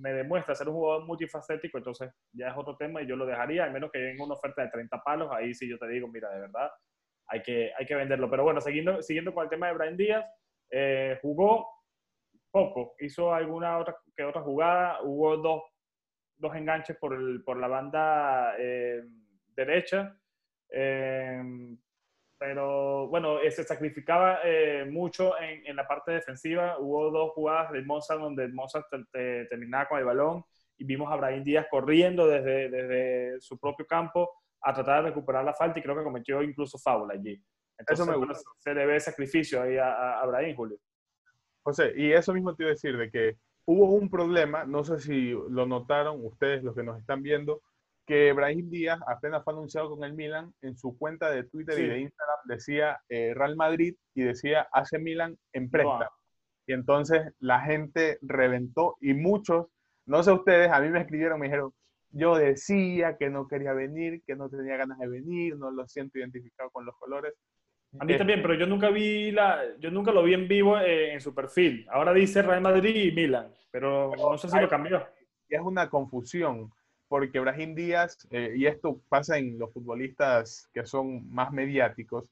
me 0.00 0.12
demuestra 0.12 0.54
ser 0.54 0.68
un 0.68 0.74
jugador 0.74 1.06
multifacético, 1.06 1.78
entonces 1.78 2.10
ya 2.32 2.48
es 2.48 2.54
otro 2.56 2.76
tema 2.76 3.02
y 3.02 3.06
yo 3.06 3.16
lo 3.16 3.26
dejaría, 3.26 3.64
al 3.64 3.72
menos 3.72 3.90
que 3.92 4.00
venga 4.00 4.24
una 4.24 4.34
oferta 4.34 4.62
de 4.62 4.70
30 4.70 5.02
palos, 5.02 5.30
ahí 5.32 5.54
sí 5.54 5.68
yo 5.68 5.78
te 5.78 5.88
digo, 5.88 6.08
mira, 6.08 6.30
de 6.30 6.40
verdad, 6.40 6.70
hay 7.26 7.42
que, 7.42 7.72
hay 7.78 7.86
que 7.86 7.94
venderlo. 7.94 8.28
Pero 8.30 8.42
bueno, 8.42 8.60
siguiendo, 8.60 9.02
siguiendo 9.02 9.32
con 9.34 9.44
el 9.44 9.50
tema 9.50 9.68
de 9.68 9.74
Brian 9.74 9.96
Díaz, 9.96 10.24
eh, 10.70 11.18
jugó 11.22 11.68
poco, 12.50 12.94
hizo 12.98 13.32
alguna 13.32 13.78
otra 13.78 13.96
que 14.16 14.24
otra 14.24 14.42
jugada, 14.42 15.02
hubo 15.02 15.36
dos, 15.36 15.62
dos 16.36 16.54
enganches 16.56 16.96
por, 16.96 17.14
el, 17.14 17.42
por 17.44 17.58
la 17.58 17.68
banda 17.68 18.54
eh, 18.58 19.02
derecha, 19.54 20.16
eh, 20.72 21.42
pero 22.40 23.06
bueno, 23.08 23.36
se 23.50 23.64
sacrificaba 23.64 24.38
mucho 24.88 25.38
en, 25.38 25.66
en, 25.66 25.76
la 25.76 25.86
parte 25.86 26.12
defensiva, 26.12 26.78
hubo 26.78 27.10
dos 27.10 27.32
jugadas 27.32 27.70
del 27.70 27.84
Mozart 27.84 28.18
donde 28.18 28.48
Mozart 28.48 28.86
terminaba 29.12 29.86
con 29.86 29.98
el 29.98 30.06
balón 30.06 30.42
y 30.78 30.84
vimos 30.84 31.12
a 31.12 31.16
Brian 31.16 31.44
Díaz 31.44 31.66
corriendo 31.70 32.26
desde, 32.26 32.70
desde 32.70 33.40
su 33.42 33.58
propio 33.58 33.86
campo 33.86 34.30
a 34.62 34.72
tratar 34.72 35.02
de 35.04 35.10
recuperar 35.10 35.44
la 35.44 35.52
falta 35.52 35.78
y 35.78 35.82
creo 35.82 35.94
que 35.94 36.02
cometió 36.02 36.42
incluso 36.42 36.78
fábula 36.78 37.12
allí. 37.12 37.38
Entonces, 37.76 38.06
eso 38.06 38.10
me 38.10 38.16
gusta. 38.16 38.50
se 38.56 38.74
le 38.74 38.86
ve 38.86 38.98
sacrificio 38.98 39.60
ahí 39.60 39.76
a, 39.76 40.22
a, 40.22 40.54
Julio. 40.56 40.78
José, 41.62 41.92
y 41.94 42.10
eso 42.10 42.32
mismo 42.32 42.54
te 42.54 42.62
iba 42.62 42.70
a 42.70 42.72
decir, 42.72 42.96
de 42.96 43.10
que 43.10 43.36
hubo 43.66 43.92
un 43.92 44.08
problema, 44.08 44.64
no 44.64 44.82
sé 44.82 44.98
si 44.98 45.30
lo 45.30 45.66
notaron 45.66 46.24
ustedes, 46.24 46.64
los 46.64 46.74
que 46.74 46.82
nos 46.82 46.98
están 46.98 47.22
viendo, 47.22 47.60
que 48.10 48.32
Brahim 48.32 48.68
Díaz 48.68 48.98
apenas 49.06 49.44
fue 49.44 49.52
anunciado 49.52 49.88
con 49.88 50.02
el 50.02 50.14
Milan, 50.14 50.52
en 50.62 50.76
su 50.76 50.98
cuenta 50.98 51.30
de 51.30 51.44
Twitter 51.44 51.78
y 51.78 51.86
de 51.86 52.00
Instagram 52.00 52.38
decía 52.44 52.98
eh, 53.08 53.34
Real 53.36 53.54
Madrid 53.54 53.94
y 54.16 54.22
decía 54.22 54.66
hace 54.72 54.98
Milan 54.98 55.38
en 55.52 55.70
préstamo. 55.70 56.10
Y 56.66 56.72
entonces 56.72 57.32
la 57.38 57.60
gente 57.60 58.18
reventó 58.20 58.96
y 59.00 59.14
muchos, 59.14 59.68
no 60.06 60.24
sé 60.24 60.32
ustedes, 60.32 60.72
a 60.72 60.80
mí 60.80 60.88
me 60.88 61.02
escribieron, 61.02 61.38
me 61.38 61.46
dijeron, 61.46 61.72
yo 62.10 62.34
decía 62.34 63.16
que 63.16 63.30
no 63.30 63.46
quería 63.46 63.74
venir, 63.74 64.24
que 64.26 64.34
no 64.34 64.50
tenía 64.50 64.76
ganas 64.76 64.98
de 64.98 65.06
venir, 65.06 65.56
no 65.56 65.70
lo 65.70 65.86
siento 65.86 66.18
identificado 66.18 66.68
con 66.70 66.84
los 66.84 66.96
colores. 66.96 67.34
A 68.00 68.04
mí 68.04 68.18
también, 68.18 68.42
pero 68.42 68.54
yo 68.54 68.66
nunca 68.66 68.90
vi 68.90 69.30
la, 69.30 69.62
yo 69.78 69.92
nunca 69.92 70.10
lo 70.10 70.24
vi 70.24 70.34
en 70.34 70.48
vivo 70.48 70.76
eh, 70.80 71.12
en 71.12 71.20
su 71.20 71.32
perfil. 71.32 71.86
Ahora 71.88 72.12
dice 72.12 72.42
Real 72.42 72.60
Madrid 72.60 72.92
y 72.92 73.12
Milan, 73.12 73.54
pero, 73.70 74.10
no 74.16 74.36
sé 74.36 74.48
si 74.48 74.58
lo 74.58 74.68
cambió. 74.68 75.06
Es 75.48 75.60
una 75.60 75.88
confusión, 75.88 76.72
porque 77.10 77.40
Brahim 77.40 77.74
Díaz, 77.74 78.24
eh, 78.30 78.54
y 78.56 78.66
esto 78.66 79.00
pasa 79.08 79.36
en 79.36 79.58
los 79.58 79.72
futbolistas 79.72 80.70
que 80.72 80.86
son 80.86 81.28
más 81.28 81.50
mediáticos, 81.50 82.30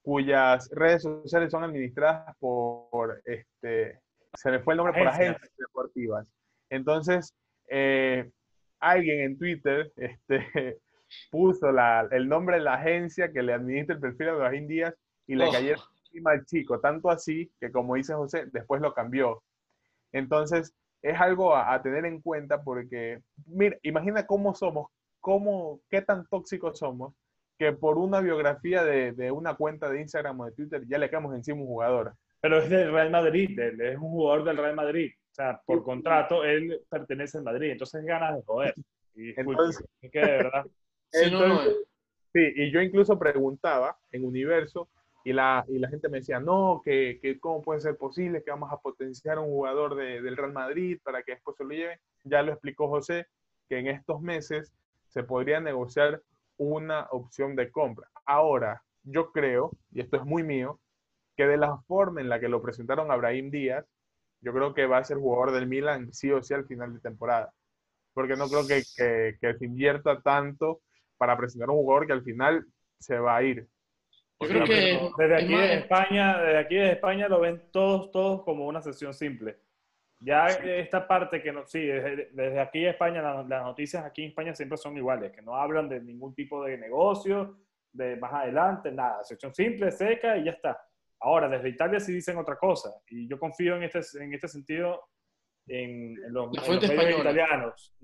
cuyas 0.00 0.70
redes 0.70 1.02
sociales 1.02 1.50
son 1.50 1.64
administradas 1.64 2.36
por, 2.38 3.20
este, 3.24 3.98
se 4.32 4.50
me 4.52 4.60
fue 4.60 4.74
el 4.74 4.78
nombre, 4.78 4.96
por 4.96 5.08
agencias 5.08 5.50
deportivas. 5.58 6.24
Entonces, 6.70 7.34
eh, 7.68 8.30
alguien 8.78 9.22
en 9.22 9.38
Twitter 9.38 9.92
este, 9.96 10.78
puso 11.32 11.70
el 12.12 12.28
nombre 12.28 12.58
de 12.58 12.62
la 12.62 12.74
agencia 12.74 13.32
que 13.32 13.42
le 13.42 13.52
administra 13.52 13.96
el 13.96 14.00
perfil 14.00 14.28
a 14.28 14.34
Brahim 14.34 14.68
Díaz 14.68 14.94
y 15.26 15.34
le 15.34 15.48
oh. 15.48 15.50
cayó 15.50 15.74
encima 16.04 16.30
al 16.30 16.46
chico, 16.46 16.78
tanto 16.78 17.10
así 17.10 17.50
que 17.58 17.72
como 17.72 17.96
dice 17.96 18.14
José, 18.14 18.44
después 18.52 18.80
lo 18.80 18.94
cambió. 18.94 19.42
Entonces, 20.12 20.72
es 21.02 21.20
algo 21.20 21.54
a, 21.54 21.80
tener 21.82 22.06
en 22.06 22.20
cuenta 22.20 22.62
porque, 22.62 23.20
mira, 23.46 23.76
imagina 23.82 24.26
cómo 24.26 24.54
somos, 24.54 24.86
cómo, 25.20 25.80
qué 25.90 26.00
tan 26.00 26.26
tóxicos 26.28 26.78
somos, 26.78 27.14
que 27.58 27.72
por 27.72 27.98
una 27.98 28.20
biografía 28.20 28.84
de, 28.84 29.12
de, 29.12 29.30
una 29.30 29.54
cuenta 29.54 29.88
de 29.88 30.00
Instagram 30.00 30.40
o 30.40 30.46
de 30.46 30.52
Twitter 30.52 30.82
ya 30.86 30.98
le 30.98 31.10
caemos 31.10 31.34
encima 31.34 31.60
un 31.60 31.66
jugador. 31.66 32.14
Pero 32.40 32.58
es 32.58 32.70
del 32.70 32.92
Real 32.92 33.10
Madrid, 33.10 33.58
es 33.58 33.96
un 33.96 34.10
jugador 34.10 34.44
del 34.44 34.56
Real 34.56 34.74
Madrid. 34.74 35.12
O 35.30 35.34
sea, 35.34 35.60
por 35.64 35.82
contrato, 35.82 36.44
él 36.44 36.80
pertenece 36.88 37.38
al 37.38 37.44
Madrid, 37.44 37.70
entonces 37.70 38.04
ganas 38.04 38.36
de 38.36 38.42
joder. 38.44 38.74
Y 39.14 39.38
entonces, 39.38 39.84
que 40.00 40.20
de 40.20 40.26
verdad. 40.26 40.66
sí, 42.32 42.52
y 42.56 42.70
yo 42.72 42.80
incluso 42.80 43.18
preguntaba 43.18 43.96
en 44.10 44.24
Universo 44.24 44.88
y 45.24 45.32
la, 45.32 45.64
y 45.68 45.78
la 45.78 45.88
gente 45.88 46.08
me 46.08 46.18
decía, 46.18 46.40
no, 46.40 46.82
que, 46.84 47.18
que, 47.22 47.38
cómo 47.38 47.62
puede 47.62 47.80
ser 47.80 47.96
posible 47.96 48.42
que 48.42 48.50
vamos 48.50 48.72
a 48.72 48.78
potenciar 48.78 49.38
a 49.38 49.40
un 49.40 49.50
jugador 49.50 49.94
de, 49.94 50.20
del 50.20 50.36
Real 50.36 50.52
Madrid 50.52 50.98
para 51.02 51.22
que 51.22 51.32
después 51.32 51.56
se 51.56 51.64
lo 51.64 51.70
lleve. 51.70 52.00
Ya 52.24 52.42
lo 52.42 52.52
explicó 52.52 52.88
José, 52.88 53.26
que 53.68 53.78
en 53.78 53.86
estos 53.86 54.20
meses 54.20 54.72
se 55.08 55.22
podría 55.22 55.60
negociar 55.60 56.22
una 56.56 57.06
opción 57.10 57.56
de 57.56 57.70
compra. 57.70 58.08
Ahora, 58.24 58.82
yo 59.04 59.32
creo, 59.32 59.72
y 59.92 60.00
esto 60.00 60.16
es 60.16 60.24
muy 60.24 60.42
mío, 60.42 60.80
que 61.36 61.46
de 61.46 61.56
la 61.56 61.78
forma 61.86 62.20
en 62.20 62.28
la 62.28 62.40
que 62.40 62.48
lo 62.48 62.62
presentaron 62.62 63.10
a 63.10 63.16
Brahim 63.16 63.50
Díaz, 63.50 63.86
yo 64.40 64.52
creo 64.52 64.74
que 64.74 64.86
va 64.86 64.98
a 64.98 65.04
ser 65.04 65.18
jugador 65.18 65.52
del 65.52 65.68
Milan 65.68 66.12
sí 66.12 66.30
o 66.30 66.42
sí 66.42 66.54
al 66.54 66.66
final 66.66 66.92
de 66.92 67.00
temporada. 67.00 67.52
Porque 68.12 68.36
no 68.36 68.48
creo 68.48 68.66
que, 68.66 68.82
que, 69.40 69.54
se 69.54 69.64
invierta 69.64 70.20
tanto 70.20 70.82
para 71.16 71.36
presentar 71.36 71.70
un 71.70 71.76
jugador 71.76 72.06
que 72.06 72.12
al 72.12 72.24
final 72.24 72.66
se 72.98 73.18
va 73.18 73.36
a 73.36 73.42
ir. 73.42 73.68
Yo 74.42 74.48
creo 74.48 74.64
que 74.64 75.10
desde 75.18 75.36
aquí 75.36 75.54
de 75.54 75.74
España, 75.74 76.38
desde 76.38 76.58
aquí 76.58 76.74
de 76.76 76.92
España 76.92 77.28
lo 77.28 77.40
ven 77.40 77.62
todos, 77.70 78.10
todos 78.10 78.42
como 78.42 78.66
una 78.66 78.82
sesión 78.82 79.14
simple. 79.14 79.58
Ya 80.20 80.46
esta 80.46 81.08
parte 81.08 81.42
que 81.42 81.52
no, 81.52 81.66
sí, 81.66 81.84
desde, 81.84 82.60
aquí 82.60 82.82
de 82.82 82.90
España, 82.90 83.20
las, 83.20 83.48
las, 83.48 83.64
noticias 83.64 84.04
aquí 84.04 84.22
en 84.22 84.28
España 84.28 84.54
siempre 84.54 84.78
son 84.78 84.96
iguales, 84.96 85.32
que 85.32 85.42
no 85.42 85.56
hablan 85.56 85.88
de 85.88 86.00
ningún 86.00 86.32
tipo 86.32 86.64
de 86.64 86.78
negocio, 86.78 87.58
de 87.92 88.16
más 88.16 88.32
adelante, 88.32 88.92
nada, 88.92 89.24
sección 89.24 89.52
simple, 89.52 89.90
seca 89.90 90.36
y 90.36 90.44
ya 90.44 90.52
está. 90.52 90.80
Ahora, 91.20 91.48
desde 91.48 91.68
Italia 91.68 92.00
sí 92.00 92.12
dicen 92.12 92.36
otra 92.36 92.56
cosa, 92.56 92.90
y 93.08 93.28
yo 93.28 93.38
confío 93.38 93.76
en 93.76 93.84
este, 93.84 94.00
en 94.22 94.32
este 94.32 94.48
sentido 94.48 95.08
en, 95.66 96.14
los, 96.32 96.50
medios 96.50 97.20
italianos. 97.20 97.94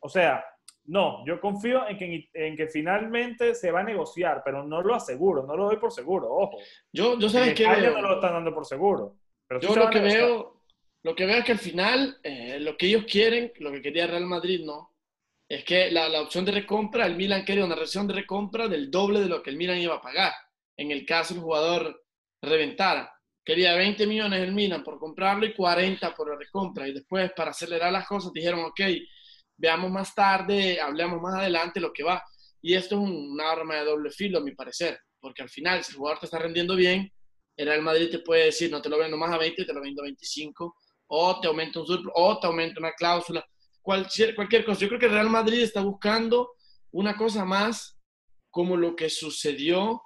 O 0.00 0.08
sea, 0.08 0.44
no, 0.84 1.24
yo 1.26 1.40
confío 1.40 1.86
en 1.88 1.96
que, 1.96 2.28
en 2.34 2.56
que 2.56 2.66
finalmente 2.66 3.54
se 3.54 3.70
va 3.70 3.80
a 3.80 3.84
negociar, 3.84 4.42
pero 4.44 4.64
no 4.64 4.82
lo 4.82 4.94
aseguro, 4.94 5.46
no 5.46 5.56
lo 5.56 5.66
doy 5.66 5.76
por 5.76 5.92
seguro, 5.92 6.28
ojo. 6.28 6.58
Yo, 6.92 7.18
yo 7.18 7.28
sabes 7.28 7.54
que 7.54 7.66
no 7.66 8.02
lo 8.02 8.14
están 8.14 8.32
dando 8.32 8.52
por 8.52 8.66
seguro. 8.66 9.16
Pero 9.46 9.60
yo 9.60 9.76
lo 9.76 9.90
que 9.90 10.00
veo, 10.00 10.62
lo 11.02 11.14
que 11.14 11.26
veo 11.26 11.38
es 11.38 11.44
que 11.44 11.52
al 11.52 11.58
final 11.58 12.18
eh, 12.22 12.58
lo 12.60 12.76
que 12.76 12.86
ellos 12.86 13.04
quieren, 13.04 13.52
lo 13.60 13.70
que 13.70 13.80
quería 13.80 14.06
Real 14.06 14.26
Madrid, 14.26 14.64
no, 14.64 14.92
es 15.48 15.64
que 15.64 15.90
la, 15.90 16.08
la, 16.08 16.22
opción 16.22 16.44
de 16.44 16.52
recompra, 16.52 17.06
el 17.06 17.16
Milan 17.16 17.44
quería 17.44 17.64
una 17.64 17.74
reacción 17.76 18.06
de 18.06 18.14
recompra 18.14 18.68
del 18.68 18.90
doble 18.90 19.20
de 19.20 19.28
lo 19.28 19.42
que 19.42 19.50
el 19.50 19.56
Milan 19.56 19.78
iba 19.78 19.96
a 19.96 20.00
pagar. 20.00 20.32
En 20.76 20.90
el 20.90 21.04
caso 21.04 21.34
del 21.34 21.42
jugador 21.42 22.04
reventara. 22.40 23.12
Quería 23.44 23.74
20 23.74 24.06
millones 24.06 24.40
el 24.40 24.52
Milan 24.52 24.82
por 24.82 24.98
comprarlo 24.98 25.44
y 25.44 25.54
40 25.54 26.14
por 26.14 26.30
la 26.30 26.36
recompra. 26.36 26.88
Y 26.88 26.94
después, 26.94 27.30
para 27.36 27.50
acelerar 27.50 27.92
las 27.92 28.06
cosas, 28.06 28.32
dijeron, 28.32 28.60
ok, 28.60 28.80
veamos 29.62 29.92
más 29.92 30.12
tarde, 30.12 30.80
hablemos 30.80 31.22
más 31.22 31.36
adelante 31.36 31.78
lo 31.78 31.92
que 31.92 32.02
va. 32.02 32.22
Y 32.60 32.74
esto 32.74 32.96
es 32.96 33.00
un, 33.00 33.40
arma 33.40 33.76
de 33.76 33.84
doble 33.84 34.10
filo, 34.10 34.38
a 34.38 34.42
mi 34.42 34.54
parecer, 34.54 34.98
porque 35.20 35.42
al 35.42 35.48
final, 35.48 35.82
si 35.84 35.92
el 35.92 35.98
jugador 35.98 36.18
te 36.18 36.26
está 36.26 36.38
rendiendo 36.40 36.74
bien, 36.74 37.10
el 37.56 37.66
Real 37.68 37.82
Madrid 37.82 38.10
te 38.10 38.18
puede 38.18 38.46
decir, 38.46 38.70
no 38.70 38.82
te 38.82 38.88
lo 38.88 38.98
vendo 38.98 39.16
más 39.16 39.32
a 39.32 39.38
20, 39.38 39.64
te 39.64 39.72
lo 39.72 39.80
vendo 39.80 40.02
a 40.02 40.04
25, 40.04 40.74
o 41.06 41.40
te 41.40 41.46
aumenta 41.46 41.78
un 41.78 41.86
surplus, 41.86 42.12
o 42.16 42.40
te 42.40 42.46
aumenta 42.48 42.80
una 42.80 42.92
cláusula, 42.92 43.44
cualquier, 43.80 44.34
cualquier 44.34 44.64
cosa. 44.64 44.80
Yo 44.80 44.88
creo 44.88 45.00
que 45.00 45.06
el 45.06 45.12
Real 45.12 45.30
Madrid 45.30 45.62
está 45.62 45.80
buscando 45.80 46.52
una 46.90 47.16
cosa 47.16 47.44
más 47.44 47.98
como 48.50 48.76
lo 48.76 48.96
que 48.96 49.08
sucedió 49.08 50.02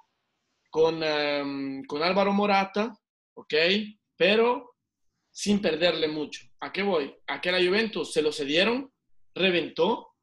con, 0.69 1.01
em, 1.03 1.83
con 1.85 2.03
Álvaro 2.03 2.31
Morata, 2.31 2.95
¿ok? 3.33 3.53
Pero 4.15 4.75
sin 5.31 5.61
perderle 5.61 6.07
mucho. 6.07 6.47
¿A 6.59 6.71
qué 6.71 6.83
voy? 6.83 7.15
A 7.27 7.39
que 7.41 7.51
la 7.51 7.59
Juventus 7.59 8.11
se 8.11 8.21
lo 8.21 8.31
cedieron, 8.31 8.91
reventó 9.37 10.13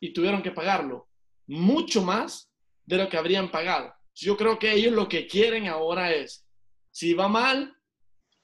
y 0.00 0.12
tuvieron 0.12 0.42
que 0.42 0.52
pagarlo 0.52 1.08
mucho 1.46 2.02
más 2.02 2.50
de 2.84 2.96
lo 2.96 3.08
que 3.08 3.16
habrían 3.16 3.50
pagado. 3.50 3.92
Yo 4.14 4.36
creo 4.36 4.58
que 4.58 4.72
ellos 4.72 4.92
lo 4.92 5.08
que 5.08 5.26
quieren 5.26 5.66
ahora 5.66 6.12
es, 6.12 6.46
si 6.90 7.14
va 7.14 7.28
mal 7.28 7.76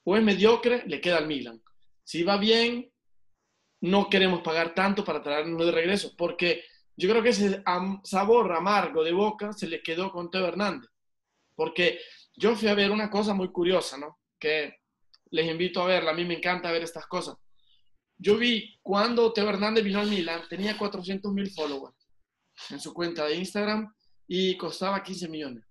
o 0.03 0.15
es 0.15 0.23
mediocre, 0.23 0.83
le 0.87 1.01
queda 1.01 1.17
al 1.17 1.27
Milan. 1.27 1.61
Si 2.03 2.23
va 2.23 2.37
bien, 2.37 2.91
no 3.81 4.09
queremos 4.09 4.41
pagar 4.41 4.73
tanto 4.73 5.03
para 5.03 5.21
traernos 5.21 5.65
de 5.65 5.71
regreso, 5.71 6.13
porque 6.17 6.63
yo 6.95 7.09
creo 7.09 7.21
que 7.21 7.29
ese 7.29 7.63
sabor 8.03 8.51
amargo 8.53 9.03
de 9.03 9.11
boca 9.11 9.53
se 9.53 9.67
le 9.67 9.81
quedó 9.81 10.11
con 10.11 10.31
Teo 10.31 10.47
Hernández. 10.47 10.89
Porque 11.55 11.99
yo 12.35 12.55
fui 12.55 12.67
a 12.67 12.75
ver 12.75 12.91
una 12.91 13.09
cosa 13.09 13.33
muy 13.33 13.51
curiosa, 13.51 13.97
¿no? 13.97 14.19
Que 14.39 14.77
les 15.31 15.47
invito 15.49 15.81
a 15.81 15.87
verla, 15.87 16.11
a 16.11 16.13
mí 16.13 16.25
me 16.25 16.35
encanta 16.35 16.71
ver 16.71 16.83
estas 16.83 17.05
cosas. 17.07 17.35
Yo 18.17 18.37
vi 18.37 18.79
cuando 18.81 19.31
Teo 19.31 19.49
Hernández 19.49 19.83
vino 19.83 19.99
al 19.99 20.09
Milan, 20.09 20.41
tenía 20.49 20.77
400 20.77 21.31
mil 21.31 21.51
followers 21.51 21.95
en 22.71 22.79
su 22.79 22.93
cuenta 22.93 23.25
de 23.25 23.35
Instagram 23.35 23.93
y 24.27 24.57
costaba 24.57 25.03
15 25.03 25.27
millones. 25.29 25.63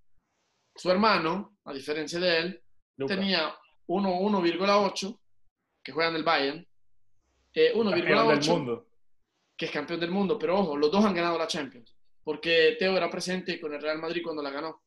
Su 0.75 0.91
hermano, 0.91 1.59
a 1.65 1.73
diferencia 1.73 2.21
de 2.21 2.39
él, 2.39 2.63
tenía 3.07 3.55
1,8, 3.89 5.21
que 5.83 5.93
juega 5.93 6.11
en 6.11 6.17
el 6.17 6.25
Bayern, 6.25 6.67
eh, 7.55 7.73
1,8, 7.75 8.87
que 9.57 9.65
es 9.67 9.71
campeón 9.71 10.01
del 10.01 10.11
mundo, 10.11 10.39
pero 10.39 10.59
ojo, 10.59 10.77
los 10.77 10.91
dos 10.91 11.05
han 11.05 11.15
ganado 11.15 11.39
la 11.39 11.47
Champions, 11.47 11.97
porque 12.23 12.77
Teo 12.79 12.97
era 12.97 13.11
presente 13.11 13.61
con 13.61 13.73
el 13.75 13.81
Real 13.81 13.99
Madrid 13.99 14.23
cuando 14.23 14.43
la 14.43 14.51
ganó. 14.51 14.83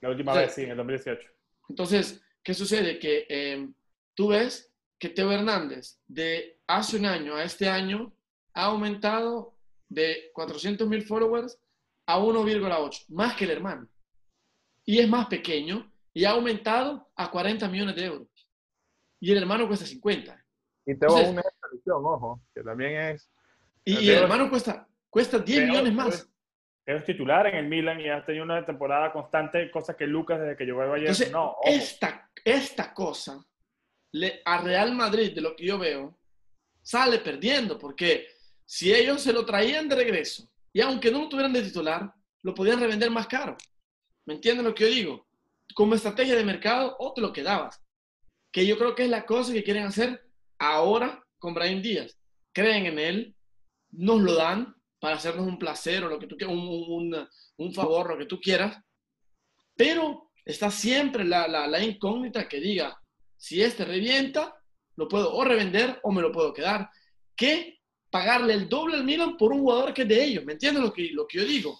La 0.00 0.10
última 0.10 0.34
vez, 0.34 0.54
sí, 0.54 0.62
en 0.62 0.70
el 0.70 0.76
2018. 0.78 1.28
Entonces, 1.68 2.24
¿qué 2.42 2.54
sucede? 2.54 2.98
Que 2.98 3.26
eh, 3.28 3.68
tú 4.14 4.28
ves 4.28 4.71
que 5.02 5.08
Teo 5.08 5.32
Hernández 5.32 5.98
de 6.06 6.60
hace 6.68 6.96
un 6.96 7.06
año 7.06 7.34
a 7.34 7.42
este 7.42 7.68
año 7.68 8.14
ha 8.54 8.66
aumentado 8.66 9.58
de 9.88 10.30
400 10.32 10.86
mil 10.86 11.02
followers 11.02 11.58
a 12.06 12.20
1,8, 12.20 13.06
más 13.08 13.34
que 13.34 13.42
el 13.46 13.50
hermano. 13.50 13.88
Y 14.84 15.00
es 15.00 15.08
más 15.08 15.26
pequeño 15.26 15.92
y 16.14 16.24
ha 16.24 16.30
aumentado 16.30 17.10
a 17.16 17.32
40 17.32 17.68
millones 17.68 17.96
de 17.96 18.04
euros. 18.04 18.48
Y 19.18 19.32
el 19.32 19.38
hermano 19.38 19.66
cuesta 19.66 19.86
50. 19.86 20.40
Y 20.86 20.94
Teo 20.94 21.18
es 21.18 21.28
una 21.30 21.40
excepción, 21.40 22.02
ojo, 22.04 22.40
que 22.54 22.62
también 22.62 22.92
es... 23.00 23.28
Y, 23.84 24.08
el 24.08 24.22
hermano 24.22 24.48
cuesta, 24.48 24.86
cuesta 25.10 25.40
10 25.40 25.66
millones 25.66 25.94
más. 25.94 26.30
Es 26.86 27.04
titular 27.04 27.48
en 27.48 27.56
el 27.56 27.66
Milan 27.66 28.00
y 28.00 28.08
ha 28.08 28.24
tenido 28.24 28.44
una 28.44 28.64
temporada 28.64 29.12
constante, 29.12 29.68
cosa 29.72 29.96
que 29.96 30.06
Lucas 30.06 30.38
desde 30.38 30.56
que 30.56 30.64
llegó 30.64 30.82
a 30.82 30.96
Entonces, 30.96 31.32
no. 31.32 31.56
Esta, 31.64 32.30
esta 32.44 32.94
cosa 32.94 33.44
a 34.44 34.58
Real 34.58 34.94
Madrid, 34.94 35.34
de 35.34 35.40
lo 35.40 35.56
que 35.56 35.66
yo 35.66 35.78
veo, 35.78 36.18
sale 36.82 37.18
perdiendo, 37.18 37.78
porque 37.78 38.26
si 38.66 38.92
ellos 38.92 39.22
se 39.22 39.32
lo 39.32 39.44
traían 39.44 39.88
de 39.88 39.96
regreso 39.96 40.48
y 40.72 40.80
aunque 40.80 41.10
no 41.10 41.22
lo 41.22 41.28
tuvieran 41.28 41.52
de 41.52 41.62
titular, 41.62 42.12
lo 42.42 42.54
podían 42.54 42.80
revender 42.80 43.10
más 43.10 43.26
caro. 43.26 43.56
¿Me 44.24 44.34
entienden 44.34 44.64
lo 44.64 44.74
que 44.74 44.84
yo 44.84 44.90
digo? 44.90 45.26
Como 45.74 45.94
estrategia 45.94 46.34
de 46.34 46.44
mercado, 46.44 46.96
o 46.98 47.12
te 47.12 47.20
lo 47.20 47.32
quedabas. 47.32 47.80
Que 48.50 48.66
yo 48.66 48.76
creo 48.78 48.94
que 48.94 49.04
es 49.04 49.10
la 49.10 49.24
cosa 49.24 49.52
que 49.52 49.64
quieren 49.64 49.84
hacer 49.84 50.22
ahora 50.58 51.24
con 51.38 51.54
Brian 51.54 51.82
Díaz. 51.82 52.18
Creen 52.52 52.86
en 52.86 52.98
él, 52.98 53.36
nos 53.90 54.20
lo 54.20 54.34
dan 54.34 54.74
para 54.98 55.16
hacernos 55.16 55.46
un 55.46 55.58
placer 55.58 56.04
o 56.04 56.08
lo 56.08 56.18
que 56.18 56.26
tú 56.26 56.36
quieras, 56.36 56.56
un, 56.56 57.28
un, 57.56 57.74
favor, 57.74 58.10
lo 58.10 58.18
que 58.18 58.26
tú 58.26 58.40
quieras. 58.40 58.78
Pero 59.74 60.30
está 60.44 60.70
siempre 60.70 61.24
la, 61.24 61.48
la 61.48 61.82
incógnita 61.82 62.48
que 62.48 62.60
diga, 62.60 63.01
si 63.42 63.60
este 63.60 63.84
revienta, 63.84 64.54
lo 64.94 65.08
puedo 65.08 65.34
o 65.34 65.42
revender 65.42 65.98
o 66.04 66.12
me 66.12 66.22
lo 66.22 66.30
puedo 66.30 66.52
quedar. 66.52 66.88
Que 67.34 67.80
pagarle 68.08 68.54
el 68.54 68.68
doble 68.68 68.94
al 68.94 69.02
Milan 69.02 69.36
por 69.36 69.52
un 69.52 69.62
jugador 69.62 69.92
que 69.92 70.02
es 70.02 70.08
de 70.08 70.22
ellos. 70.22 70.44
¿Me 70.44 70.52
entiendes 70.52 70.80
lo 70.80 70.92
que, 70.92 71.10
lo 71.12 71.26
que 71.26 71.38
yo 71.38 71.44
digo? 71.44 71.76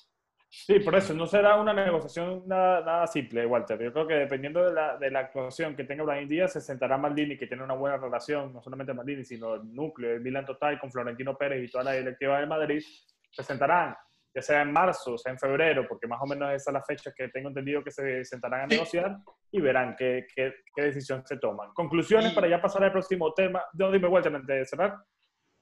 Sí, 0.51 0.81
por 0.81 0.97
eso 0.97 1.15
no 1.15 1.25
será 1.25 1.61
una 1.61 1.73
negociación 1.73 2.43
nada, 2.49 2.81
nada 2.81 3.07
simple, 3.07 3.47
Walter. 3.47 3.81
Yo 3.81 3.93
creo 3.93 4.09
que 4.09 4.15
dependiendo 4.15 4.65
de 4.65 4.73
la, 4.73 4.97
de 4.97 5.09
la 5.13 5.21
actuación 5.21 5.77
que 5.77 5.85
tenga 5.85 6.03
Brian 6.03 6.27
Díaz, 6.27 6.53
se 6.53 6.61
sentará 6.61 6.99
Maldini, 6.99 7.39
que 7.39 7.47
tiene 7.47 7.63
una 7.63 7.75
buena 7.75 7.97
relación, 7.97 8.53
no 8.53 8.61
solamente 8.61 8.93
Maldini, 8.93 9.25
sino 9.25 9.55
el 9.55 9.73
núcleo 9.73 10.11
del 10.11 10.21
Milan 10.21 10.45
total 10.45 10.81
con 10.81 10.91
Florentino 10.91 11.39
Pérez 11.39 11.63
y 11.63 11.71
toda 11.71 11.85
la 11.85 11.93
directiva 11.93 12.41
de 12.41 12.47
Madrid, 12.47 12.83
se 13.31 13.43
sentarán 13.45 13.95
ya 14.35 14.43
sea 14.43 14.63
en 14.63 14.73
marzo, 14.73 15.19
sea 15.19 15.33
en 15.33 15.39
febrero, 15.39 15.87
porque 15.89 16.07
más 16.07 16.21
o 16.23 16.27
menos 16.27 16.53
esa 16.53 16.71
es 16.71 16.75
la 16.75 16.83
fecha 16.83 17.13
que 17.15 17.29
tengo 17.29 17.49
entendido 17.49 17.85
que 17.85 17.91
se 17.91 18.25
sentarán 18.25 18.63
a 18.63 18.67
negociar 18.67 19.17
y 19.51 19.61
verán 19.61 19.95
qué, 19.97 20.27
qué, 20.35 20.55
qué 20.75 20.83
decisión 20.83 21.23
se 21.27 21.37
toman. 21.37 21.73
Conclusiones 21.75 22.33
para 22.33 22.49
ya 22.49 22.61
pasar 22.61 22.85
al 22.85 22.93
próximo 22.93 23.33
tema. 23.35 23.63
No, 23.75 23.91
dime 23.91 24.09
vuelta 24.09 24.29
antes 24.29 24.47
de 24.47 24.67
cerrar. 24.67 24.97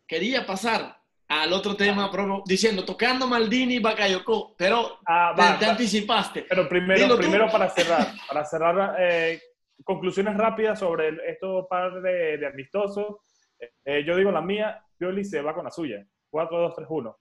Quería 0.07 0.47
pasar 0.47 1.01
al 1.31 1.53
otro 1.53 1.77
tema 1.77 2.11
ah. 2.13 2.43
diciendo 2.45 2.85
tocando 2.85 3.27
Maldini 3.27 3.77
y 3.77 3.79
Bakayoko, 3.79 4.57
pero 4.59 4.99
ah, 5.07 5.57
te, 5.59 5.67
anticipaste. 5.67 6.47
Pero 6.49 6.69
primero, 6.69 7.17
primero 7.17 7.49
para 7.49 7.69
cerrar, 7.69 8.09
para 8.27 8.45
cerrar 8.45 8.97
eh, 8.99 9.41
conclusiones 9.85 10.37
rápidas 10.37 10.81
sobre 10.81 11.11
estos 11.31 11.67
par 11.69 12.03
de, 12.03 12.39
de 12.39 12.47
amistosos. 12.47 13.19
Eh, 13.85 14.05
yo 14.05 14.17
digo 14.17 14.33
la 14.33 14.41
mía, 14.41 14.85
Pioli 14.99 15.25
se 15.25 15.41
va 15.41 15.55
con 15.55 15.65
la 15.65 15.71
suya. 15.71 16.05
4-2-3-1. 16.33 17.17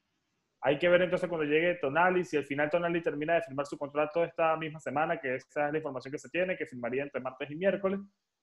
Hay 0.61 0.77
que 0.77 0.89
ver 0.89 1.01
entonces 1.01 1.29
cuando 1.29 1.45
llegue 1.45 1.75
Tonali, 1.75 2.25
si 2.25 2.35
al 2.35 2.45
final 2.45 2.69
Tonali 2.69 3.01
termina 3.01 3.35
de 3.35 3.41
firmar 3.41 3.65
su 3.65 3.77
contrato 3.77 4.23
esta 4.23 4.57
misma 4.57 4.79
semana, 4.79 5.19
que 5.19 5.35
esa 5.35 5.67
es 5.67 5.71
la 5.71 5.77
información 5.77 6.11
que 6.11 6.17
se 6.17 6.29
tiene, 6.29 6.57
que 6.57 6.65
firmaría 6.65 7.03
entre 7.03 7.21
martes 7.21 7.49
y 7.49 7.55
miércoles. 7.55 7.99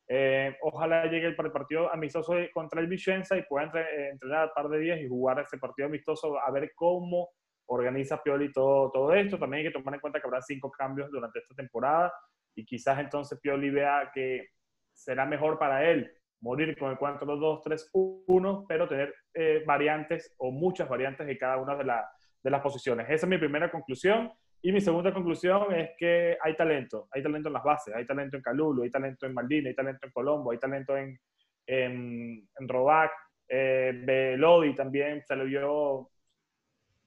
Eh, 0.08 0.56
ojalá 0.62 1.04
llegue 1.06 1.26
el, 1.26 1.36
partido 1.36 1.92
amistoso 1.92 2.34
contra 2.54 2.80
el 2.80 2.86
Vicenza 2.86 3.36
y 3.36 3.42
pueda 3.42 3.70
eh, 3.80 4.10
entrenar 4.12 4.46
un 4.46 4.52
par 4.54 4.68
de 4.68 4.78
días 4.78 5.00
y 5.00 5.08
jugar 5.08 5.40
ese 5.40 5.58
partido 5.58 5.88
amistoso 5.88 6.38
a 6.40 6.50
ver 6.50 6.72
cómo 6.74 7.28
organiza 7.66 8.22
Pioli 8.22 8.50
todo, 8.50 8.90
todo 8.90 9.12
esto. 9.14 9.38
También 9.38 9.66
hay 9.66 9.72
que 9.72 9.78
tomar 9.78 9.94
en 9.94 10.00
cuenta 10.00 10.20
que 10.20 10.26
habrá 10.26 10.40
cinco 10.40 10.70
cambios 10.70 11.10
durante 11.10 11.40
esta 11.40 11.54
temporada 11.54 12.12
y 12.54 12.64
quizás 12.64 12.98
entonces 12.98 13.38
Pioli 13.40 13.68
vea 13.68 14.10
que 14.14 14.46
será 14.94 15.26
mejor 15.26 15.58
para 15.58 15.84
él 15.84 16.10
morir 16.46 16.76
con 16.78 16.90
el 16.90 16.96
4-2-3-1, 16.96 18.64
pero 18.68 18.88
tener 18.88 19.14
eh, 19.34 19.62
variantes 19.66 20.34
o 20.38 20.50
muchas 20.50 20.88
variantes 20.88 21.26
de 21.26 21.36
cada 21.36 21.56
una 21.58 21.74
de, 21.76 21.84
de, 22.42 22.50
las 22.50 22.62
posiciones. 22.62 23.06
Esa 23.10 23.26
es 23.26 23.30
mi 23.30 23.38
primera 23.38 23.70
conclusión. 23.70 24.32
Y 24.62 24.72
mi 24.72 24.80
segunda 24.80 25.12
conclusión 25.12 25.72
es 25.74 25.90
que 25.98 26.38
hay 26.40 26.56
talento, 26.56 27.08
hay 27.12 27.22
talento 27.22 27.48
en 27.48 27.52
las 27.52 27.62
bases, 27.62 27.94
hay 27.94 28.06
talento 28.06 28.36
en 28.36 28.42
Calulu, 28.42 28.82
hay 28.82 28.90
talento 28.90 29.26
en 29.26 29.34
Maldini, 29.34 29.68
hay 29.68 29.74
talento 29.74 30.06
en 30.06 30.12
Colombo, 30.12 30.50
hay 30.50 30.58
talento 30.58 30.96
en, 30.96 31.18
en, 31.66 32.48
en 32.58 32.68
Robac, 32.68 33.12
eh, 33.48 33.92
Belodi 34.04 34.74
también 34.74 35.22
se 35.24 35.36
le 35.36 35.46
dio 35.46 36.10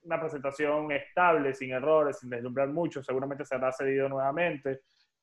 una 0.04 0.20
presentación 0.20 0.92
estable, 0.92 1.54
sin 1.54 1.72
errores, 1.72 2.20
sin 2.20 2.30
deslumbrar 2.30 2.70
mucho, 2.70 3.04
seguramente 3.04 3.44
se 3.46 3.56
habrá 3.56 3.72
cedido 3.72 4.08
nuevamente. 4.08 4.82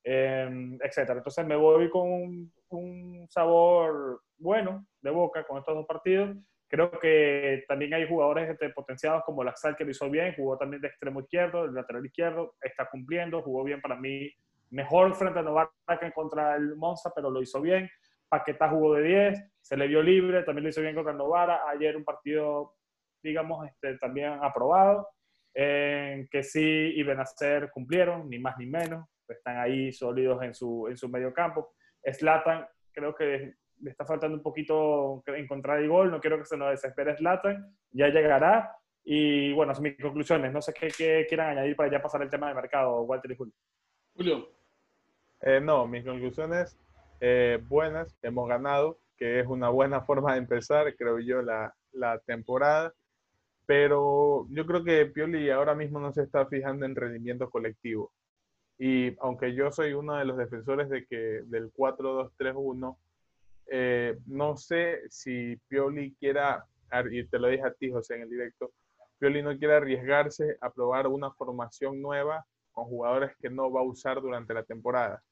Em, 0.08 0.78
etcétera. 0.84 1.18
Entonces 1.18 1.44
me 1.44 1.56
voy 1.56 1.90
con 1.90 2.48
un, 2.68 3.26
sabor 3.28 4.22
bueno 4.38 4.86
de 5.00 5.10
boca 5.10 5.44
con 5.44 5.58
estos 5.58 5.74
dos 5.74 5.84
partidos. 5.84 6.36
Creo 6.68 6.92
que 6.92 7.64
también 7.66 7.92
hay 7.92 8.06
jugadores 8.06 8.48
este, 8.48 8.70
potenciados 8.70 9.24
como 9.24 9.42
Laxal 9.42 9.76
que 9.76 9.84
lo 9.84 9.90
hizo 9.90 10.08
bien, 10.08 10.32
jugó 10.36 10.56
también 10.58 10.80
de 10.80 10.86
extremo 10.86 11.22
izquierdo, 11.22 11.64
del 11.64 11.74
lateral 11.74 12.06
izquierdo, 12.06 12.54
está 12.60 12.88
cumpliendo, 12.88 13.42
jugó 13.42 13.64
bien 13.64 13.80
para 13.80 13.96
mí, 13.96 14.30
mejor 14.70 15.12
frente 15.16 15.40
a 15.40 15.42
Novara 15.42 15.70
que 16.00 16.12
contra 16.12 16.54
el 16.54 16.76
Monza, 16.76 17.10
pero 17.12 17.28
lo 17.28 17.42
hizo 17.42 17.60
bien. 17.60 17.90
Paqueta 18.28 18.68
jugó 18.68 18.94
de 18.94 19.02
10, 19.02 19.52
se 19.60 19.76
le 19.76 19.88
vio 19.88 20.04
libre, 20.04 20.44
también 20.44 20.62
lo 20.62 20.70
hizo 20.70 20.82
bien 20.82 20.94
contra 20.94 21.14
Novara. 21.14 21.62
Ayer 21.68 21.96
un 21.96 22.04
partido, 22.04 22.74
digamos, 23.24 23.66
este, 23.66 23.98
también 23.98 24.38
aprobado, 24.40 25.08
en 25.52 26.28
que 26.28 26.44
sí 26.44 26.92
y 26.94 27.02
Benacer 27.02 27.72
cumplieron, 27.72 28.30
ni 28.30 28.38
más 28.38 28.56
ni 28.56 28.66
menos 28.66 29.04
están 29.34 29.58
ahí 29.58 29.92
sólidos 29.92 30.42
en 30.42 30.54
su, 30.54 30.86
en 30.88 30.96
su 30.96 31.08
medio 31.08 31.32
campo. 31.32 31.74
Slatan, 32.04 32.66
creo 32.92 33.14
que 33.14 33.54
le 33.80 33.90
está 33.90 34.04
faltando 34.04 34.36
un 34.36 34.42
poquito 34.42 35.22
encontrar 35.26 35.78
el 35.78 35.88
gol, 35.88 36.10
no 36.10 36.20
quiero 36.20 36.38
que 36.38 36.44
se 36.44 36.56
nos 36.56 36.70
desespere 36.70 37.16
Slatan, 37.16 37.76
ya 37.90 38.08
llegará. 38.08 38.74
Y 39.04 39.52
bueno, 39.52 39.74
son 39.74 39.84
mis 39.84 39.96
conclusiones. 39.96 40.52
No 40.52 40.60
sé 40.60 40.72
qué, 40.72 40.88
qué, 40.88 41.26
quieran 41.28 41.50
añadir 41.50 41.76
para 41.76 41.90
ya 41.90 42.02
pasar 42.02 42.22
el 42.22 42.30
tema 42.30 42.48
de 42.48 42.54
mercado, 42.54 43.02
Walter 43.02 43.30
y 43.30 43.36
Julio. 43.36 43.54
Julio. 44.14 44.48
Eh, 45.42 45.60
no, 45.60 45.86
mis 45.86 46.04
conclusiones 46.04 46.76
eh, 47.20 47.62
buenas, 47.68 48.18
hemos 48.22 48.48
ganado, 48.48 48.98
que 49.16 49.40
es 49.40 49.46
una 49.46 49.68
buena 49.68 50.02
forma 50.02 50.32
de 50.32 50.38
empezar, 50.38 50.94
creo 50.96 51.18
yo, 51.20 51.42
la, 51.42 51.74
la 51.92 52.18
temporada. 52.20 52.92
Pero 53.66 54.46
yo 54.50 54.66
creo 54.66 54.84
que 54.84 55.06
Pioli 55.06 55.50
ahora 55.50 55.74
mismo 55.74 55.98
no 55.98 56.12
se 56.12 56.22
está 56.22 56.46
fijando 56.46 56.86
en 56.86 56.94
rendimiento 56.94 57.50
colectivo. 57.50 58.12
Y 58.78 59.16
aunque 59.20 59.54
yo 59.54 59.70
soy 59.70 59.92
uno 59.94 60.16
de 60.16 60.24
los 60.24 60.36
defensores 60.36 60.88
de 60.88 61.06
que 61.06 61.42
del 61.44 61.72
4-2-3-1, 61.72 62.96
eh, 63.68 64.18
no 64.26 64.56
sé 64.56 65.02
si 65.08 65.56
Pioli 65.68 66.14
quiera, 66.14 66.64
y 67.10 67.24
te 67.24 67.38
lo 67.38 67.48
dije 67.48 67.64
a 67.66 67.72
ti, 67.72 67.90
José, 67.90 68.16
en 68.16 68.22
el 68.22 68.30
directo, 68.30 68.72
Pioli 69.18 69.42
no 69.42 69.56
quiere 69.58 69.76
arriesgarse 69.76 70.58
a 70.60 70.70
probar 70.70 71.06
una 71.06 71.30
formación 71.32 72.02
nueva 72.02 72.44
con 72.72 72.84
jugadores 72.84 73.34
que 73.40 73.48
no 73.48 73.70
va 73.70 73.80
a 73.80 73.84
usar 73.84 74.20
durante 74.20 74.52
la 74.52 74.62
temporada. 74.62 75.22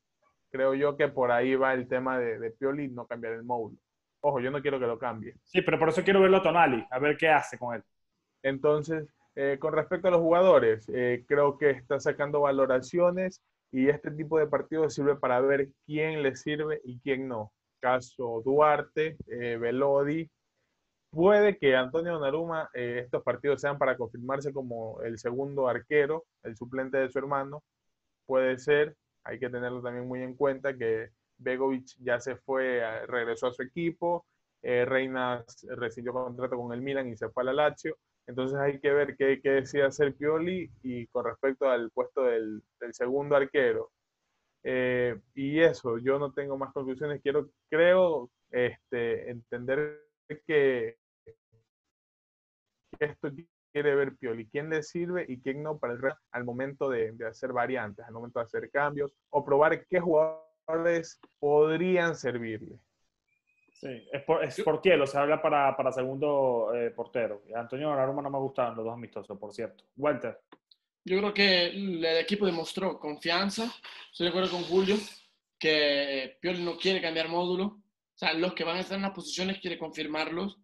Creo 0.51 0.75
yo 0.75 0.97
que 0.97 1.09
por 1.09 1.31
ahí 1.31 1.55
va 1.55 1.75
el 1.75 1.87
tema 1.87 2.19
de, 2.19 2.39
de 2.39 2.51
Pioli 2.53 2.89
no 2.89 3.07
cambiar 3.07 3.35
el 3.35 3.45
módulo. 3.45 3.77
Ojo, 4.21 4.41
yo 4.41 4.51
no 4.51 4.63
quiero 4.63 4.81
que 4.81 4.87
lo 4.87 4.99
cambie. 4.99 5.37
Sí, 5.43 5.61
pero 5.61 5.79
por 5.79 5.91
eso 5.91 6.03
quiero 6.03 6.23
verlo 6.23 6.39
a 6.39 6.43
Tonali, 6.43 6.87
a 6.91 6.99
ver 6.99 7.19
qué 7.19 7.29
hace 7.29 7.59
con 7.59 7.75
él. 7.75 7.83
Entonces, 8.43 9.07
eh, 9.37 9.59
con 9.59 9.73
respecto 9.73 10.09
a 10.09 10.11
los 10.13 10.21
jugadores, 10.21 10.89
eh, 10.89 11.25
creo 11.27 11.59
que 11.59 11.71
está 11.71 11.99
sacando 11.99 12.43
valoraciones 12.43 13.43
y 13.73 13.89
este 13.89 14.13
tipo 14.13 14.39
de 14.39 14.47
partidos 14.47 14.95
sirve 14.95 15.17
para 15.17 15.41
ver 15.41 15.71
quién 15.87 16.23
le 16.23 16.37
sirve 16.37 16.81
y 16.85 17.01
quién 17.01 17.27
no. 17.27 17.53
Caso 17.81 18.43
Duarte, 18.45 19.17
eh, 19.27 19.57
Velodi. 19.59 20.31
Puede 21.11 21.59
que 21.59 21.77
Antonio 21.77 22.19
Naruma 22.19 22.69
estos 22.75 23.23
partidos 23.23 23.61
sean 23.61 23.79
para 23.79 23.97
confirmarse 23.97 24.53
como 24.53 25.01
el 25.03 25.19
segundo 25.19 25.69
arquero, 25.69 26.25
el 26.43 26.57
suplente 26.57 26.99
de 26.99 27.09
su 27.09 27.19
hermano. 27.19 27.63
Puede 28.27 28.59
ser, 28.59 28.97
hay 29.25 29.39
que 29.39 29.51
tenerlo 29.51 29.83
también 29.83 30.09
muy 30.09 30.23
en 30.23 30.35
cuenta 30.35 30.77
que 30.77 31.11
Begovic 31.39 31.87
ya 32.01 32.21
se 32.21 32.37
fue, 32.37 32.83
regresó 33.07 33.49
a 33.49 33.53
su 33.53 33.63
equipo. 33.63 34.27
Reina 34.63 35.45
recibió 35.77 36.13
contrato 36.13 36.57
con 36.57 36.73
el 36.73 36.81
Milan 36.81 37.09
y 37.09 37.17
se 37.17 37.29
fue 37.29 37.43
a 37.45 37.47
la 37.47 37.53
Lazio. 37.53 37.97
Entonces 38.27 38.59
hay 38.59 38.81
que 38.81 38.93
ver 38.93 39.17
qué, 39.17 39.41
qué 39.43 39.51
decide 39.51 39.85
hacer 39.85 40.15
Pioli 40.15 40.71
y 40.83 41.07
con 41.09 41.27
respecto 41.27 41.69
al 41.69 41.91
puesto 41.91 42.23
del, 42.23 42.63
segundo 42.93 43.37
arquero. 43.37 43.91
Eh, 44.63 45.21
y 45.35 45.61
eso, 45.61 45.99
yo 45.99 46.19
no 46.19 46.33
tengo 46.33 46.57
más 46.57 46.73
conclusiones. 46.73 47.21
Quiero, 47.23 47.51
creo, 47.69 48.31
este, 48.51 49.31
entender 49.31 50.01
que, 50.47 50.97
esto 52.99 53.31
quiere 53.73 53.95
ver 53.95 54.17
Pioli, 54.17 54.47
quién 54.47 54.71
le 54.71 54.83
sirve 54.83 55.27
y 55.29 55.41
quién 55.41 55.63
no 55.63 55.79
para 55.79 55.95
el 55.95 56.01
al 56.31 56.45
momento 56.45 56.89
de 56.89 57.13
hacer 57.29 57.53
variantes, 57.53 58.07
al 58.07 58.15
momento 58.15 58.39
de 58.39 58.45
hacer 58.45 58.71
cambios 58.71 59.13
o 59.31 59.45
probar 59.45 59.85
qué 59.87 60.01
jugadores 60.01 61.21
podrían 61.41 62.15
servirle. 62.15 62.79
Sí, 63.75 63.89
es 64.13 64.23
por, 64.23 64.43
es 64.45 64.63
por 64.63 64.77
o 64.77 65.07
se 65.07 65.19
habla 65.19 65.43
para, 65.43 65.77
para 65.77 65.93
segundo 65.93 66.73
eh, 66.75 66.91
portero. 66.91 67.43
Antonio 67.55 67.93
Aroma 67.93 68.23
no 68.23 68.31
me 68.31 68.39
gustan 68.39 68.75
los 68.77 68.85
dos 68.85 68.95
amistosos, 68.95 69.37
por 69.39 69.53
cierto. 69.53 69.85
Walter. 69.97 70.39
Yo 71.05 71.19
creo 71.19 71.35
que 71.35 71.67
el 71.67 72.05
equipo 72.05 72.47
demostró 72.47 72.99
confianza. 72.99 73.65
Estoy 74.11 74.27
de 74.27 74.31
acuerdo 74.31 74.51
con 74.53 74.63
Julio 74.63 74.97
que 75.59 76.39
Pioli 76.41 76.63
no 76.63 76.77
quiere 76.77 77.03
cambiar 77.03 77.29
módulo. 77.29 77.65
O 77.65 78.17
sea, 78.17 78.33
los 78.33 78.55
que 78.55 78.65
van 78.65 78.77
a 78.77 78.81
estar 78.81 78.97
en 78.97 79.03
las 79.03 79.13
posiciones 79.13 79.61
quiere 79.61 79.79
confirmarlos. 79.79 80.59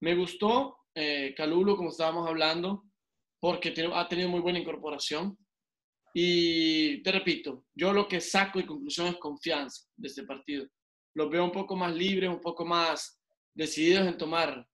Me 0.00 0.14
gustó 0.14 0.78
eh, 0.94 1.32
Calulo, 1.36 1.76
como 1.76 1.90
estábamos 1.90 2.28
hablando, 2.28 2.84
porque 3.40 3.72
ha 3.94 4.08
tenido 4.08 4.28
muy 4.28 4.40
buena 4.40 4.58
incorporación. 4.58 5.38
Y 6.12 7.02
te 7.02 7.12
repito, 7.12 7.66
yo 7.74 7.92
lo 7.92 8.06
que 8.08 8.20
saco 8.20 8.58
y 8.58 8.66
conclusión 8.66 9.06
es 9.06 9.16
confianza 9.16 9.86
de 9.96 10.08
este 10.08 10.24
partido. 10.24 10.66
Los 11.14 11.30
veo 11.30 11.44
un 11.44 11.52
poco 11.52 11.76
más 11.76 11.94
libres, 11.94 12.30
un 12.30 12.40
poco 12.40 12.64
más 12.64 13.20
decididos 13.54 14.06
en 14.06 14.16
tomar 14.16 14.68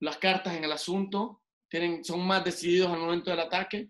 las 0.00 0.18
cartas 0.18 0.54
en 0.54 0.64
el 0.64 0.72
asunto. 0.72 1.42
Tienen, 1.68 2.04
son 2.04 2.26
más 2.26 2.44
decididos 2.44 2.90
al 2.90 3.00
momento 3.00 3.30
del 3.30 3.40
ataque. 3.40 3.88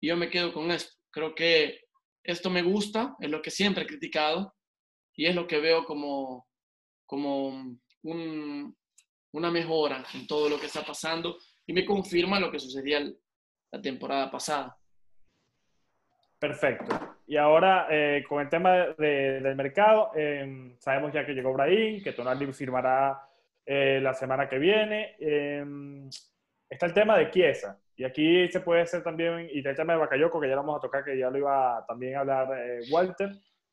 Y 0.00 0.08
yo 0.08 0.16
me 0.16 0.30
quedo 0.30 0.52
con 0.52 0.70
esto. 0.70 0.92
Creo 1.10 1.34
que 1.34 1.80
esto 2.22 2.50
me 2.50 2.62
gusta, 2.62 3.16
es 3.20 3.30
lo 3.30 3.40
que 3.42 3.50
siempre 3.50 3.84
he 3.84 3.86
criticado 3.86 4.54
y 5.14 5.26
es 5.26 5.34
lo 5.34 5.46
que 5.46 5.58
veo 5.58 5.84
como, 5.84 6.48
como 7.06 7.48
un, 8.02 8.76
una 9.32 9.50
mejora 9.50 10.04
en 10.14 10.26
todo 10.26 10.48
lo 10.48 10.58
que 10.58 10.66
está 10.66 10.84
pasando 10.84 11.38
y 11.66 11.72
me 11.72 11.84
confirma 11.84 12.40
lo 12.40 12.50
que 12.50 12.58
sucedía 12.58 13.00
la 13.70 13.80
temporada 13.80 14.30
pasada. 14.30 14.79
Perfecto. 16.40 16.98
Y 17.26 17.36
ahora, 17.36 17.86
eh, 17.90 18.24
con 18.26 18.40
el 18.40 18.48
tema 18.48 18.86
del 18.98 19.54
mercado, 19.54 20.10
em, 20.16 20.74
sabemos 20.78 21.12
ya 21.12 21.24
que 21.24 21.34
llegó 21.34 21.52
Brahim, 21.52 22.02
que 22.02 22.12
Tonali 22.12 22.50
firmará 22.52 23.20
eh, 23.66 24.00
la 24.02 24.14
semana 24.14 24.48
que 24.48 24.58
viene. 24.58 25.16
Em, 25.20 26.08
está 26.68 26.86
el 26.86 26.94
tema 26.94 27.18
de 27.18 27.30
Chiesa. 27.30 27.78
Y 27.94 28.04
aquí 28.04 28.48
se 28.48 28.60
puede 28.60 28.80
hacer 28.80 29.02
también, 29.02 29.48
y 29.52 29.58
el 29.58 29.76
tema 29.76 29.92
de 29.92 29.98
Bacayoco, 29.98 30.40
que 30.40 30.48
ya 30.48 30.54
lo 30.54 30.62
vamos 30.62 30.78
a 30.78 30.80
tocar, 30.80 31.04
que 31.04 31.18
ya 31.18 31.28
lo 31.28 31.36
iba 31.36 31.84
también 31.86 32.16
a 32.16 32.20
hablar 32.20 32.48
eh, 32.58 32.80
Walter. 32.90 33.30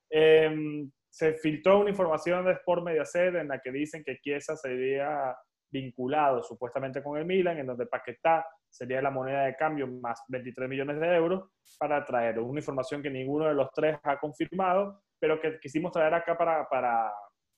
Em, 0.10 0.92
se 1.10 1.34
filtró 1.36 1.80
una 1.80 1.90
información 1.90 2.46
de 2.46 2.52
Sport 2.52 2.84
Mediaset 2.84 3.34
en 3.36 3.48
la 3.48 3.60
que 3.60 3.72
dicen 3.72 4.04
que 4.04 4.20
Chiesa 4.20 4.58
sería 4.58 5.36
vinculado 5.70 6.44
supuestamente 6.44 7.04
con 7.04 7.18
el 7.18 7.26
Milan, 7.26 7.58
en 7.58 7.68
donde 7.68 7.86
Paquetá 7.86 8.46
sería 8.70 9.02
la 9.02 9.12
moneda 9.12 9.46
de 9.46 9.56
cambio 9.56 9.88
más 9.88 10.24
23 10.28 10.70
millones 10.70 11.00
de 11.00 11.16
euros 11.16 11.50
para 11.78 12.04
traer 12.06 12.40
una 12.40 12.60
información 12.60 13.02
que 13.02 13.10
ninguno 13.10 13.46
de 13.46 13.54
los 13.54 13.70
tres 13.72 13.98
ha 14.04 14.18
confirmado, 14.18 15.02
pero 15.20 15.40
que 15.40 15.60
quisimos 15.60 15.92
traer 15.92 16.14
acá 16.14 16.38
para, 16.38 16.68
para, 16.68 17.12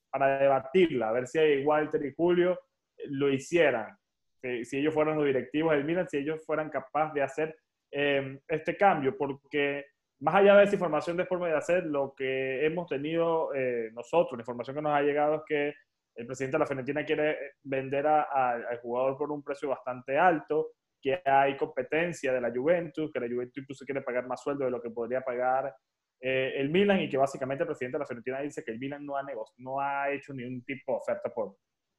para 0.10 0.40
debatirla, 0.40 1.10
a 1.10 1.12
ver 1.12 1.28
si 1.28 1.64
Walter 1.64 2.06
y 2.06 2.14
Julio 2.16 2.60
lo 3.08 3.30
hicieran, 3.30 3.98
si 4.42 4.78
ellos 4.78 4.94
fueran 4.94 5.18
los 5.18 5.26
directivos 5.26 5.74
del 5.74 5.86
Milan, 5.86 6.08
si 6.10 6.18
ellos 6.18 6.44
fueran 6.46 6.70
capaces 6.70 7.14
de 7.14 7.22
hacer 7.22 7.58
eh, 7.92 8.40
este 8.48 8.78
cambio, 8.78 9.18
porque 9.18 9.86
más 10.20 10.36
allá 10.36 10.56
de 10.56 10.66
esa 10.66 10.76
información 10.76 11.18
de 11.18 11.26
forma 11.26 11.48
de 11.48 11.56
hacer, 11.56 11.86
lo 11.86 12.14
que 12.16 12.66
hemos 12.66 12.88
tenido 12.88 13.54
eh, 13.54 13.90
nosotros, 13.94 14.38
la 14.38 14.42
información 14.42 14.76
que 14.76 14.82
nos 14.82 14.94
ha 14.94 15.02
llegado 15.02 15.36
es 15.36 15.42
que 15.48 15.74
el 16.20 16.26
presidente 16.26 16.56
de 16.56 16.60
la 16.60 16.66
Fiorentina 16.66 17.06
quiere 17.06 17.54
vender 17.64 18.06
al 18.06 18.78
jugador 18.82 19.18
por 19.18 19.32
un 19.32 19.42
precio 19.42 19.70
bastante 19.70 20.18
alto, 20.18 20.74
que 21.02 21.22
hay 21.24 21.56
competencia 21.56 22.34
de 22.34 22.42
la 22.42 22.52
Juventus, 22.52 23.10
que 23.14 23.22
la 23.22 23.28
Juventus 23.28 23.58
incluso 23.58 23.86
quiere 23.86 24.02
pagar 24.02 24.28
más 24.28 24.44
sueldo 24.44 24.66
de 24.66 24.72
lo 24.72 24.82
que 24.82 24.90
podría 24.90 25.22
pagar 25.22 25.74
eh, 26.22 26.56
el 26.58 26.70
Milan 26.70 27.00
y 27.00 27.08
que 27.08 27.16
básicamente 27.16 27.64
el 27.64 27.68
presidente 27.68 27.96
de 27.96 28.00
la 28.00 28.06
Fiorentina 28.06 28.42
dice 28.42 28.66
que 28.66 28.72
el 28.72 28.80
Milan 28.80 29.06
no 29.06 29.16
ha, 29.16 29.24
no 29.60 29.80
ha 29.80 30.12
hecho 30.12 30.34
ningún 30.34 30.62
tipo 30.66 30.92
de 30.92 30.98
oferta 30.98 31.30
por, 31.34 31.56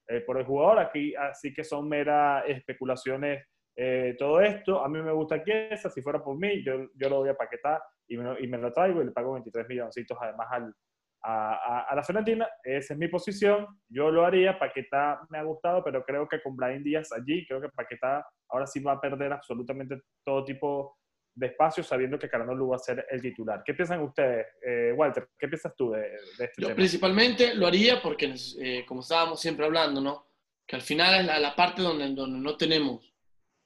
eh, 0.07 0.21
por 0.21 0.37
el 0.39 0.45
jugador. 0.45 0.81
Aquí, 0.81 1.15
así 1.15 1.55
que 1.55 1.65
son 1.65 1.89
meras 1.89 2.45
especulaciones 2.47 3.47
eh, 3.75 4.17
todo 4.19 4.43
esto. 4.43 4.85
A 4.85 4.89
mí 4.91 5.01
me 5.01 5.13
gusta 5.13 5.43
Chiesa, 5.43 5.89
si 5.89 6.03
fuera 6.03 6.23
por 6.23 6.37
mí, 6.37 6.63
yo, 6.63 6.91
yo 6.95 7.09
lo 7.09 7.21
voy 7.21 7.31
a 7.31 7.35
paquetar 7.35 7.81
y 8.07 8.19
me, 8.19 8.39
y 8.39 8.47
me 8.49 8.59
lo 8.59 8.71
traigo 8.71 9.01
y 9.01 9.07
le 9.07 9.13
pago 9.13 9.33
23 9.33 9.67
milloncitos 9.67 10.19
además 10.21 10.49
al, 10.51 10.75
a, 11.23 11.93
la 11.95 12.03
Fiorentina. 12.03 12.49
Esa 12.63 12.95
es 12.95 12.99
mi 12.99 13.09
posición. 13.09 13.67
Yo 13.89 14.11
lo 14.11 14.25
haría. 14.25 14.59
Paquetá 14.59 15.21
me 15.29 15.39
ha 15.39 15.43
gustado, 15.43 15.83
pero 15.85 16.05
creo 16.05 16.29
que 16.29 16.43
con 16.43 16.57
Brian 16.57 16.83
Díaz 16.83 17.13
allí, 17.13 17.47
creo 17.47 17.61
que 17.61 17.69
Paquetá 17.69 18.27
ahora 18.49 18.67
sí 18.67 18.81
va 18.81 18.93
a 18.93 19.01
perder 19.01 19.33
absolutamente 19.33 20.01
todo 20.25 20.45
tipo 20.45 20.97
de 21.35 21.47
espacio 21.47 21.83
sabiendo 21.83 22.19
que 22.19 22.29
Caranolo 22.29 22.69
va 22.69 22.77
a 22.77 22.81
ser 22.81 23.07
el 23.11 23.23
titular. 23.23 23.63
¿Qué 23.65 23.75
piensan 23.75 24.01
ustedes, 24.01 24.47
eh, 24.67 24.93
Walter? 24.97 25.29
¿Qué 25.39 25.49
piensas 25.49 25.75
tú 25.77 25.93
de, 25.93 26.17
este 26.39 26.53
Yo 26.63 26.75
principalmente 26.75 27.55
lo 27.55 27.67
haría 27.67 28.03
porque, 28.03 28.35
eh, 28.61 28.85
como 28.87 29.01
estábamos 29.01 29.41
siempre 29.41 29.65
hablando, 29.65 30.01
¿no? 30.01 30.27
Que 30.67 30.77
al 30.77 30.83
final 30.83 31.21
es 31.21 31.41
la, 31.41 31.55
parte 31.55 31.83
donde, 31.83 32.09
donde 32.15 32.39
no 32.39 32.57
tenemos 32.57 33.13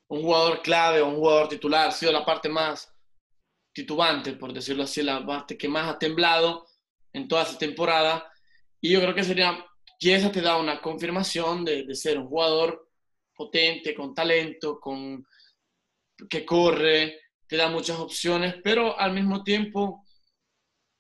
un 0.09 0.23
jugador 0.23 0.63
clave 0.63 1.01
o 1.01 1.09
un 1.09 1.17
jugador 1.17 1.49
titular, 1.49 1.89
ha 1.89 1.93
sido 1.93 2.13
la 2.13 2.25
parte 2.25 2.49
más 2.49 2.95
titubante, 3.73 4.35
por 4.35 4.53
decirlo 4.53 4.85
así, 4.85 5.03
la 5.03 5.25
parte 5.27 5.59
que 5.59 5.69
más 5.69 5.89
ha 5.89 5.99
temblado 5.99 6.67
en 7.15 7.27
toda 7.27 7.45
esta 7.45 7.59
temporada. 7.59 8.31
Y 8.81 8.91
yo 8.91 9.01
creo 9.01 9.15
que 9.15 9.25
sería, 9.25 9.65
Chiesa 9.99 10.31
te 10.31 10.43
da 10.43 10.59
una 10.59 10.83
confirmación 10.83 11.65
de, 11.65 11.85
de 11.85 11.95
ser 11.95 12.19
un 12.19 12.27
jugador 12.27 12.91
potente, 13.35 13.95
con 13.95 14.15
talento, 14.15 14.79
con, 14.79 15.27
que 16.29 16.45
corre, 16.45 17.21
te 17.47 17.57
da 17.57 17.69
muchas 17.69 17.99
opciones, 17.99 18.57
pero 18.63 18.99
al 18.99 19.13
mismo 19.13 19.43
tiempo, 19.43 20.05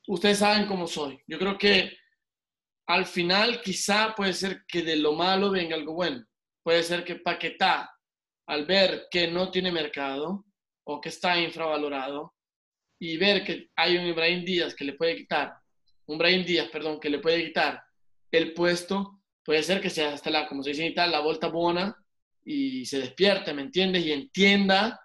ustedes 0.06 0.38
saben 0.38 0.66
cómo 0.66 0.86
soy. 0.86 1.20
Yo 1.26 1.38
creo 1.38 1.58
que 1.58 1.96
al 2.86 3.06
final 3.06 3.62
quizá 3.62 4.14
puede 4.14 4.32
ser 4.32 4.64
que 4.66 4.82
de 4.82 4.96
lo 4.96 5.12
malo 5.12 5.50
venga 5.50 5.74
algo 5.74 5.94
bueno. 5.94 6.24
Puede 6.62 6.82
ser 6.82 7.04
que 7.04 7.16
Paquetá, 7.16 7.90
al 8.46 8.66
ver 8.66 9.06
que 9.10 9.28
no 9.28 9.50
tiene 9.50 9.72
mercado 9.72 10.44
o 10.84 11.00
que 11.00 11.08
está 11.08 11.38
infravalorado 11.40 12.34
y 12.98 13.16
ver 13.16 13.44
que 13.44 13.70
hay 13.76 13.96
un 13.96 14.06
Ibrahim 14.06 14.44
Díaz 14.44 14.74
que 14.74 14.84
le 14.84 14.94
puede 14.94 15.16
quitar 15.16 15.54
un 16.06 16.18
Brian 16.18 16.44
Díaz, 16.44 16.68
perdón, 16.68 17.00
que 17.00 17.10
le 17.10 17.18
puede 17.18 17.44
quitar 17.44 17.82
el 18.30 18.52
puesto, 18.52 19.22
puede 19.44 19.62
ser 19.62 19.80
que 19.80 19.90
sea 19.90 20.14
hasta 20.14 20.30
la, 20.30 20.48
como 20.48 20.62
se 20.62 20.70
dice 20.70 20.84
en 20.84 20.92
Italia, 20.92 21.18
la 21.18 21.24
vuelta 21.24 21.48
buena 21.48 21.96
y 22.44 22.84
se 22.86 22.98
despierte, 22.98 23.54
¿me 23.54 23.62
entiendes? 23.62 24.04
Y 24.04 24.12
entienda 24.12 25.00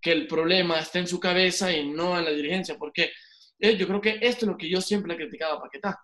que 0.00 0.12
el 0.12 0.26
problema 0.26 0.78
está 0.78 0.98
en 0.98 1.08
su 1.08 1.18
cabeza 1.18 1.72
y 1.72 1.88
no 1.88 2.18
en 2.18 2.24
la 2.24 2.30
dirigencia, 2.30 2.76
porque 2.78 3.12
eh, 3.58 3.76
yo 3.76 3.86
creo 3.86 4.00
que 4.00 4.18
esto 4.20 4.44
es 4.44 4.52
lo 4.52 4.56
que 4.56 4.68
yo 4.68 4.80
siempre 4.80 5.14
he 5.14 5.16
criticado 5.16 5.54
a 5.54 5.62
Paquetá 5.62 5.98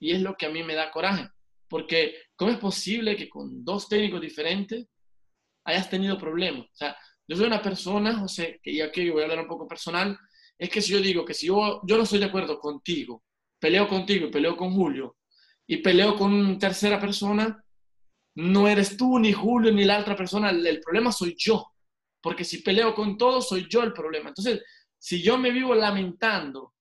y 0.00 0.12
es 0.12 0.20
lo 0.20 0.34
que 0.34 0.46
a 0.46 0.50
mí 0.50 0.62
me 0.62 0.74
da 0.74 0.90
coraje, 0.90 1.28
porque 1.68 2.16
¿cómo 2.34 2.50
es 2.50 2.58
posible 2.58 3.16
que 3.16 3.28
con 3.28 3.64
dos 3.64 3.88
técnicos 3.88 4.20
diferentes 4.20 4.86
hayas 5.64 5.88
tenido 5.88 6.18
problemas? 6.18 6.66
O 6.66 6.74
sea, 6.74 6.96
yo 7.28 7.36
soy 7.36 7.46
una 7.46 7.62
persona, 7.62 8.18
José, 8.18 8.60
que 8.62 8.74
ya 8.74 8.90
que 8.90 9.10
voy 9.10 9.22
a 9.22 9.24
hablar 9.24 9.40
un 9.40 9.48
poco 9.48 9.66
personal, 9.66 10.18
es 10.58 10.70
que 10.70 10.80
si 10.80 10.92
yo 10.92 11.00
digo 11.00 11.24
que 11.24 11.34
si 11.34 11.46
yo, 11.46 11.82
yo 11.86 11.96
no 11.96 12.04
estoy 12.04 12.18
de 12.18 12.26
acuerdo 12.26 12.58
contigo 12.58 13.22
peleo 13.66 13.88
contigo 13.88 14.28
y 14.28 14.30
peleo 14.30 14.56
con 14.56 14.72
Julio 14.72 15.16
y 15.66 15.78
peleo 15.78 16.16
con 16.16 16.56
tercera 16.56 17.00
persona, 17.00 17.60
no 18.36 18.68
eres 18.68 18.96
tú, 18.96 19.18
ni 19.18 19.32
Julio, 19.32 19.72
ni 19.72 19.84
la 19.84 19.98
otra 19.98 20.16
persona. 20.16 20.50
El, 20.50 20.80
problema 20.80 21.10
soy 21.10 21.34
yo. 21.36 21.72
Porque 22.22 22.44
si 22.44 22.58
peleo 22.58 22.94
con 22.94 23.18
todos, 23.18 23.48
soy 23.48 23.66
yo 23.68 23.82
el 23.82 23.92
problema. 23.92 24.28
Entonces, 24.28 24.62
si 24.96 25.20
yo 25.20 25.36
me 25.36 25.50
vivo 25.50 25.74
lamentando 25.74 26.74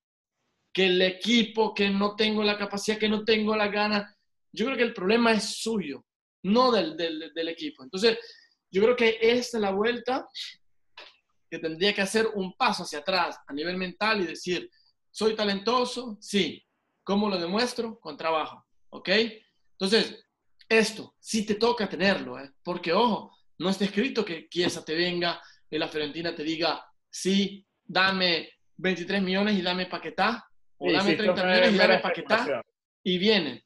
que 0.71 0.85
el 0.85 1.01
equipo, 1.01 1.73
que 1.73 1.89
no 1.89 2.15
tengo 2.15 2.43
la 2.43 2.55
capacidad, 2.55 2.99
que 2.99 3.09
no 3.09 3.23
tengo 3.23 3.55
la 3.55 3.69
gana, 3.69 4.15
yo 4.51 4.65
creo 4.65 4.77
que 4.77 4.83
el 4.83 4.93
problema 4.93 5.31
es 5.31 5.55
suyo, 5.55 6.05
no 6.43 6.71
del, 6.71 6.95
del, 6.95 7.33
del 7.33 7.47
equipo. 7.47 7.81
Entonces, 7.81 8.19
yo 8.69 8.83
creo 8.83 8.95
que 8.95 9.17
esta 9.19 9.57
es 9.57 9.61
la 9.61 9.71
vuelta 9.71 10.27
que 11.49 11.57
tendría 11.57 11.95
que 11.95 12.03
hacer 12.03 12.27
un 12.35 12.53
paso 12.53 12.83
hacia 12.83 12.99
atrás 12.99 13.39
a 13.47 13.53
nivel 13.53 13.75
mental 13.75 14.21
y 14.21 14.27
decir, 14.27 14.69
¿soy 15.15 15.33
talentoso? 15.33 16.17
Sí. 16.19 16.61
¿Cómo 17.05 17.29
lo 17.29 17.37
demuestro? 17.37 17.99
Con 17.99 18.17
trabajo, 18.17 18.65
¿ok? 18.89 19.09
Entonces, 19.73 20.25
esto 20.67 21.15
sí 21.19 21.45
te 21.45 21.53
toca 21.53 21.87
tenerlo, 21.87 22.39
¿eh? 22.39 22.51
porque 22.63 22.91
ojo, 22.91 23.31
no 23.59 23.69
está 23.69 23.85
escrito 23.85 24.25
que 24.25 24.49
Chiesa 24.49 24.83
te 24.83 24.95
venga 24.95 25.39
y 25.69 25.77
la 25.77 25.87
Fiorentina 25.87 26.33
te 26.33 26.43
diga, 26.43 26.83
sí, 27.07 27.63
dame 27.83 28.49
23 28.77 29.21
millones 29.21 29.55
y 29.55 29.61
dame 29.61 29.85
paquetá, 29.85 30.49
o 30.77 30.91
dame 30.91 31.15
30 31.15 31.45
millones 31.45 31.73
y 31.73 31.77
dame 31.77 31.99
paquetá, 31.99 32.61
y 33.03 33.17
viene. 33.19 33.65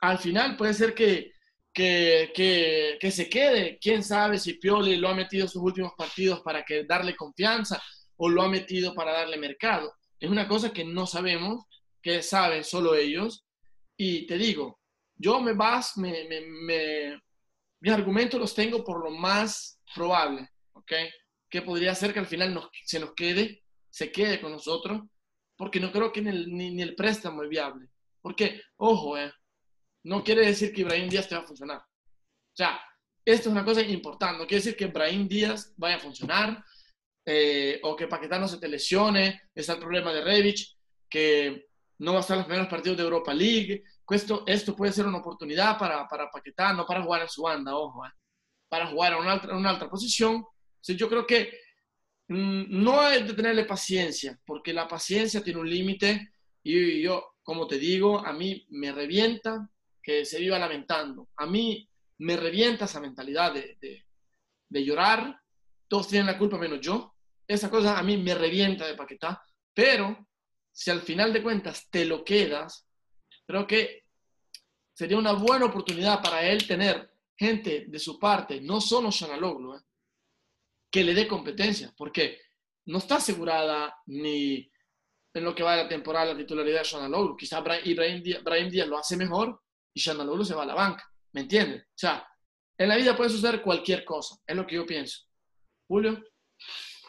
Al 0.00 0.18
final 0.18 0.56
puede 0.56 0.74
ser 0.74 0.92
que, 0.92 1.32
que, 1.72 2.32
que, 2.34 2.98
que, 3.00 3.10
se 3.12 3.28
quede. 3.28 3.78
Quién 3.80 4.02
sabe 4.02 4.38
si 4.38 4.54
Pioli 4.54 4.96
lo 4.96 5.08
ha 5.08 5.14
metido 5.14 5.44
en 5.44 5.48
sus 5.48 5.62
últimos 5.62 5.92
partidos 5.96 6.40
para 6.40 6.64
que 6.64 6.84
darle 6.84 7.14
confianza 7.14 7.80
o 8.16 8.28
lo 8.28 8.42
ha 8.42 8.48
metido 8.48 8.92
para 8.92 9.12
darle 9.12 9.36
mercado. 9.36 9.94
Es 10.18 10.28
una 10.28 10.48
cosa 10.48 10.72
que 10.72 10.84
no 10.84 11.06
sabemos 11.06 11.66
que 12.02 12.22
saben 12.22 12.64
solo 12.64 12.94
ellos. 12.94 13.44
Y 13.96 14.26
te 14.26 14.38
digo, 14.38 14.80
yo 15.16 15.40
me 15.40 15.52
vas, 15.52 15.96
me, 15.98 16.26
me, 16.28 17.20
mis 17.80 17.92
argumentos 17.92 18.40
los 18.40 18.54
tengo 18.54 18.82
por 18.84 19.02
lo 19.02 19.10
más 19.10 19.80
probable, 19.94 20.48
¿ok? 20.72 20.92
Que 21.48 21.62
podría 21.62 21.94
ser 21.94 22.12
que 22.12 22.20
al 22.20 22.26
final 22.26 22.58
se 22.84 23.00
nos 23.00 23.14
quede, 23.14 23.62
se 23.90 24.10
quede 24.10 24.40
con 24.40 24.52
nosotros, 24.52 25.02
porque 25.56 25.80
no 25.80 25.92
creo 25.92 26.10
que 26.12 26.22
ni, 26.22 26.80
el 26.80 26.94
préstamo 26.94 27.42
es 27.42 27.48
viable. 27.48 27.88
Porque, 28.22 28.62
ojo, 28.76 29.18
eh, 29.18 29.32
no 30.04 30.24
quiere 30.24 30.46
decir 30.46 30.72
que 30.72 30.82
Ibrahim 30.82 31.08
Díaz 31.08 31.28
te 31.28 31.34
va 31.34 31.42
a 31.42 31.46
funcionar. 31.46 31.78
O 31.78 32.56
sea, 32.56 32.80
esto 33.24 33.48
es 33.48 33.52
una 33.52 33.64
cosa 33.64 33.82
importante. 33.82 34.38
No 34.38 34.46
quiere 34.46 34.62
decir 34.62 34.76
que 34.76 34.84
Ibrahim 34.84 35.28
Díaz 35.28 35.74
vaya 35.76 35.96
a 35.96 36.00
funcionar 36.00 36.64
eh, 37.26 37.78
o 37.82 37.94
que 37.94 38.08
Paquetá 38.08 38.38
no 38.38 38.48
se 38.48 38.58
te 38.58 38.68
lesione. 38.68 39.42
Está 39.54 39.74
el 39.74 39.80
problema 39.80 40.12
de 40.12 40.22
Revich, 40.22 40.76
que 41.08 41.69
no 42.00 42.12
va 42.12 42.18
a 42.18 42.20
estar 42.22 42.34
en 42.34 42.40
los 42.40 42.46
primeros 42.46 42.68
partidos 42.68 42.96
de 42.96 43.04
Europa 43.04 43.34
League. 43.34 43.84
Esto, 44.08 44.42
esto 44.46 44.74
puede 44.74 44.92
ser 44.92 45.06
una 45.06 45.18
oportunidad 45.18 45.78
para, 45.78 46.08
para 46.08 46.30
Paquetá, 46.30 46.72
no 46.72 46.86
para 46.86 47.02
jugar 47.02 47.22
en 47.22 47.28
su 47.28 47.42
banda, 47.42 47.76
ojo, 47.76 48.04
eh, 48.06 48.10
para 48.68 48.86
jugar 48.86 49.12
a 49.12 49.18
una 49.18 49.32
alta, 49.32 49.54
una 49.54 49.70
alta 49.70 49.88
posición. 49.88 50.44
yo 50.82 51.08
creo 51.08 51.26
que 51.26 51.52
mm, 52.28 52.82
no 52.82 53.06
es 53.06 53.26
de 53.26 53.34
tenerle 53.34 53.64
paciencia, 53.66 54.38
porque 54.46 54.72
la 54.72 54.88
paciencia 54.88 55.42
tiene 55.42 55.60
un 55.60 55.68
límite 55.68 56.32
y 56.62 57.02
yo, 57.02 57.34
como 57.42 57.66
te 57.66 57.78
digo, 57.78 58.18
a 58.18 58.32
mí 58.32 58.66
me 58.70 58.92
revienta 58.92 59.68
que 60.02 60.24
se 60.24 60.40
viva 60.40 60.58
lamentando. 60.58 61.28
A 61.36 61.46
mí 61.46 61.86
me 62.18 62.36
revienta 62.36 62.86
esa 62.86 63.00
mentalidad 63.00 63.52
de, 63.52 63.76
de, 64.68 64.84
llorar. 64.84 65.38
Todos 65.86 66.08
tienen 66.08 66.26
la 66.26 66.38
culpa 66.38 66.56
menos 66.56 66.80
yo. 66.80 67.14
Esa 67.46 67.68
cosa 67.68 67.98
a 67.98 68.02
mí 68.02 68.16
me 68.16 68.34
revienta 68.34 68.86
de 68.86 68.94
Paquetá. 68.94 69.42
Pero 69.74 70.29
si 70.72 70.90
al 70.90 71.02
final 71.02 71.32
de 71.32 71.42
cuentas 71.42 71.88
te 71.90 72.04
lo 72.04 72.24
quedas, 72.24 72.86
creo 73.46 73.66
que 73.66 74.04
sería 74.94 75.18
una 75.18 75.32
buena 75.32 75.66
oportunidad 75.66 76.22
para 76.22 76.42
él 76.42 76.66
tener 76.66 77.10
gente 77.36 77.86
de 77.88 77.98
su 77.98 78.18
parte, 78.18 78.60
no 78.60 78.80
solo 78.80 79.10
Shanaloglu, 79.10 79.76
¿eh? 79.76 79.80
que 80.90 81.04
le 81.04 81.14
dé 81.14 81.26
competencia, 81.26 81.92
porque 81.96 82.38
no 82.86 82.98
está 82.98 83.16
asegurada 83.16 83.96
ni 84.06 84.70
en 85.32 85.44
lo 85.44 85.54
que 85.54 85.62
va 85.62 85.76
de 85.76 85.84
la 85.84 85.88
temporada 85.88 86.32
la 86.32 86.36
titularidad 86.36 86.80
de 86.80 86.88
Shanaloglu. 86.88 87.36
Quizá 87.36 87.62
Ibrahim 87.84 88.68
Díaz 88.68 88.88
lo 88.88 88.98
hace 88.98 89.16
mejor 89.16 89.60
y 89.94 90.00
Shanaloglu 90.00 90.44
se 90.44 90.54
va 90.54 90.64
a 90.64 90.66
la 90.66 90.74
banca. 90.74 91.04
¿Me 91.32 91.42
entiendes? 91.42 91.82
O 91.82 91.96
sea, 91.96 92.26
en 92.76 92.88
la 92.88 92.96
vida 92.96 93.16
puede 93.16 93.30
suceder 93.30 93.62
cualquier 93.62 94.04
cosa, 94.04 94.36
es 94.46 94.56
lo 94.56 94.66
que 94.66 94.74
yo 94.76 94.86
pienso. 94.86 95.26
Julio. 95.86 96.22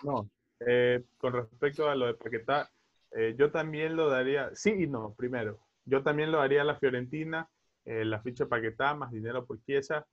No, 0.04 0.30
eh, 0.60 1.04
con 1.18 1.34
respecto 1.34 1.90
a 1.90 1.96
lo 1.96 2.08
de 2.08 2.14
Paquetá, 2.14 2.72
eh, 3.12 3.36
yo 3.38 3.52
también 3.52 3.96
lo 3.96 4.10
daría, 4.10 4.50
sí 4.54 4.72
y 4.72 4.88
no, 4.88 5.14
primero, 5.16 5.60
yo 5.86 6.04
también 6.04 6.32
lo 6.32 6.40
daría 6.40 6.62
a 6.62 6.66
la 6.66 6.80
Fiorentina, 6.80 7.50
eh, 7.86 8.06
la 8.06 8.22
ficha 8.22 8.48
Paquetá, 8.48 8.94
más 8.94 9.12
dinero 9.12 9.46
por 9.46 9.60
pieza, 9.60 10.06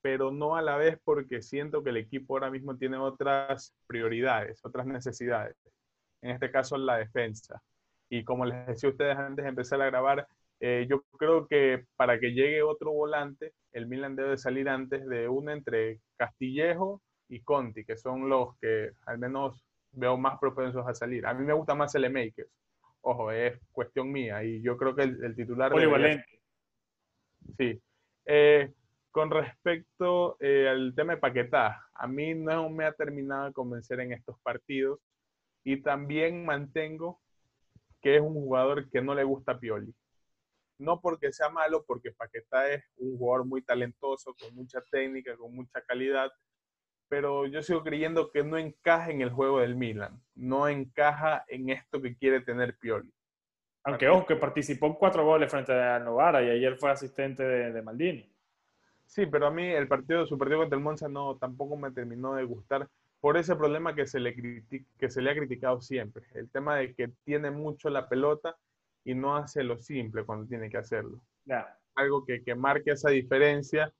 pero 0.00 0.30
no 0.30 0.56
a 0.56 0.62
la 0.62 0.76
vez 0.76 0.98
porque 1.04 1.42
siento 1.42 1.82
que 1.82 1.90
el 1.90 1.96
equipo 1.96 2.34
ahora 2.34 2.50
mismo 2.50 2.76
tiene 2.76 2.96
otras 2.96 3.74
prioridades, 3.86 4.64
otras 4.64 4.86
necesidades. 4.86 5.56
En 6.22 6.30
este 6.30 6.50
caso, 6.50 6.76
la 6.78 6.96
defensa. 6.96 7.60
Y 8.08 8.24
como 8.24 8.44
les 8.46 8.66
decía 8.66 8.88
a 8.88 8.92
ustedes 8.92 9.16
antes 9.16 9.44
de 9.44 9.48
empezar 9.50 9.82
a 9.82 9.86
grabar, 9.86 10.26
eh, 10.60 10.86
yo 10.88 11.02
creo 11.18 11.46
que 11.46 11.84
para 11.96 12.18
que 12.18 12.32
llegue 12.32 12.62
otro 12.62 12.92
volante, 12.92 13.52
el 13.72 13.86
Milan 13.86 14.16
debe 14.16 14.38
salir 14.38 14.68
antes 14.68 15.06
de 15.06 15.28
uno 15.28 15.52
entre 15.52 16.00
Castillejo 16.16 17.02
y 17.28 17.42
Conti, 17.42 17.84
que 17.84 17.96
son 17.96 18.28
los 18.28 18.56
que 18.60 18.92
al 19.06 19.18
menos 19.18 19.67
veo 19.92 20.16
más 20.16 20.38
propensos 20.38 20.86
a 20.86 20.94
salir. 20.94 21.26
A 21.26 21.34
mí 21.34 21.44
me 21.44 21.52
gusta 21.52 21.74
más 21.74 21.94
el 21.94 22.10
Makers. 22.10 22.50
Ojo, 23.00 23.30
es 23.30 23.58
cuestión 23.72 24.10
mía 24.10 24.42
y 24.44 24.60
yo 24.60 24.76
creo 24.76 24.94
que 24.94 25.02
el, 25.02 25.34
titular... 25.34 25.70
Polivalente. 25.70 26.40
Sí. 27.56 27.80
Eh, 28.24 28.72
con 29.10 29.30
respecto 29.30 30.36
eh, 30.40 30.68
al 30.68 30.94
tema 30.94 31.14
de 31.14 31.20
Paquetá, 31.20 31.86
a 31.94 32.06
mí 32.06 32.34
no 32.34 32.68
me 32.68 32.84
ha 32.84 32.92
terminado 32.92 33.46
de 33.46 33.52
convencer 33.52 34.00
en 34.00 34.12
estos 34.12 34.38
partidos 34.40 35.00
y 35.64 35.82
también 35.82 36.44
mantengo 36.44 37.20
que 38.00 38.16
es 38.16 38.20
un 38.20 38.34
jugador 38.34 38.88
que 38.90 39.00
no 39.00 39.14
le 39.14 39.24
gusta 39.24 39.52
a 39.52 39.58
Pioli 39.58 39.94
no 40.78 41.00
porque 41.00 41.32
sea 41.32 41.50
malo, 41.50 41.84
porque 41.84 42.12
Paquetá 42.12 42.70
es 42.70 42.84
un 42.96 43.18
jugador 43.18 43.46
muy 43.46 43.62
talentoso, 43.62 44.34
con 44.34 44.54
mucha 44.54 44.80
técnica, 44.90 45.36
con 45.36 45.54
mucha 45.54 45.82
calidad, 45.82 46.30
pero 47.08 47.46
yo 47.46 47.62
sigo 47.62 47.82
creyendo 47.82 48.30
que 48.30 48.42
no 48.42 48.58
encaja 48.58 49.10
en 49.10 49.22
el 49.22 49.30
juego 49.30 49.60
del 49.60 49.76
Milan, 49.76 50.20
no 50.34 50.68
encaja 50.68 51.44
en 51.48 51.70
esto 51.70 52.00
que 52.02 52.16
quiere 52.16 52.40
tener 52.40 52.76
Pioli. 52.76 53.12
Aunque 53.84 54.08
ojo, 54.08 54.26
que 54.26 54.36
participó 54.36 54.86
en 54.86 54.94
cuatro 54.94 55.24
goles 55.24 55.50
frente 55.50 55.72
a 55.72 55.98
Novara 55.98 56.42
y 56.42 56.50
ayer 56.50 56.76
fue 56.76 56.90
asistente 56.90 57.42
de, 57.42 57.82
Maldini. 57.82 58.30
Sí, 59.06 59.24
pero 59.24 59.46
a 59.46 59.50
mí 59.50 59.66
el 59.66 59.88
partido, 59.88 60.26
su 60.26 60.36
partido 60.36 60.60
contra 60.60 60.76
el 60.76 60.84
Monza 60.84 61.08
no, 61.08 61.36
tampoco 61.36 61.76
me 61.76 61.90
terminó 61.90 62.34
de 62.34 62.44
gustar 62.44 62.86
por 63.20 63.38
ese 63.38 63.56
problema 63.56 63.94
que 63.94 64.06
se 64.06 64.20
le, 64.20 64.34
que 64.98 65.10
se 65.10 65.22
le 65.22 65.30
ha 65.30 65.34
criticado 65.34 65.80
siempre, 65.80 66.24
el 66.34 66.50
tema 66.50 66.76
de 66.76 66.94
que 66.94 67.08
tiene 67.24 67.50
mucho 67.50 67.88
la 67.88 68.08
pelota 68.08 68.56
y 69.04 69.14
no 69.14 69.36
hace 69.36 69.64
lo 69.64 69.78
simple 69.78 70.24
cuando 70.24 70.46
tiene 70.46 70.68
que 70.68 70.76
hacerlo. 70.76 71.20
Algo 71.94 72.24
que, 72.24 72.44
que 72.44 72.54
marque 72.54 72.90
esa 72.90 73.10
diferencia 73.10 73.92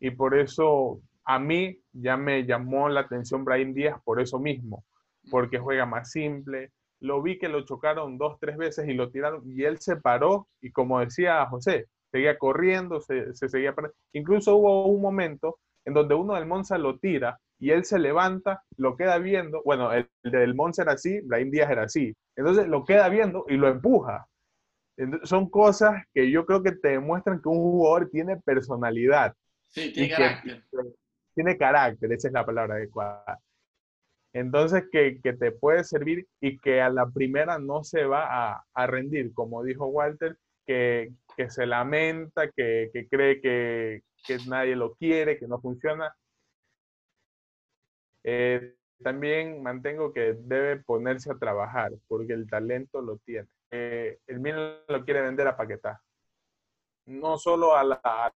y 0.00 0.10
por 0.10 0.36
eso 0.36 1.00
a 1.32 1.38
mí 1.38 1.78
ya 1.92 2.16
me 2.16 2.44
llamó 2.44 2.88
la 2.88 3.00
atención 3.00 3.44
Brian 3.44 3.72
Díaz 3.72 4.00
por 4.04 4.20
eso 4.20 4.38
mismo, 4.38 4.84
porque 5.30 5.58
juega 5.58 5.86
más 5.86 6.10
simple. 6.10 6.72
Lo 7.00 7.22
vi 7.22 7.38
que 7.38 7.48
lo 7.48 7.64
chocaron 7.64 8.18
dos, 8.18 8.38
tres 8.40 8.56
veces 8.56 8.88
y 8.88 8.94
lo 8.94 9.10
tiraron 9.10 9.42
y 9.46 9.62
él 9.64 9.78
se 9.78 9.96
paró 9.96 10.48
y 10.60 10.70
como 10.70 11.00
decía 11.00 11.46
José, 11.46 11.86
seguía 12.10 12.36
corriendo, 12.36 13.00
se, 13.00 13.34
se 13.34 13.48
seguía 13.48 13.74
Incluso 14.12 14.56
hubo 14.56 14.86
un 14.86 15.00
momento 15.00 15.58
en 15.84 15.94
donde 15.94 16.14
uno 16.14 16.34
del 16.34 16.46
Monza 16.46 16.76
lo 16.78 16.98
tira 16.98 17.38
y 17.58 17.70
él 17.70 17.84
se 17.84 17.98
levanta, 17.98 18.62
lo 18.76 18.96
queda 18.96 19.18
viendo. 19.18 19.62
Bueno, 19.64 19.92
el, 19.92 20.08
del 20.24 20.54
Monza 20.54 20.82
era 20.82 20.92
así, 20.92 21.20
Brian 21.20 21.50
Díaz 21.50 21.70
era 21.70 21.84
así. 21.84 22.14
Entonces 22.36 22.66
lo 22.68 22.84
queda 22.84 23.08
viendo 23.08 23.44
y 23.48 23.56
lo 23.56 23.68
empuja 23.68 24.26
son 25.22 25.48
cosas 25.48 26.04
que 26.12 26.30
yo 26.30 26.44
creo 26.44 26.62
que 26.62 26.72
te 26.72 26.88
demuestran 26.88 27.40
que 27.40 27.48
un 27.48 27.58
jugador 27.58 28.10
tiene 28.10 28.36
personalidad. 28.36 29.34
Sí, 29.68 29.92
tiene 29.92 30.10
carácter. 30.10 30.64
Tiene 31.42 31.56
carácter, 31.56 32.12
esa 32.12 32.28
es 32.28 32.34
la 32.34 32.44
palabra 32.44 32.74
adecuada. 32.74 33.40
Entonces, 34.34 34.84
que, 34.92 35.18
te 35.22 35.52
puede 35.52 35.84
servir 35.84 36.26
y 36.40 36.58
que 36.58 36.82
a 36.82 36.90
la 36.90 37.06
primera 37.08 37.58
no 37.58 37.82
se 37.82 38.04
va 38.04 38.62
a, 38.74 38.86
rendir, 38.86 39.32
como 39.32 39.64
dijo 39.64 39.86
Walter, 39.86 40.36
que, 40.66 41.12
se 41.48 41.66
lamenta, 41.66 42.50
que, 42.50 42.90
cree 43.10 43.40
que, 43.40 44.02
nadie 44.48 44.76
lo 44.76 44.94
quiere, 44.94 45.38
que 45.38 45.48
no 45.48 45.60
funciona. 45.60 46.14
Eh, 48.22 48.76
también 49.02 49.62
mantengo 49.62 50.12
que 50.12 50.34
debe 50.34 50.76
ponerse 50.76 51.32
a 51.32 51.38
trabajar, 51.38 51.90
porque 52.06 52.34
el 52.34 52.48
talento 52.48 53.00
lo 53.00 53.16
tiene. 53.18 53.48
Eh, 53.70 54.18
el 54.26 54.40
Milan 54.40 54.76
lo 54.88 55.04
quiere 55.06 55.22
vender 55.22 55.48
a 55.48 55.56
Paquetá. 55.56 56.02
No 57.06 57.38
solo 57.38 57.74
a 57.74 57.82
la, 57.82 58.00
a 58.04 58.30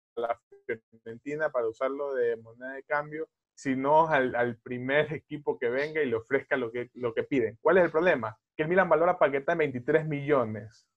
Fiorentina 0.64 1.50
para 1.50 1.68
usarlo 1.68 2.14
de 2.14 2.36
moneda 2.36 2.72
de 2.72 2.82
cambio, 2.84 3.28
sino 3.54 4.08
al, 4.08 4.56
primer 4.62 5.12
equipo 5.12 5.58
que 5.58 5.68
venga 5.68 6.02
y 6.02 6.06
le 6.06 6.16
ofrezca 6.16 6.56
lo 6.56 6.70
que, 6.72 6.90
lo 6.94 7.14
que 7.14 7.22
piden. 7.22 7.58
¿Cuál 7.60 7.78
es 7.78 7.84
el 7.84 7.90
problema? 7.90 8.36
Que 8.56 8.64
el 8.64 8.68
Milan 8.68 8.88
valora 8.88 9.18
Paquetá 9.18 9.52
en 9.52 9.58
23 9.58 10.06
millones. 10.06 10.88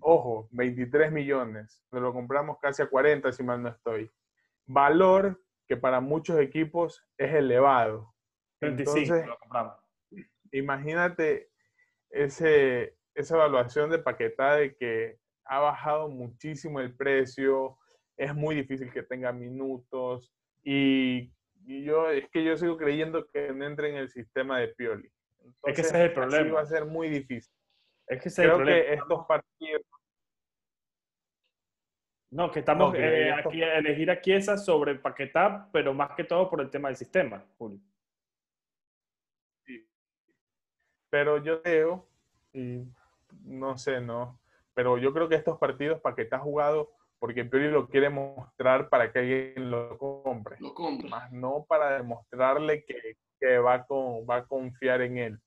Ojo, 0.00 0.48
23 0.50 1.12
millones. 1.12 1.82
Nos 1.90 2.02
lo 2.02 2.12
compramos 2.12 2.58
casi 2.60 2.82
a 2.82 2.88
40, 2.88 3.32
si 3.32 3.42
mal 3.42 3.62
no 3.62 3.68
estoy. 3.68 4.10
Valor 4.66 5.40
que 5.68 5.76
para 5.76 6.00
muchos 6.00 6.38
equipos 6.38 7.06
es 7.16 7.32
elevado. 7.34 8.12
25 8.60 9.26
lo 9.26 9.38
compramos. 9.38 9.76
Imagínate 10.50 11.50
ese, 12.10 12.98
esa 13.14 13.36
evaluación 13.36 13.90
de 13.90 13.98
Paquetá 13.98 14.56
de 14.56 14.76
que 14.76 15.18
ha 15.44 15.60
bajado 15.60 16.08
muchísimo 16.08 16.80
el 16.80 16.94
precio, 16.94 17.78
es 18.22 18.34
muy 18.34 18.54
difícil 18.54 18.92
que 18.92 19.02
tenga 19.02 19.32
minutos 19.32 20.32
y, 20.62 21.32
yo 21.64 22.10
es 22.10 22.28
que 22.30 22.44
yo 22.44 22.56
sigo 22.56 22.76
creyendo 22.76 23.26
que 23.28 23.52
no 23.52 23.66
entre 23.66 23.90
en 23.90 23.96
el 23.96 24.08
sistema 24.08 24.58
de 24.58 24.68
Pioli. 24.68 25.10
es 25.64 25.74
que 25.74 25.80
ese 25.80 25.96
es 25.96 26.04
el 26.04 26.12
problema. 26.12 26.54
va 26.54 26.60
a 26.60 26.66
ser 26.66 26.84
muy 26.84 27.08
difícil. 27.08 27.52
Es 28.06 28.20
que 28.20 28.28
ese 28.28 28.42
Creo 28.42 28.54
es 28.54 28.58
el 28.58 28.64
problema. 28.64 28.86
que 28.86 28.94
estos 28.94 29.26
partidos... 29.26 29.82
No, 32.30 32.50
que 32.50 32.60
estamos 32.60 32.94
eh, 32.96 33.30
aquí 33.32 33.62
a 33.62 33.78
elegir 33.78 34.10
a 34.10 34.20
Chiesa 34.20 34.56
sobre 34.56 34.96
Paquetá, 34.96 35.68
pero 35.72 35.94
más 35.94 36.12
que 36.16 36.24
todo 36.24 36.48
por 36.48 36.60
el 36.60 36.70
tema 36.70 36.88
del 36.88 36.96
sistema, 36.96 37.44
Julio. 37.58 37.78
Sí. 39.66 39.86
Pero 41.10 41.38
yo 41.44 41.62
creo, 41.62 42.08
y 42.52 42.84
no 43.44 43.76
sé, 43.76 44.00
no. 44.00 44.40
Pero 44.74 44.98
yo 44.98 45.12
creo 45.12 45.28
que 45.28 45.36
estos 45.36 45.58
partidos, 45.58 46.00
que 46.16 46.22
está 46.22 46.38
jugado, 46.38 46.90
porque 47.22 47.44
Pioli 47.44 47.70
lo 47.70 47.86
quiere 47.86 48.10
mostrar 48.10 48.88
para 48.88 49.12
que 49.12 49.20
alguien 49.20 49.70
lo 49.70 49.96
compre. 49.96 50.56
Lo 50.58 50.74
compre. 50.74 51.08
Más 51.08 51.30
no 51.30 51.64
para 51.68 51.98
demostrarle 51.98 52.84
que, 52.84 53.16
que 53.38 53.58
va, 53.58 53.86
con, 53.86 54.26
va 54.28 54.38
a 54.38 54.44
confiar 54.44 55.02
en 55.02 55.18
él. 55.18 55.38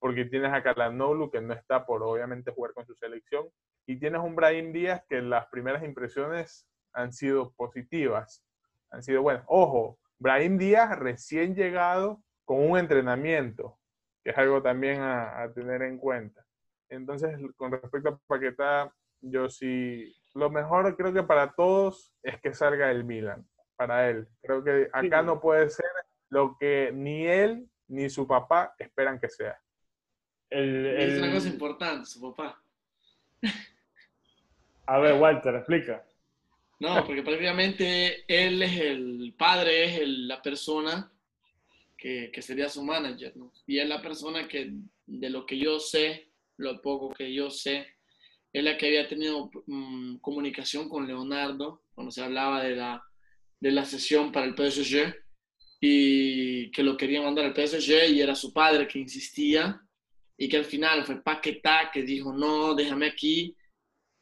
Porque 0.00 0.24
tienes 0.24 0.52
a 0.52 0.60
Calanoglu, 0.60 1.30
que 1.30 1.40
no 1.40 1.54
está 1.54 1.86
por 1.86 2.02
obviamente 2.02 2.50
jugar 2.50 2.72
con 2.74 2.84
su 2.84 2.96
selección. 2.96 3.46
Y 3.86 4.00
tienes 4.00 4.20
un 4.20 4.34
Brahim 4.34 4.72
Díaz 4.72 5.04
que 5.08 5.22
las 5.22 5.46
primeras 5.46 5.84
impresiones 5.84 6.66
han 6.92 7.12
sido 7.12 7.52
positivas. 7.52 8.44
Han 8.90 9.04
sido 9.04 9.22
buenas. 9.22 9.44
Ojo, 9.46 10.00
Brahim 10.18 10.58
Díaz 10.58 10.98
recién 10.98 11.54
llegado 11.54 12.24
con 12.44 12.68
un 12.68 12.76
entrenamiento, 12.76 13.78
que 14.24 14.30
es 14.30 14.36
algo 14.36 14.62
también 14.62 15.00
a, 15.00 15.42
a 15.42 15.52
tener 15.52 15.82
en 15.82 15.96
cuenta. 15.96 16.44
Entonces, 16.88 17.38
con 17.56 17.70
respecto 17.70 18.08
a 18.08 18.18
Paquetá, 18.26 18.92
yo 19.20 19.48
sí, 19.48 20.12
lo 20.34 20.50
mejor 20.50 20.96
creo 20.96 21.12
que 21.12 21.22
para 21.22 21.52
todos 21.52 22.12
es 22.22 22.40
que 22.40 22.54
salga 22.54 22.90
el 22.90 23.04
Milan, 23.04 23.46
para 23.76 24.08
él. 24.08 24.28
Creo 24.42 24.62
que 24.62 24.88
acá 24.92 25.22
no 25.22 25.40
puede 25.40 25.68
ser 25.70 25.90
lo 26.28 26.56
que 26.58 26.90
ni 26.92 27.26
él 27.26 27.68
ni 27.88 28.08
su 28.08 28.26
papá 28.26 28.74
esperan 28.78 29.18
que 29.18 29.28
sea. 29.28 29.60
Es 30.48 31.18
una 31.18 31.32
cosa 31.32 31.48
importante, 31.48 32.06
su 32.06 32.20
papá. 32.20 32.62
A 34.86 34.98
ver, 34.98 35.20
Walter, 35.20 35.54
explica. 35.54 36.04
No, 36.80 37.04
porque 37.04 37.22
prácticamente 37.22 38.24
él 38.26 38.62
es 38.62 38.80
el 38.80 39.34
padre, 39.38 39.84
es 39.84 40.08
la 40.08 40.40
persona 40.40 41.12
que, 41.96 42.30
que, 42.32 42.42
sería 42.42 42.68
su 42.68 42.82
manager, 42.82 43.36
¿no? 43.36 43.52
Y 43.66 43.78
es 43.78 43.88
la 43.88 44.00
persona 44.00 44.48
que, 44.48 44.72
de 45.06 45.30
lo 45.30 45.44
que 45.44 45.58
yo 45.58 45.78
sé, 45.78 46.30
lo 46.56 46.80
poco 46.80 47.10
que 47.10 47.32
yo 47.32 47.50
sé, 47.50 47.86
es 48.52 48.64
la 48.64 48.76
que 48.76 48.86
había 48.86 49.08
tenido 49.08 49.50
mm, 49.66 50.16
comunicación 50.16 50.88
con 50.88 51.06
Leonardo 51.06 51.82
cuando 51.94 52.10
se 52.10 52.22
hablaba 52.22 52.62
de 52.62 52.76
la, 52.76 53.02
de 53.60 53.70
la 53.70 53.84
sesión 53.84 54.32
para 54.32 54.46
el 54.46 54.54
PSG 54.54 55.14
y 55.80 56.70
que 56.72 56.82
lo 56.82 56.96
quería 56.96 57.22
mandar 57.22 57.46
al 57.46 57.54
PSG 57.54 58.10
y 58.10 58.20
era 58.20 58.34
su 58.34 58.52
padre 58.52 58.86
que 58.86 58.98
insistía 58.98 59.80
y 60.36 60.48
que 60.48 60.56
al 60.56 60.64
final 60.64 61.04
fue 61.04 61.22
Paquetá 61.22 61.90
que 61.92 62.02
dijo 62.02 62.32
no, 62.32 62.74
déjame 62.74 63.06
aquí. 63.06 63.56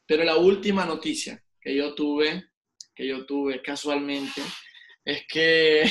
Pero 0.06 0.24
la 0.24 0.36
última 0.36 0.84
noticia 0.84 1.42
que 1.60 1.74
yo 1.74 1.94
tuve, 1.94 2.50
que 2.94 3.06
yo 3.06 3.26
tuve 3.26 3.60
casualmente, 3.62 4.40
es 5.04 5.26
que, 5.26 5.82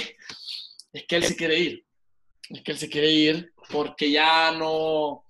es 0.94 1.06
que 1.08 1.16
él 1.16 1.24
se 1.24 1.36
quiere 1.36 1.60
ir. 1.60 1.86
Es 2.50 2.62
que 2.62 2.72
él 2.72 2.78
se 2.78 2.90
quiere 2.90 3.12
ir 3.12 3.54
porque 3.70 4.10
ya 4.10 4.52
no, 4.52 5.27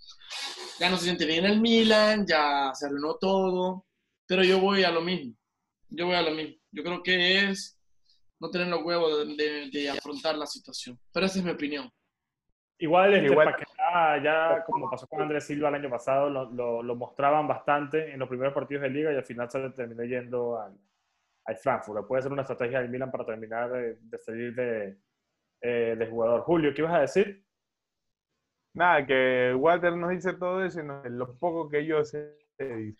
ya 0.79 0.89
no 0.89 0.97
se 0.97 1.05
siente 1.05 1.25
bien 1.25 1.45
en 1.45 1.51
el 1.51 1.61
Milan, 1.61 2.25
ya 2.27 2.71
se 2.73 2.85
arruinó 2.85 3.15
todo, 3.15 3.85
pero 4.27 4.43
yo 4.43 4.59
voy 4.59 4.83
a 4.83 4.91
lo 4.91 5.01
mismo, 5.01 5.33
yo 5.89 6.05
voy 6.05 6.15
a 6.15 6.21
lo 6.21 6.31
mismo. 6.31 6.55
Yo 6.71 6.83
creo 6.83 7.01
que 7.01 7.49
es 7.49 7.79
no 8.39 8.49
tener 8.49 8.67
los 8.67 8.83
huevos 8.83 9.35
de, 9.35 9.89
afrontar 9.89 10.35
la 10.35 10.45
situación, 10.45 10.99
pero 11.11 11.25
esa 11.25 11.39
es 11.39 11.45
mi 11.45 11.51
opinión. 11.51 11.89
Igual, 12.79 13.15
este, 13.15 13.31
Igual. 13.31 13.55
ya, 13.75 14.23
ya, 14.23 14.63
como 14.65 14.89
pasó 14.89 15.07
con 15.07 15.21
Andrés 15.21 15.45
Silva 15.45 15.69
el 15.69 15.75
año 15.75 15.89
pasado, 15.89 16.29
lo, 16.29 16.83
lo, 16.83 16.95
mostraban 16.95 17.47
bastante 17.47 18.11
en 18.11 18.19
los 18.19 18.29
primeros 18.29 18.53
partidos 18.53 18.83
de 18.83 18.91
liga 18.91 19.11
y 19.11 19.15
al 19.15 19.25
final 19.25 19.49
se 19.49 19.71
terminó 19.71 20.03
yendo 20.03 20.61
al, 20.61 20.77
al 21.45 21.57
Frankfurt. 21.57 22.07
Puede 22.07 22.21
ser 22.21 22.31
una 22.31 22.43
estrategia 22.43 22.79
del 22.79 22.89
Milan 22.89 23.09
para 23.09 23.25
terminar 23.25 23.71
de, 23.71 23.95
de 23.99 24.17
salir 24.19 24.53
de, 24.53 24.99
eh, 25.61 25.95
de 25.97 26.07
jugador. 26.07 26.41
Julio, 26.41 26.71
¿qué 26.71 26.81
ibas 26.81 26.93
a 26.93 27.01
decir? 27.01 27.46
Nada, 28.77 29.05
que 29.07 29.55
Walter 29.57 29.93
nos 29.93 30.11
dice 30.11 30.33
todo 30.33 30.63
eso 30.63 30.79
y 30.79 30.83
lo 31.09 31.35
poco 31.39 31.67
que 31.67 31.83
yo 31.83 32.05
sé. 32.05 32.35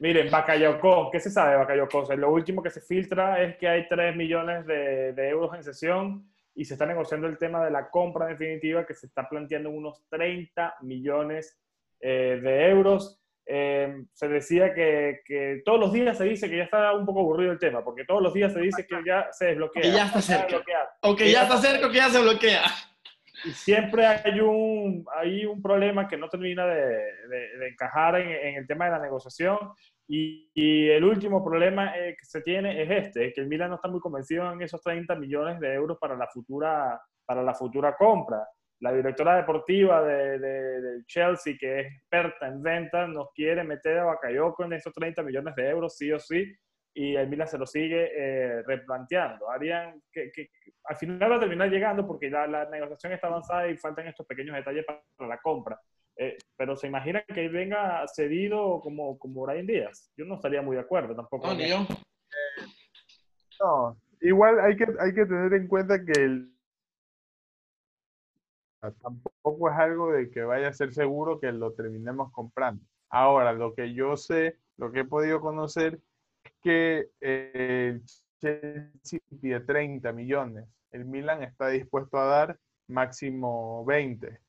Miren, 0.00 0.28
Bakayoko, 0.28 1.08
¿qué 1.12 1.20
se 1.20 1.30
sabe 1.30 1.52
de 1.52 1.58
Bakayoko? 1.58 2.16
lo 2.16 2.32
último 2.32 2.64
que 2.64 2.70
se 2.70 2.80
filtra 2.80 3.40
es 3.40 3.56
que 3.56 3.68
hay 3.68 3.86
3 3.86 4.16
millones 4.16 4.66
de, 4.66 5.28
euros 5.28 5.54
en 5.54 5.62
sesión 5.62 6.28
y 6.52 6.64
se 6.64 6.74
está 6.74 6.84
negociando 6.84 7.28
el 7.28 7.38
tema 7.38 7.64
de 7.64 7.70
la 7.70 7.88
compra 7.90 8.26
definitiva 8.26 8.84
que 8.84 8.94
se 8.94 9.06
está 9.06 9.28
planteando 9.28 9.70
unos 9.70 10.02
30 10.10 10.78
millones 10.80 11.60
eh, 12.00 12.40
de 12.42 12.70
euros. 12.70 13.22
Eh, 13.46 14.02
se 14.14 14.26
decía 14.26 14.74
que, 14.74 15.20
que, 15.24 15.62
todos 15.64 15.78
los 15.78 15.92
días 15.92 16.18
se 16.18 16.24
dice 16.24 16.50
que 16.50 16.56
ya 16.56 16.64
está 16.64 16.92
un 16.92 17.06
poco 17.06 17.20
aburrido 17.20 17.52
el 17.52 17.60
tema, 17.60 17.84
porque 17.84 18.04
todos 18.04 18.20
los 18.20 18.34
días 18.34 18.52
se 18.52 18.60
dice 18.60 18.84
que 18.84 18.96
ya 19.06 19.28
se 19.30 19.46
desbloquea. 19.46 19.82
Que 19.82 19.92
ya 19.92 20.06
está 20.06 20.20
cerca. 20.20 20.56
O 21.02 21.14
que 21.14 21.30
ya 21.30 21.44
está 21.44 21.56
cerca 21.58 21.86
o 21.86 21.90
que 21.90 21.98
ya 21.98 22.10
se 22.10 22.20
bloquea 22.20 22.62
y 23.44 23.50
siempre 23.52 24.06
hay 24.06 24.40
un, 24.40 25.04
hay 25.14 25.44
un 25.46 25.62
problema 25.62 26.08
que 26.08 26.16
no 26.16 26.28
termina 26.28 26.66
de, 26.66 27.68
encajar 27.70 28.16
en, 28.20 28.56
el 28.56 28.66
tema 28.66 28.86
de 28.86 28.90
la 28.92 28.98
negociación. 28.98 29.58
Y, 30.08 30.88
el 30.88 31.04
último 31.04 31.44
problema 31.44 31.96
eh, 31.96 32.16
que 32.18 32.24
se 32.24 32.40
tiene 32.40 32.82
es 32.82 33.06
este, 33.06 33.32
que 33.32 33.40
el 33.40 33.46
Milan 33.46 33.70
no 33.70 33.76
está 33.76 33.88
muy 33.88 34.00
convencido 34.00 34.50
en 34.50 34.62
esos 34.62 34.82
30 34.82 35.14
millones 35.16 35.60
de 35.60 35.74
euros 35.74 35.98
para 36.00 36.16
la 36.16 36.26
futura, 36.26 37.00
para 37.24 37.42
la 37.42 37.54
futura 37.54 37.94
compra. 37.96 38.46
La 38.80 38.92
directora 38.92 39.36
deportiva 39.36 40.02
de, 40.02 40.38
de, 40.38 41.04
Chelsea, 41.06 41.56
que 41.58 41.80
es 41.80 41.86
experta 41.86 42.46
en 42.46 42.62
ventas, 42.62 43.08
nos 43.08 43.28
quiere 43.34 43.64
meter 43.64 43.98
a 43.98 44.04
Bakayoko 44.04 44.64
en 44.64 44.74
esos 44.74 44.92
30 44.92 45.22
millones 45.22 45.54
de 45.56 45.68
euros, 45.68 45.96
sí 45.96 46.10
o 46.12 46.18
sí, 46.18 46.56
y 46.94 47.14
el 47.16 47.28
Milan 47.28 47.46
se 47.46 47.58
lo 47.58 47.66
sigue 47.66 48.10
eh, 48.14 48.62
replanteando. 48.62 49.50
Harían 49.50 50.02
que, 50.12 50.32
que, 50.32 50.50
al 50.84 50.96
final 50.96 51.32
va 51.32 51.36
a 51.36 51.40
terminar 51.40 51.70
llegando 51.70 52.06
porque 52.06 52.30
ya 52.30 52.46
la 52.46 52.68
negociación 52.68 53.12
está 53.12 53.28
avanzada 53.28 53.68
y 53.68 53.76
faltan 53.76 54.08
estos 54.08 54.26
pequeños 54.26 54.56
detalles 54.56 54.84
para 54.84 55.28
la 55.28 55.38
compra. 55.38 55.80
Eh, 56.16 56.36
pero 56.56 56.76
se 56.76 56.88
imagina 56.88 57.22
que 57.22 57.48
venga 57.48 58.04
cedido 58.08 58.80
como, 58.80 59.18
como 59.18 59.46
Brian 59.46 59.66
Díaz. 59.66 60.10
Yo 60.16 60.24
no 60.24 60.34
estaría 60.34 60.62
muy 60.62 60.74
de 60.74 60.82
acuerdo 60.82 61.14
tampoco. 61.14 61.46
No, 61.46 61.54
ni 61.54 61.68
yo. 61.68 61.86
no, 63.60 63.96
igual 64.20 64.58
hay 64.60 64.76
que, 64.76 64.86
hay 64.98 65.14
que 65.14 65.26
tener 65.26 65.54
en 65.54 65.68
cuenta 65.68 66.04
que 66.04 66.20
el, 66.20 66.52
tampoco 69.00 69.70
es 69.70 69.76
algo 69.76 70.12
de 70.12 70.30
que 70.30 70.42
vaya 70.42 70.68
a 70.68 70.72
ser 70.72 70.92
seguro 70.92 71.40
que 71.40 71.52
lo 71.52 71.72
terminemos 71.72 72.32
comprando. 72.32 72.84
Ahora, 73.10 73.52
lo 73.52 73.74
que 73.74 73.94
yo 73.94 74.16
sé, 74.16 74.58
lo 74.76 74.92
que 74.92 75.00
he 75.00 75.04
podido 75.04 75.40
conocer 75.40 76.00
que 76.62 77.10
el 77.20 78.02
Chelsea 78.40 79.20
pide 79.40 79.60
30 79.60 80.12
millones, 80.12 80.68
el 80.90 81.04
Milan 81.04 81.42
está 81.42 81.68
dispuesto 81.68 82.18
a 82.18 82.24
dar 82.24 82.58
máximo 82.88 83.84
20, 83.84 84.40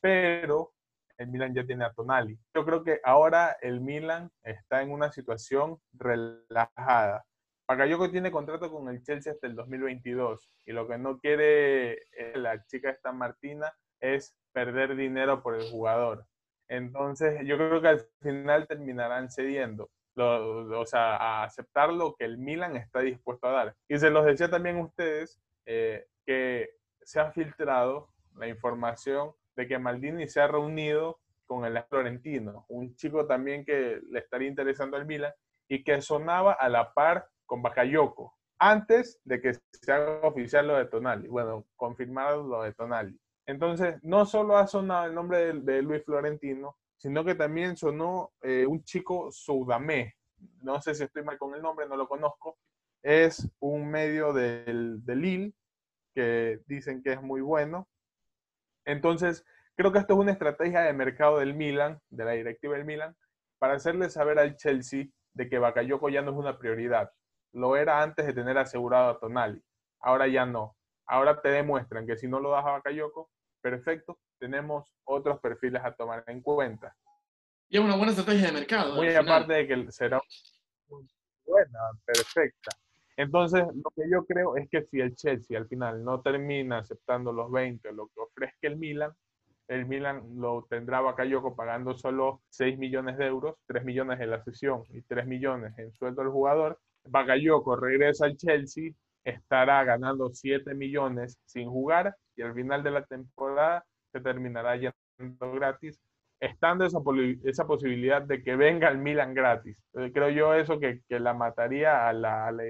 pero 0.00 0.72
el 1.16 1.28
Milan 1.28 1.54
ya 1.54 1.66
tiene 1.66 1.84
a 1.84 1.92
Tonali. 1.92 2.38
Yo 2.54 2.64
creo 2.64 2.82
que 2.84 3.00
ahora 3.04 3.56
el 3.60 3.80
Milan 3.80 4.30
está 4.42 4.82
en 4.82 4.92
una 4.92 5.10
situación 5.12 5.78
relajada. 5.92 7.24
Bakayoko 7.68 8.10
tiene 8.10 8.30
contrato 8.30 8.70
con 8.70 8.88
el 8.88 9.02
Chelsea 9.02 9.32
hasta 9.32 9.46
el 9.46 9.54
2022 9.54 10.50
y 10.64 10.72
lo 10.72 10.88
que 10.88 10.96
no 10.96 11.18
quiere 11.18 11.98
la 12.34 12.64
chica 12.64 12.90
esta 12.90 13.12
Martina 13.12 13.72
es 14.00 14.34
perder 14.52 14.96
dinero 14.96 15.42
por 15.42 15.54
el 15.54 15.70
jugador. 15.70 16.24
Entonces, 16.68 17.40
yo 17.44 17.56
creo 17.56 17.80
que 17.82 17.88
al 17.88 18.06
final 18.20 18.66
terminarán 18.66 19.30
cediendo 19.30 19.90
o 20.26 20.86
sea, 20.86 21.16
a 21.16 21.44
aceptar 21.44 21.92
lo 21.92 22.14
que 22.14 22.24
el 22.24 22.38
Milan 22.38 22.76
está 22.76 23.00
dispuesto 23.00 23.46
a 23.46 23.52
dar. 23.52 23.76
Y 23.88 23.98
se 23.98 24.10
los 24.10 24.24
decía 24.24 24.50
también 24.50 24.78
a 24.78 24.84
ustedes 24.84 25.40
eh, 25.66 26.06
que 26.26 26.70
se 27.02 27.20
ha 27.20 27.30
filtrado 27.30 28.08
la 28.36 28.48
información 28.48 29.32
de 29.56 29.66
que 29.66 29.78
Maldini 29.78 30.28
se 30.28 30.40
ha 30.40 30.46
reunido 30.46 31.20
con 31.46 31.64
el 31.64 31.82
Florentino, 31.84 32.66
un 32.68 32.94
chico 32.94 33.26
también 33.26 33.64
que 33.64 34.00
le 34.10 34.18
estaría 34.18 34.48
interesando 34.48 34.96
al 34.96 35.06
Milan 35.06 35.32
y 35.66 35.82
que 35.82 36.00
sonaba 36.02 36.52
a 36.52 36.68
la 36.68 36.92
par 36.92 37.28
con 37.46 37.62
Bakayoko, 37.62 38.34
antes 38.58 39.18
de 39.24 39.40
que 39.40 39.54
se 39.54 39.92
haga 39.92 40.20
oficial 40.22 40.66
lo 40.66 40.76
de 40.76 40.84
Tonali. 40.84 41.28
Bueno, 41.28 41.64
confirmado 41.76 42.46
lo 42.46 42.62
de 42.62 42.74
Tonali. 42.74 43.18
Entonces, 43.46 43.98
no 44.02 44.26
solo 44.26 44.58
ha 44.58 44.66
sonado 44.66 45.06
el 45.06 45.14
nombre 45.14 45.54
de 45.54 45.82
Luis 45.82 46.04
Florentino, 46.04 46.76
sino 46.98 47.24
que 47.24 47.34
también 47.34 47.76
sonó 47.76 48.32
eh, 48.42 48.66
un 48.66 48.82
chico 48.84 49.30
Soudamé, 49.30 50.16
no 50.62 50.80
sé 50.80 50.94
si 50.94 51.04
estoy 51.04 51.22
mal 51.22 51.38
con 51.38 51.54
el 51.54 51.62
nombre, 51.62 51.88
no 51.88 51.96
lo 51.96 52.08
conozco, 52.08 52.58
es 53.02 53.48
un 53.60 53.88
medio 53.88 54.32
del, 54.32 55.04
del 55.04 55.20
Lille 55.20 55.54
que 56.14 56.60
dicen 56.66 57.02
que 57.02 57.12
es 57.12 57.22
muy 57.22 57.40
bueno. 57.40 57.88
Entonces, 58.84 59.44
creo 59.76 59.92
que 59.92 59.98
esto 60.00 60.14
es 60.14 60.20
una 60.20 60.32
estrategia 60.32 60.80
de 60.80 60.92
mercado 60.92 61.38
del 61.38 61.54
Milan, 61.54 62.00
de 62.10 62.24
la 62.24 62.32
directiva 62.32 62.74
del 62.74 62.84
Milan, 62.84 63.16
para 63.58 63.74
hacerle 63.74 64.10
saber 64.10 64.38
al 64.38 64.56
Chelsea 64.56 65.06
de 65.34 65.48
que 65.48 65.58
Bakayoko 65.58 66.08
ya 66.08 66.22
no 66.22 66.32
es 66.32 66.36
una 66.36 66.58
prioridad. 66.58 67.12
Lo 67.52 67.76
era 67.76 68.02
antes 68.02 68.26
de 68.26 68.32
tener 68.32 68.58
asegurado 68.58 69.10
a 69.10 69.20
Tonali. 69.20 69.62
Ahora 70.00 70.26
ya 70.26 70.46
no. 70.46 70.76
Ahora 71.06 71.40
te 71.40 71.48
demuestran 71.48 72.06
que 72.06 72.16
si 72.16 72.28
no 72.28 72.40
lo 72.40 72.50
das 72.50 72.66
a 72.66 72.72
Bakayoko, 72.72 73.30
perfecto, 73.60 74.18
tenemos 74.38 74.92
otros 75.04 75.40
perfiles 75.40 75.82
a 75.84 75.92
tomar 75.92 76.24
en 76.26 76.40
cuenta. 76.40 76.94
Y 77.68 77.76
es 77.76 77.84
una 77.84 77.96
buena 77.96 78.12
estrategia 78.12 78.46
de 78.46 78.52
mercado. 78.52 78.94
Muy 78.94 79.14
aparte 79.14 79.52
de 79.52 79.66
que 79.66 79.92
será 79.92 80.20
buena, 81.44 81.78
perfecta. 82.04 82.70
Entonces, 83.16 83.64
lo 83.74 83.90
que 83.96 84.08
yo 84.10 84.24
creo 84.24 84.56
es 84.56 84.68
que 84.70 84.82
si 84.84 85.00
el 85.00 85.16
Chelsea 85.16 85.58
al 85.58 85.66
final 85.66 86.04
no 86.04 86.20
termina 86.20 86.78
aceptando 86.78 87.32
los 87.32 87.50
20, 87.50 87.92
lo 87.92 88.06
que 88.06 88.20
ofrezca 88.20 88.68
el 88.68 88.76
Milan, 88.76 89.12
el 89.66 89.86
Milan 89.86 90.22
lo 90.36 90.66
tendrá 90.70 91.00
Bakayoko 91.00 91.54
pagando 91.54 91.94
solo 91.94 92.40
6 92.50 92.78
millones 92.78 93.18
de 93.18 93.26
euros, 93.26 93.56
3 93.66 93.84
millones 93.84 94.20
en 94.20 94.30
la 94.30 94.42
sesión 94.42 94.84
y 94.90 95.02
3 95.02 95.26
millones 95.26 95.76
en 95.78 95.92
sueldo 95.92 96.22
del 96.22 96.30
jugador. 96.30 96.78
Bakayoko 97.04 97.76
regresa 97.76 98.24
al 98.24 98.36
Chelsea, 98.36 98.92
estará 99.24 99.84
ganando 99.84 100.30
7 100.30 100.74
millones 100.74 101.38
sin 101.44 101.68
jugar 101.68 102.16
y 102.34 102.42
al 102.42 102.54
final 102.54 102.82
de 102.82 102.90
la 102.92 103.04
temporada 103.04 103.84
se 104.12 104.20
terminará 104.20 104.76
yendo 104.76 105.52
gratis, 105.52 106.00
estando 106.40 106.84
esa, 106.84 106.98
esa 107.44 107.66
posibilidad 107.66 108.22
de 108.22 108.42
que 108.42 108.56
venga 108.56 108.88
el 108.88 108.98
Milan 108.98 109.34
gratis. 109.34 109.82
creo 109.92 110.30
yo 110.30 110.54
eso 110.54 110.78
que, 110.78 111.00
que 111.08 111.18
la 111.18 111.34
mataría 111.34 112.08
a 112.08 112.12
la, 112.12 112.46
a 112.46 112.52
la 112.52 112.64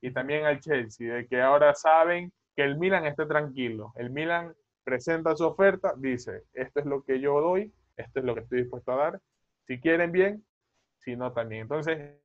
y 0.00 0.12
también 0.12 0.44
al 0.44 0.60
Chelsea, 0.60 1.14
de 1.14 1.26
que 1.26 1.40
ahora 1.40 1.74
saben 1.74 2.32
que 2.54 2.64
el 2.64 2.78
Milan 2.78 3.06
esté 3.06 3.26
tranquilo. 3.26 3.92
El 3.96 4.10
Milan 4.10 4.54
presenta 4.84 5.34
su 5.36 5.44
oferta, 5.44 5.94
dice, 5.96 6.44
esto 6.52 6.80
es 6.80 6.86
lo 6.86 7.02
que 7.02 7.20
yo 7.20 7.40
doy, 7.40 7.72
esto 7.96 8.20
es 8.20 8.24
lo 8.24 8.34
que 8.34 8.42
estoy 8.42 8.60
dispuesto 8.62 8.92
a 8.92 8.96
dar. 8.96 9.20
Si 9.66 9.80
quieren 9.80 10.12
bien, 10.12 10.44
si 10.98 11.16
no 11.16 11.32
también. 11.32 11.62
Entonces, 11.62 12.20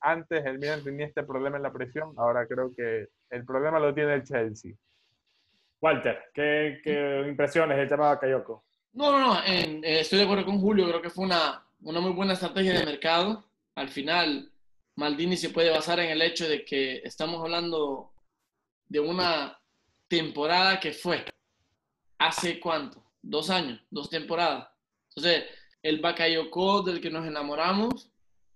antes 0.00 0.44
el 0.44 0.58
Milan 0.58 0.84
tenía 0.84 1.06
este 1.06 1.22
problema 1.22 1.56
en 1.56 1.62
la 1.62 1.72
presión, 1.72 2.12
ahora 2.16 2.46
creo 2.46 2.74
que 2.74 3.08
el 3.30 3.44
problema 3.44 3.80
lo 3.80 3.94
tiene 3.94 4.14
el 4.14 4.24
Chelsea. 4.24 4.74
Walter, 5.80 6.30
¿qué, 6.34 7.24
impresiones 7.28 7.76
del 7.76 7.88
tema 7.88 8.08
de 8.08 8.14
Bakayoko? 8.14 8.64
No, 8.92 9.12
no, 9.12 9.20
no, 9.20 9.42
eh, 9.44 9.80
estoy 9.82 10.18
de 10.18 10.24
acuerdo 10.24 10.46
con 10.46 10.58
Julio, 10.58 10.88
creo 10.88 11.02
que 11.02 11.10
fue 11.10 11.24
una, 11.24 11.62
una 11.82 12.00
muy 12.00 12.12
buena 12.12 12.32
estrategia 12.32 12.78
de 12.78 12.86
mercado. 12.86 13.44
Al 13.74 13.88
final, 13.88 14.50
Maldini 14.96 15.36
se 15.36 15.50
puede 15.50 15.70
basar 15.70 16.00
en 16.00 16.10
el 16.10 16.22
hecho 16.22 16.48
de 16.48 16.64
que 16.64 17.02
estamos 17.04 17.42
hablando 17.42 18.12
de 18.88 19.00
una 19.00 19.58
temporada 20.08 20.80
que 20.80 20.92
fue 20.92 21.24
hace 22.18 22.58
cuánto, 22.58 23.04
dos 23.20 23.50
años, 23.50 23.82
dos 23.90 24.08
temporadas. 24.08 24.68
Entonces, 25.10 25.44
el 25.82 26.00
Bakayoko 26.00 26.82
del 26.82 27.00
que 27.00 27.10
nos 27.10 27.26
enamoramos 27.26 28.10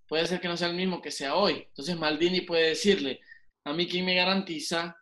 puede 0.09 0.27
ser 0.27 0.41
que 0.41 0.49
no 0.49 0.57
sea 0.57 0.69
el 0.69 0.77
mismo 0.77 1.03
que 1.03 1.11
sea 1.11 1.37
hoy. 1.37 1.67
Entonces, 1.69 1.97
Maldini 1.99 2.41
puede 2.41 2.71
decirle, 2.71 3.21
a 3.65 3.73
mí 3.73 3.87
quién 3.87 4.07
me 4.07 4.15
garantiza 4.15 4.97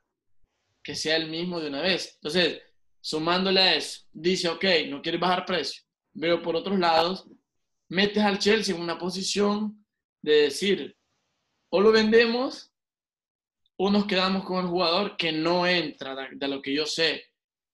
que 0.89 0.95
sea 0.95 1.17
el 1.17 1.29
mismo 1.29 1.61
de 1.61 1.69
una 1.69 1.83
vez. 1.83 2.15
Entonces, 2.15 2.63
sumándole 2.99 3.61
a 3.61 3.75
eso, 3.75 4.07
dice, 4.11 4.49
ok, 4.49 4.65
no 4.89 5.03
quieres 5.03 5.21
bajar 5.21 5.45
precio. 5.45 5.83
Veo 6.15 6.41
por 6.41 6.57
otros 6.57 6.79
lados, 6.79 7.29
metes 7.91 8.23
al 8.23 8.39
Chelsea 8.39 8.75
en 8.75 8.81
una 8.81 8.97
posición 8.97 9.85
de 10.23 10.45
decir, 10.45 10.97
o 11.69 11.83
lo 11.83 11.93
vendemos 11.93 12.73
o 13.77 13.91
nos 13.91 14.07
quedamos 14.07 14.47
con 14.47 14.65
el 14.65 14.71
jugador 14.71 15.19
que 15.19 15.31
no 15.31 15.67
entra, 15.67 16.17
de, 16.33 16.49
lo 16.49 16.63
que 16.63 16.73
yo 16.73 16.87
sé, 16.87 17.23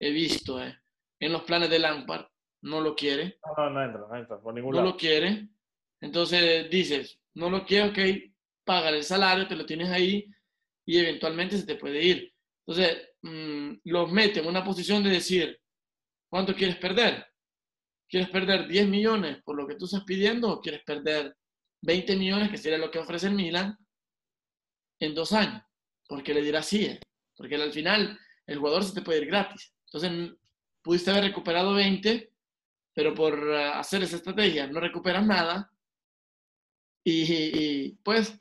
he 0.00 0.10
visto 0.10 0.60
eh, 0.60 0.76
en 1.20 1.32
los 1.32 1.44
planes 1.44 1.70
de 1.70 1.78
Lampard, 1.78 2.26
no 2.62 2.80
lo 2.80 2.96
quiere. 2.96 3.38
No, 3.56 3.70
no, 3.70 3.84
entra, 3.84 4.00
no 4.10 4.16
entra, 4.16 4.40
por 4.40 4.52
ningún 4.52 4.74
No 4.74 4.82
lo 4.82 4.96
quiere. 4.96 5.50
Entonces 6.00 6.68
dices, 6.68 7.20
no 7.34 7.48
lo 7.48 7.64
quiero, 7.64 7.90
ok, 7.90 7.98
paga 8.64 8.88
el 8.88 9.04
salario, 9.04 9.46
te 9.46 9.54
lo 9.54 9.64
tienes 9.64 9.90
ahí 9.90 10.28
y 10.84 10.98
eventualmente 10.98 11.56
se 11.56 11.64
te 11.64 11.76
puede 11.76 12.02
ir. 12.02 12.33
Entonces, 12.66 13.10
mm, 13.22 13.72
los 13.84 14.10
mete 14.10 14.40
en 14.40 14.46
una 14.46 14.64
posición 14.64 15.02
de 15.02 15.10
decir, 15.10 15.60
¿cuánto 16.28 16.54
quieres 16.54 16.76
perder? 16.76 17.26
¿Quieres 18.08 18.30
perder 18.30 18.68
10 18.68 18.88
millones 18.88 19.42
por 19.44 19.56
lo 19.56 19.66
que 19.66 19.76
tú 19.76 19.84
estás 19.84 20.04
pidiendo 20.04 20.50
o 20.50 20.60
quieres 20.60 20.82
perder 20.84 21.36
20 21.82 22.16
millones, 22.16 22.50
que 22.50 22.58
sería 22.58 22.78
lo 22.78 22.90
que 22.90 22.98
ofrece 22.98 23.26
el 23.26 23.34
Milan, 23.34 23.76
en 24.98 25.14
dos 25.14 25.32
años? 25.32 25.62
Porque 26.06 26.32
le 26.32 26.42
dirá 26.42 26.62
sí, 26.62 26.86
¿eh? 26.86 27.00
porque 27.36 27.56
al 27.56 27.72
final 27.72 28.18
el 28.46 28.58
jugador 28.58 28.84
se 28.84 28.94
te 28.94 29.02
puede 29.02 29.20
ir 29.20 29.26
gratis. 29.26 29.74
Entonces, 29.86 30.34
pudiste 30.82 31.10
haber 31.10 31.24
recuperado 31.24 31.74
20, 31.74 32.32
pero 32.94 33.14
por 33.14 33.38
eh, 33.50 33.64
hacer 33.74 34.02
esa 34.02 34.16
estrategia 34.16 34.66
no 34.66 34.80
recuperas 34.80 35.26
nada 35.26 35.70
y, 37.06 37.92
pues 38.02 38.40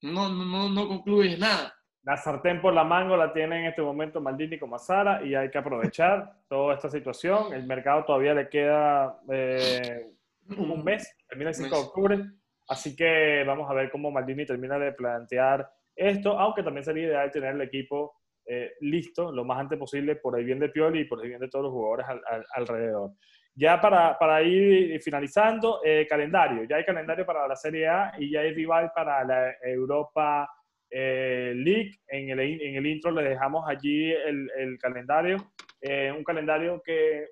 no, 0.00 0.28
no, 0.28 0.68
no 0.68 0.88
concluyes 0.88 1.38
nada 1.38 1.81
la 2.04 2.16
sartén 2.16 2.60
por 2.60 2.74
la 2.74 2.84
mango 2.84 3.16
la 3.16 3.32
tiene 3.32 3.60
en 3.60 3.66
este 3.66 3.82
momento 3.82 4.20
Maldini 4.20 4.58
como 4.58 4.78
Sara 4.78 5.24
y 5.24 5.34
hay 5.34 5.50
que 5.50 5.58
aprovechar 5.58 6.32
toda 6.48 6.74
esta 6.74 6.90
situación. 6.90 7.52
El 7.52 7.66
mercado 7.66 8.04
todavía 8.04 8.34
le 8.34 8.48
queda 8.48 9.20
eh, 9.30 10.10
un 10.56 10.82
mes, 10.82 11.16
termina 11.28 11.50
el 11.50 11.54
5 11.54 11.74
de 11.74 11.80
octubre, 11.82 12.24
así 12.68 12.96
que 12.96 13.44
vamos 13.46 13.70
a 13.70 13.74
ver 13.74 13.90
cómo 13.90 14.10
Maldini 14.10 14.44
termina 14.44 14.78
de 14.78 14.92
plantear 14.92 15.70
esto, 15.94 16.38
aunque 16.38 16.62
también 16.62 16.84
sería 16.84 17.06
ideal 17.06 17.30
tener 17.30 17.54
el 17.54 17.60
equipo 17.60 18.16
eh, 18.44 18.72
listo 18.80 19.30
lo 19.30 19.44
más 19.44 19.60
antes 19.60 19.78
posible 19.78 20.16
por 20.16 20.36
el 20.36 20.44
bien 20.44 20.58
de 20.58 20.70
Pioli 20.70 21.00
y 21.00 21.04
por 21.04 21.22
el 21.22 21.28
bien 21.28 21.40
de 21.40 21.48
todos 21.48 21.66
los 21.66 21.72
jugadores 21.72 22.06
alrededor. 22.54 23.12
Ya 23.54 23.80
para, 23.80 24.18
para 24.18 24.42
ir 24.42 25.00
finalizando, 25.02 25.80
eh, 25.84 26.06
calendario. 26.08 26.64
Ya 26.64 26.76
hay 26.76 26.84
calendario 26.84 27.24
para 27.26 27.46
la 27.46 27.54
Serie 27.54 27.86
A 27.86 28.14
y 28.18 28.30
ya 28.30 28.40
hay 28.40 28.52
rival 28.52 28.90
para 28.94 29.22
la 29.24 29.54
Europa 29.62 30.48
eh, 30.92 31.52
League. 31.56 31.92
En 32.06 32.30
el, 32.30 32.40
en 32.40 32.76
el 32.76 32.86
intro 32.86 33.10
le 33.10 33.22
dejamos 33.22 33.66
allí 33.66 34.12
el, 34.12 34.50
el 34.56 34.78
calendario. 34.78 35.52
Eh, 35.80 36.12
un 36.16 36.22
calendario 36.22 36.82
que 36.84 37.28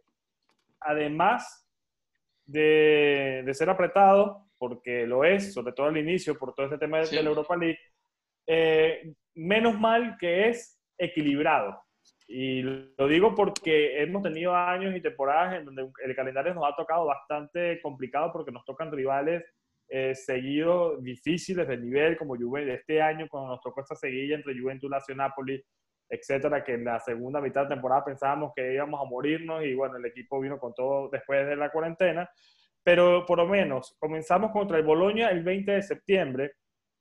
además 0.80 1.68
de, 2.46 3.42
de, 3.44 3.54
ser 3.54 3.68
apretado, 3.70 4.46
porque 4.58 5.06
lo 5.06 5.24
es, 5.24 5.52
sobre 5.52 5.72
todo 5.72 5.86
al 5.86 5.96
inicio, 5.98 6.36
por 6.38 6.54
todo 6.54 6.66
este 6.66 6.78
tema 6.78 7.00
de, 7.00 7.22
la 7.22 7.28
Europa 7.28 7.56
League, 7.56 7.78
eh, 8.46 9.12
menos 9.34 9.78
mal 9.78 10.16
que 10.18 10.48
es 10.48 10.80
equilibrado. 10.98 11.80
Y 12.26 12.62
lo 12.62 13.08
digo 13.08 13.34
porque 13.34 14.00
hemos 14.02 14.22
tenido 14.22 14.54
años 14.54 14.96
y 14.96 15.00
temporadas 15.00 15.54
en 15.58 15.64
donde 15.66 15.88
el 16.04 16.16
calendario 16.16 16.54
nos 16.54 16.64
ha 16.64 16.76
tocado 16.76 17.04
bastante 17.04 17.80
complicado 17.82 18.32
porque 18.32 18.52
nos 18.52 18.64
tocan 18.64 18.90
rivales 18.90 19.44
eh, 19.92 20.14
seguidos 20.14 21.02
difíciles 21.02 21.66
de 21.66 21.76
nivel, 21.76 22.16
como 22.16 22.36
Juventus, 22.36 22.74
este 22.74 23.02
año 23.02 23.26
cuando 23.28 23.50
nos 23.50 23.60
tocó 23.60 23.80
esta 23.80 23.96
seguilla 23.96 24.36
entre 24.36 24.56
Juventus, 24.56 24.88
Lazio, 24.88 25.16
Napoli, 25.16 25.60
etcétera, 26.08 26.62
que 26.62 26.74
en 26.74 26.84
la 26.84 27.00
segunda 27.00 27.40
mitad 27.40 27.64
de 27.64 27.74
temporada 27.74 28.04
pensábamos 28.04 28.52
que 28.54 28.72
íbamos 28.72 29.00
a 29.00 29.08
morirnos 29.08 29.64
y 29.64 29.74
bueno, 29.74 29.96
el 29.96 30.06
equipo 30.06 30.40
vino 30.40 30.58
con 30.60 30.72
todo 30.74 31.08
después 31.10 31.44
de 31.44 31.56
la 31.56 31.70
cuarentena, 31.70 32.30
pero 32.84 33.26
por 33.26 33.38
lo 33.38 33.48
menos 33.48 33.96
comenzamos 33.98 34.52
contra 34.52 34.78
el 34.78 34.84
Boloña 34.84 35.30
el 35.30 35.42
20 35.42 35.72
de 35.72 35.82
septiembre, 35.82 36.52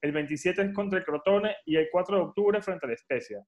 el 0.01 0.11
27 0.11 0.59
es 0.59 0.73
contra 0.73 0.97
el 0.97 1.05
Crotone 1.05 1.57
y 1.65 1.75
el 1.75 1.89
4 1.91 2.15
de 2.15 2.21
octubre 2.23 2.61
frente 2.61 2.87
a 2.87 2.89
la 2.89 2.95
Especia. 2.95 3.45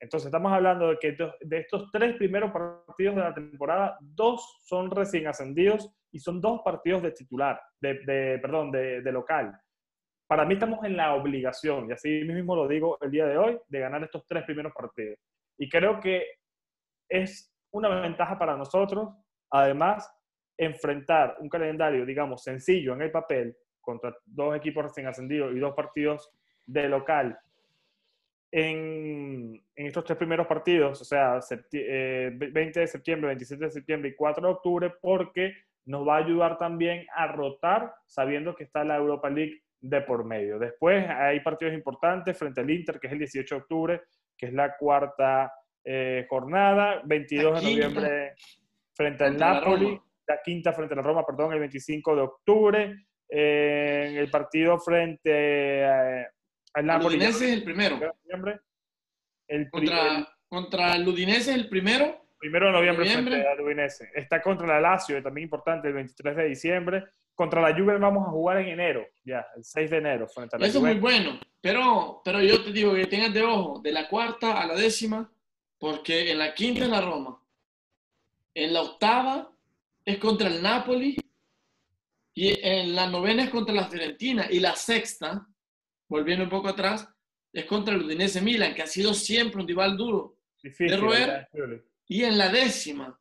Entonces 0.00 0.26
estamos 0.26 0.52
hablando 0.52 0.88
de 0.88 0.98
que 0.98 1.16
de 1.40 1.58
estos 1.58 1.88
tres 1.92 2.16
primeros 2.16 2.50
partidos 2.50 3.14
de 3.14 3.20
la 3.22 3.32
temporada, 3.32 3.96
dos 4.00 4.58
son 4.64 4.90
recién 4.90 5.28
ascendidos 5.28 5.88
y 6.12 6.18
son 6.18 6.40
dos 6.40 6.60
partidos 6.62 7.02
de 7.02 7.12
titular, 7.12 7.60
de, 7.80 8.38
perdón, 8.40 8.70
de, 8.70 9.12
local. 9.12 9.58
Para 10.26 10.44
mí 10.44 10.54
estamos 10.54 10.84
en 10.84 10.96
la 10.96 11.14
obligación, 11.14 11.88
y 11.88 11.92
así 11.92 12.22
mismo 12.24 12.54
lo 12.54 12.68
digo 12.68 12.98
el 13.00 13.10
día 13.10 13.26
de 13.26 13.36
hoy, 13.36 13.58
de 13.68 13.80
ganar 13.80 14.04
estos 14.04 14.24
tres 14.26 14.44
primeros 14.44 14.72
partidos. 14.72 15.18
Y 15.58 15.68
creo 15.68 16.00
que 16.00 16.24
es 17.08 17.52
una 17.72 17.88
ventaja 17.88 18.38
para 18.38 18.56
nosotros, 18.56 19.10
además, 19.50 20.10
enfrentar 20.56 21.36
un 21.40 21.48
calendario, 21.48 22.06
digamos, 22.06 22.42
sencillo 22.42 22.94
en 22.94 23.02
el 23.02 23.10
papel, 23.10 23.56
contra 23.80 24.14
dos 24.24 24.54
equipos 24.54 24.84
recién 24.84 25.06
ascendidos 25.06 25.54
y 25.54 25.58
dos 25.58 25.74
partidos 25.74 26.30
de 26.66 26.88
local 26.88 27.38
en, 28.52 29.64
en, 29.74 29.86
estos 29.86 30.04
tres 30.04 30.18
primeros 30.18 30.46
partidos, 30.46 31.00
o 31.00 31.04
sea, 31.04 31.40
20 31.40 31.68
eh, 31.72 32.72
de 32.74 32.86
septiembre, 32.86 33.28
27 33.28 33.64
de 33.64 33.70
septiembre 33.70 34.10
y 34.10 34.14
4 34.14 34.46
de 34.46 34.52
octubre, 34.52 34.92
porque 35.00 35.54
nos 35.84 36.06
va 36.06 36.16
a 36.16 36.24
ayudar 36.24 36.58
también 36.58 37.06
a 37.14 37.26
rotar 37.26 37.94
sabiendo 38.06 38.54
que 38.54 38.64
está 38.64 38.84
la 38.84 38.96
Europa 38.96 39.28
League 39.28 39.62
de 39.80 40.00
por 40.02 40.24
medio. 40.24 40.58
Después 40.58 41.04
hay 41.08 41.40
partidos 41.40 41.74
importantes 41.74 42.38
frente 42.38 42.60
al 42.60 42.70
Inter, 42.70 43.00
que 43.00 43.08
es 43.08 43.12
el 43.12 43.18
18 43.18 43.54
de 43.54 43.60
octubre, 43.60 44.02
que 44.36 44.46
es 44.46 44.52
la 44.52 44.76
cuarta 44.76 45.52
eh, 45.84 46.26
jornada, 46.28 47.02
22 47.04 47.60
de 47.60 47.70
noviembre 47.70 48.34
frente 48.94 49.24
al 49.24 49.36
Napoli, 49.36 50.00
la, 50.26 50.40
quinta 50.42 50.72
frente 50.72 50.94
a 50.94 50.98
la 50.98 51.02
Roma, 51.02 51.26
perdón, 51.26 51.52
el 51.52 51.58
25 51.60 52.14
de 52.14 52.22
octubre, 52.22 53.06
eh, 53.28 54.14
el 54.16 54.30
partido 54.30 54.78
frente 54.78 55.84
al 55.84 56.86
Napoli. 56.86 57.16
El 57.16 57.22
Udinese 57.22 57.46
es 57.46 57.52
el 57.52 57.64
primero. 57.64 57.98
El 59.48 59.70
contra, 59.70 60.28
contra 60.46 60.94
el 60.94 61.08
Udinese 61.08 61.50
es 61.50 61.56
el 61.56 61.68
primero 61.68 62.21
Primero 62.42 62.66
de 62.66 62.72
noviembre, 62.72 63.08
frente 63.08 63.46
al 63.46 63.60
Udinese. 63.60 64.10
Está 64.12 64.42
contra 64.42 64.66
la 64.66 64.80
Lazio, 64.80 65.22
también 65.22 65.44
importante, 65.44 65.86
el 65.86 65.94
23 65.94 66.34
de 66.34 66.48
diciembre. 66.48 67.04
Contra 67.36 67.62
la 67.62 67.72
Juve 67.72 67.96
vamos 67.98 68.26
a 68.26 68.32
jugar 68.32 68.58
en 68.58 68.66
enero, 68.70 69.06
ya, 69.22 69.46
el 69.56 69.62
6 69.62 69.88
de 69.88 69.96
enero. 69.98 70.26
Frente 70.26 70.56
a 70.56 70.58
la 70.58 70.66
Eso 70.66 70.78
es 70.78 70.84
muy 70.84 70.98
bueno, 70.98 71.38
pero, 71.60 72.20
pero 72.24 72.42
yo 72.42 72.64
te 72.64 72.72
digo 72.72 72.94
que 72.94 73.06
tengas 73.06 73.32
de 73.32 73.44
ojo, 73.44 73.78
de 73.80 73.92
la 73.92 74.08
cuarta 74.08 74.60
a 74.60 74.66
la 74.66 74.74
décima, 74.74 75.30
porque 75.78 76.32
en 76.32 76.38
la 76.38 76.52
quinta 76.52 76.82
es 76.82 76.90
la 76.90 77.00
Roma, 77.00 77.40
en 78.54 78.74
la 78.74 78.82
octava 78.82 79.48
es 80.04 80.18
contra 80.18 80.48
el 80.48 80.60
Napoli, 80.60 81.16
y 82.34 82.58
en 82.60 82.92
la 82.96 83.06
novena 83.06 83.44
es 83.44 83.50
contra 83.50 83.72
la 83.72 83.86
Fiorentina, 83.86 84.48
y 84.50 84.58
la 84.58 84.74
sexta, 84.74 85.46
volviendo 86.08 86.42
un 86.42 86.50
poco 86.50 86.70
atrás, 86.70 87.08
es 87.52 87.66
contra 87.66 87.94
el 87.94 88.02
Udinese 88.02 88.40
Milan, 88.40 88.74
que 88.74 88.82
ha 88.82 88.88
sido 88.88 89.14
siempre 89.14 89.60
un 89.60 89.68
rival 89.68 89.96
duro 89.96 90.38
Difícil, 90.60 90.88
de 90.90 90.96
roer. 90.96 91.48
Y 92.12 92.24
en 92.24 92.36
la 92.36 92.50
décima 92.50 93.18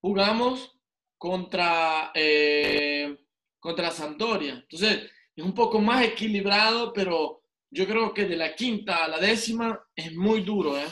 jugamos 0.00 0.74
contra, 1.18 2.10
eh, 2.14 3.14
contra 3.58 3.90
Sampdoria. 3.90 4.54
Entonces, 4.54 5.10
es 5.36 5.44
un 5.44 5.52
poco 5.52 5.78
más 5.78 6.02
equilibrado, 6.06 6.90
pero 6.94 7.42
yo 7.68 7.86
creo 7.86 8.14
que 8.14 8.24
de 8.24 8.36
la 8.36 8.54
quinta 8.54 9.04
a 9.04 9.08
la 9.08 9.18
décima 9.18 9.78
es 9.94 10.14
muy 10.14 10.40
duro, 10.40 10.78
¿eh? 10.78 10.86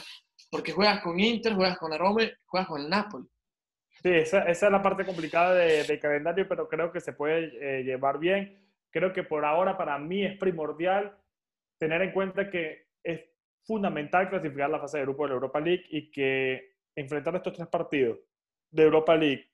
Porque 0.51 0.73
juegas 0.73 1.01
con 1.01 1.19
Inter, 1.19 1.55
juegas 1.55 1.79
con 1.79 1.89
la 1.89 1.97
juegas 2.45 2.67
con 2.67 2.81
el 2.81 2.87
Napoli. 2.87 3.25
Sí, 4.03 4.09
esa, 4.09 4.43
esa 4.43 4.65
es 4.67 4.71
la 4.71 4.83
parte 4.83 5.03
complicada 5.03 5.55
del 5.55 5.87
de 5.87 5.99
calendario, 5.99 6.47
pero 6.47 6.69
creo 6.69 6.91
que 6.91 7.01
se 7.01 7.13
puede 7.13 7.79
eh, 7.79 7.83
llevar 7.83 8.19
bien. 8.19 8.63
Creo 8.91 9.11
que 9.11 9.23
por 9.23 9.43
ahora 9.43 9.75
para 9.75 9.97
mí 9.97 10.23
es 10.23 10.37
primordial 10.37 11.17
tener 11.79 12.03
en 12.03 12.11
cuenta 12.11 12.51
que 12.51 12.89
es 13.03 13.21
fundamental 13.63 14.29
clasificar 14.29 14.69
la 14.69 14.79
fase 14.79 14.99
de 14.99 15.05
grupo 15.05 15.23
de 15.23 15.29
la 15.29 15.35
Europa 15.35 15.59
League 15.59 15.85
y 15.89 16.11
que 16.11 16.68
enfrentar 16.99 17.35
estos 17.35 17.53
tres 17.53 17.67
partidos 17.67 18.19
de 18.71 18.83
Europa 18.83 19.15
League 19.15 19.49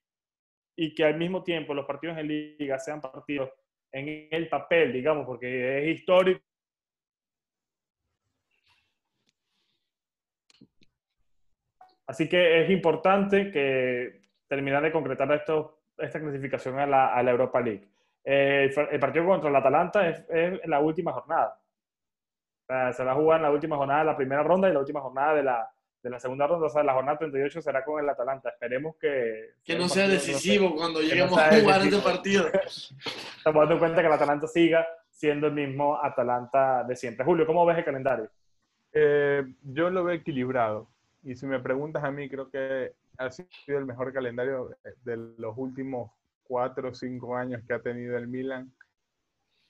y 0.76 0.94
que 0.94 1.06
al 1.06 1.18
mismo 1.18 1.44
tiempo 1.44 1.74
los 1.74 1.86
partidos 1.86 2.18
en 2.18 2.28
liga 2.28 2.80
sean 2.80 3.00
partidos 3.00 3.50
en 3.92 4.28
el 4.30 4.50
papel, 4.50 4.92
digamos, 4.92 5.26
porque 5.26 5.90
es 5.90 6.00
histórico. 6.00 6.42
Así 12.08 12.28
que 12.28 12.64
es 12.64 12.70
importante 12.70 13.52
que 13.52 14.22
terminar 14.48 14.84
de 14.84 14.92
concretar 14.92 15.32
esto, 15.32 15.80
esta 15.98 16.20
clasificación 16.20 16.78
a 16.80 16.86
la, 16.86 17.14
a 17.14 17.24
la 17.24 17.32
Europa 17.32 17.62
League. 17.62 17.88
Eh, 18.24 18.72
el, 18.92 19.00
partido 19.00 19.26
contra 19.26 19.50
el 19.50 19.56
Atalanta 19.56 20.08
es, 20.10 20.26
es 20.30 20.68
la 20.68 20.80
última 20.80 21.14
jornada. 21.14 21.60
se 22.92 23.04
va 23.04 23.12
a 23.12 23.16
jugar 23.16 23.38
en 23.38 23.44
la 23.44 23.52
última 23.52 23.78
jornada 23.78 24.00
de 24.02 24.06
la 24.06 24.18
primera 24.18 24.44
ronda 24.44 24.70
y 24.70 24.74
la 24.74 24.80
última 24.80 25.02
jornada 25.02 25.36
de 25.36 25.44
la, 25.44 25.75
de 26.06 26.12
la 26.12 26.20
segunda 26.20 26.46
ronda, 26.46 26.68
o 26.68 26.70
sea, 26.70 26.84
la 26.84 26.94
jornada 26.94 27.18
38 27.18 27.64
será 27.64 27.84
con 27.84 28.00
el 28.00 28.08
Atalanta. 28.08 28.50
Esperemos 28.50 28.96
que... 28.98 29.56
Que 29.64 29.76
no 29.76 29.90
sea 29.90 30.08
decisivo 30.08 30.76
cuando 30.76 31.02
lleguemos 31.02 31.36
a 31.36 31.60
jugar 31.60 31.82
ese 31.82 31.98
partido. 31.98 32.46
Estamos 33.38 33.68
dando 33.68 33.80
cuenta 33.80 34.02
que 34.02 34.08
el 34.08 34.14
Atalanta 34.14 34.46
siga 34.46 34.86
siendo 35.10 35.48
el 35.48 35.54
mismo 35.54 35.98
Atalanta 36.00 36.84
de 36.84 36.96
siempre. 36.96 37.26
Julio, 37.26 37.48
¿cómo 37.48 37.66
ves 37.66 37.80
el 37.80 37.86
calendario? 37.86 38.30
Eh, 38.94 39.44
yo 39.64 39.90
lo 39.90 40.04
veo 40.04 40.14
equilibrado. 40.14 40.92
Y 41.24 41.36
si 41.36 41.48
me 41.48 41.60
preguntas 41.60 42.04
a 42.04 42.12
mí, 42.12 42.30
creo 42.30 42.52
que 42.52 42.92
ha 43.18 43.32
sido 43.32 43.80
el 43.80 43.88
mejor 43.88 44.14
calendario 44.14 44.78
de 45.04 45.18
los 45.40 45.58
últimos 45.58 46.12
cuatro 46.44 46.90
o 46.90 46.94
cinco 46.94 47.36
años 47.36 47.64
que 47.68 47.74
ha 47.74 47.82
tenido 47.82 48.16
el 48.16 48.28
Milan 48.28 48.72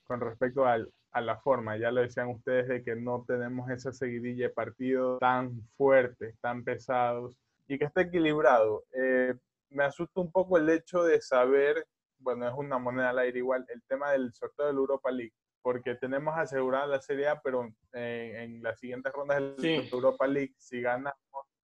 con 0.04 0.20
respecto 0.20 0.66
al, 0.66 0.92
a 1.16 1.22
la 1.22 1.38
forma. 1.38 1.78
Ya 1.78 1.92
lo 1.92 2.02
decían 2.02 2.28
ustedes 2.28 2.68
de 2.68 2.84
que 2.84 2.96
no 2.96 3.24
tenemos 3.26 3.70
esa 3.70 3.94
seguidilla 3.94 4.50
de 4.50 4.54
partidos 4.54 5.18
tan 5.20 5.62
fuertes, 5.78 6.38
tan 6.42 6.64
pesados 6.64 7.38
y 7.68 7.80
que 7.80 7.86
esté 7.86 8.02
equilibrado. 8.02 8.84
Eh, 8.92 9.34
me 9.70 9.86
asusta 9.86 10.20
un 10.20 10.30
poco 10.30 10.58
el 10.58 10.70
hecho 10.70 11.04
de 11.04 11.22
saber, 11.22 11.88
bueno, 12.20 12.46
es 12.48 12.54
una 12.54 12.78
moneda 12.80 13.12
al 13.12 13.20
aire 13.20 13.40
igual, 13.40 13.66
el 13.70 13.82
tema 13.84 14.12
del 14.12 14.34
sorteo 14.34 14.68
del 14.68 14.76
Europa 14.76 15.10
League, 15.10 15.34
porque 15.62 15.96
tenemos 15.96 16.38
asegurada 16.38 16.86
la 16.86 17.02
Serie 17.02 17.30
A, 17.30 17.40
pero 17.42 17.66
en 17.94 18.62
las 18.62 18.78
siguientes 18.78 19.12
rondas 19.14 19.38
del 19.38 19.90
Europa 19.92 20.28
League, 20.28 20.54
si 20.58 20.82
ganamos, 20.82 21.16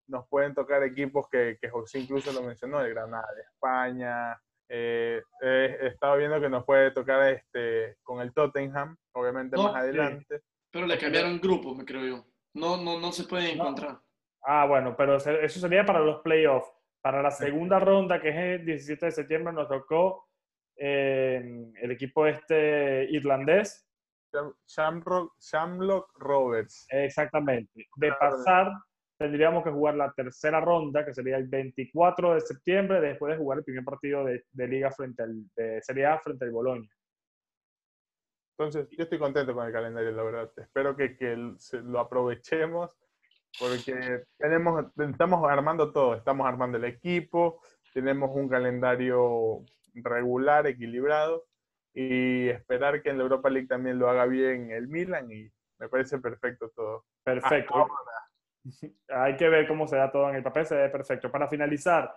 nos 0.08 0.28
pueden 0.30 0.56
tocar 0.56 0.82
equipos 0.84 1.28
que, 1.30 1.58
que 1.62 1.70
José 1.70 2.00
incluso 2.00 2.32
lo 2.32 2.42
mencionó, 2.42 2.80
el 2.80 2.94
Granada 2.94 3.28
de 3.36 3.42
España, 3.42 4.42
eh, 4.74 5.22
he 5.42 5.88
estado 5.88 6.16
viendo 6.16 6.40
que 6.40 6.50
nos 6.50 6.64
puede 6.64 6.92
tocar 6.92 7.28
este, 7.34 7.98
con 8.04 8.22
el 8.22 8.34
Tottenham, 8.34 8.96
obviamente 9.12 9.58
más 9.58 9.76
adelante. 9.76 10.42
Pero 10.72 10.88
le 10.88 10.98
cambiaron 10.98 11.42
grupo, 11.42 11.76
me 11.76 11.84
creo 11.84 12.06
yo. 12.06 12.26
No, 12.54 12.78
no, 12.78 12.98
no 12.98 13.12
se 13.12 13.26
puede 13.26 13.52
encontrar. 13.52 14.00
Ah, 14.44 14.66
bueno, 14.66 14.96
pero 14.96 15.18
eso 15.18 15.60
sería 15.60 15.86
para 15.86 16.00
los 16.00 16.22
playoffs. 16.22 16.72
Para 17.02 17.22
la 17.22 17.32
segunda 17.32 17.80
ronda, 17.80 18.22
que 18.22 18.30
es 18.30 18.60
el 18.62 18.66
17 18.66 19.08
de 19.08 19.12
septiembre, 19.12 19.52
nos 19.54 19.68
tocó 19.68 20.30
eh, 20.78 21.44
el 21.82 21.92
equipo 21.92 22.26
este 22.26 23.06
irlandés. 23.12 23.86
Shamrock, 24.66 25.34
Shamrock 25.38 26.14
Roberts. 26.18 26.88
Exactamente. 26.90 27.88
De 27.98 28.14
pasar 28.14 28.72
tendríamos 29.22 29.64
que 29.64 29.70
jugar 29.70 29.94
la 29.94 30.12
tercera 30.14 30.60
ronda, 30.60 31.06
que 31.06 31.14
sería 31.14 31.38
el 31.38 31.48
24 31.48 32.34
de 32.34 32.42
septiembre, 32.42 33.00
después 33.00 33.32
de 33.32 33.38
jugar 33.38 33.60
el 33.60 33.64
primer 33.64 33.84
partido 33.84 34.26
de, 34.26 34.68
liga 34.68 34.90
frente 34.90 35.22
al, 35.22 35.46
de 35.56 35.80
Serie 35.84 36.08
A 36.08 36.20
frente 36.20 36.44
al 36.44 36.50
Boloña. 36.50 36.90
Entonces, 38.58 38.90
yo 38.90 39.04
estoy 39.04 39.20
contento 39.20 39.54
con 39.54 39.68
el 39.68 39.72
calendario, 39.72 40.12
la 40.12 40.24
verdad. 40.24 40.52
Espero 40.58 40.96
que, 40.96 41.16
lo 41.84 42.00
aprovechemos 42.00 42.98
porque 43.60 44.24
tenemos, 44.40 44.86
estamos 44.98 45.48
armando 45.48 45.92
todo. 45.92 46.16
Estamos 46.16 46.48
armando 46.48 46.80
el 46.80 46.86
equipo, 46.86 47.62
tenemos 47.94 48.32
un 48.34 48.50
calendario 48.50 49.64
regular, 49.94 50.66
equilibrado 50.66 51.46
y 51.94 52.48
esperar 52.48 53.04
que 53.04 53.10
en 53.10 53.18
la 53.20 53.24
Europa 53.24 53.52
League 53.52 53.68
también 53.68 54.00
lo 54.00 54.10
haga 54.10 54.26
bien 54.26 54.72
el 54.72 54.88
Milan 54.88 55.32
y 55.32 55.48
me 55.78 55.90
parece 55.90 56.18
perfecto 56.18 56.72
todo. 56.76 57.06
Perfecto. 57.24 57.88
Hay 59.10 59.36
que 59.38 59.50
ver 59.50 59.68
cómo 59.68 59.88
se 59.88 59.96
da 59.96 60.12
todo 60.12 60.30
en 60.30 60.36
el 60.36 60.44
papel, 60.44 60.66
se 60.66 60.76
ve 60.76 60.90
perfecto. 60.90 61.32
Para 61.32 61.48
finalizar, 61.48 62.16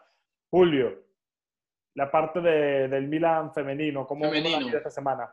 Julio, 0.50 1.04
la 1.94 2.10
parte 2.10 2.40
del 2.40 3.08
Milan 3.08 3.52
femenino, 3.52 4.06
¿cómo 4.06 4.24
femenino. 4.30 4.76
esta 4.76 4.90
semana? 4.90 5.32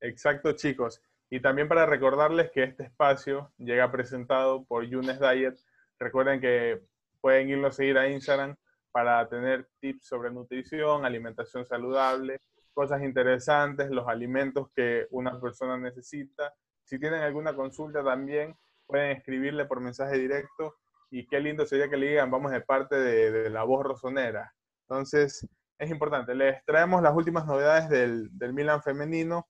Exacto, 0.00 0.52
chicos. 0.52 1.02
Y 1.30 1.40
también 1.40 1.66
para 1.66 1.86
recordarles 1.86 2.50
que 2.50 2.62
este 2.62 2.84
espacio 2.84 3.52
llega 3.58 3.90
presentado 3.90 4.64
por 4.64 4.84
Yunes 4.84 5.18
Diet. 5.18 5.58
Recuerden 5.98 6.40
que 6.40 6.82
pueden 7.20 7.48
irlo 7.48 7.68
a 7.68 7.72
seguir 7.72 7.96
a 7.98 8.08
Instagram 8.08 8.54
para 8.92 9.26
tener 9.28 9.68
tips 9.80 10.06
sobre 10.06 10.30
nutrición, 10.30 11.04
alimentación 11.04 11.64
saludable, 11.64 12.40
cosas 12.74 13.02
interesantes, 13.02 13.90
los 13.90 14.06
alimentos 14.06 14.68
que 14.76 15.06
una 15.10 15.40
persona 15.40 15.78
necesita. 15.78 16.54
Si 16.84 16.98
tienen 16.98 17.22
alguna 17.22 17.54
consulta 17.54 18.04
también, 18.04 18.54
pueden 18.86 19.16
escribirle 19.16 19.64
por 19.66 19.80
mensaje 19.80 20.18
directo 20.18 20.76
y 21.10 21.26
qué 21.26 21.40
lindo 21.40 21.64
sería 21.66 21.88
que 21.88 21.96
le 21.96 22.08
digan, 22.08 22.30
vamos 22.30 22.50
de 22.52 22.60
parte 22.60 22.96
de, 22.96 23.50
la 23.50 23.62
voz 23.62 23.84
rosonera. 23.84 24.52
Entonces, 24.88 25.46
es 25.78 25.90
importante. 25.90 26.34
Les 26.34 26.64
traemos 26.64 27.02
las 27.02 27.14
últimas 27.14 27.46
novedades 27.46 27.88
del, 27.88 28.28
del 28.36 28.52
Milan 28.52 28.82
femenino, 28.82 29.48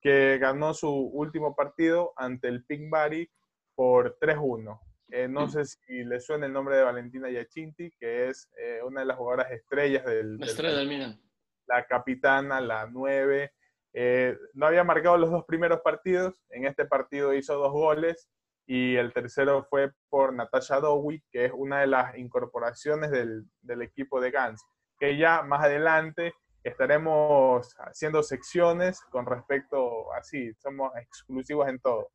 que 0.00 0.38
ganó 0.38 0.72
su 0.72 0.88
último 0.88 1.54
partido 1.54 2.12
ante 2.16 2.48
el 2.48 2.64
Pink 2.64 2.90
Bari 2.90 3.30
por 3.74 4.18
3-1. 4.18 4.78
Eh, 5.12 5.26
no 5.26 5.48
sé 5.48 5.64
si 5.64 6.04
le 6.04 6.20
suena 6.20 6.46
el 6.46 6.52
nombre 6.52 6.76
de 6.76 6.84
Valentina 6.84 7.28
Giacinti, 7.28 7.90
que 7.98 8.28
es 8.28 8.48
eh, 8.56 8.80
una 8.84 9.00
de 9.00 9.06
las 9.06 9.16
jugadoras 9.16 9.50
estrellas 9.50 10.04
del, 10.04 10.38
la 10.38 10.46
estrella 10.46 10.76
del 10.76 10.88
Milan. 10.88 11.20
La 11.66 11.86
capitana, 11.86 12.60
la 12.60 12.86
9. 12.86 13.52
Eh, 13.92 14.38
no 14.54 14.66
había 14.66 14.84
marcado 14.84 15.16
los 15.16 15.30
dos 15.30 15.44
primeros 15.44 15.80
partidos. 15.80 16.40
En 16.50 16.66
este 16.66 16.84
partido 16.84 17.34
hizo 17.34 17.56
dos 17.56 17.72
goles 17.72 18.28
y 18.66 18.96
el 18.96 19.12
tercero 19.12 19.64
fue 19.68 19.92
por 20.08 20.32
Natasha 20.32 20.80
Dowie, 20.80 21.22
que 21.30 21.46
es 21.46 21.52
una 21.54 21.80
de 21.80 21.86
las 21.86 22.16
incorporaciones 22.16 23.10
del, 23.10 23.44
del, 23.62 23.82
equipo 23.82 24.20
de 24.20 24.30
Gans, 24.30 24.64
que 24.98 25.16
ya 25.16 25.42
más 25.42 25.64
adelante 25.64 26.34
estaremos 26.62 27.74
haciendo 27.78 28.22
secciones 28.22 29.00
con 29.10 29.26
respecto, 29.26 30.12
así, 30.12 30.52
somos 30.54 30.92
exclusivos 30.96 31.68
en 31.68 31.80
todo, 31.80 32.10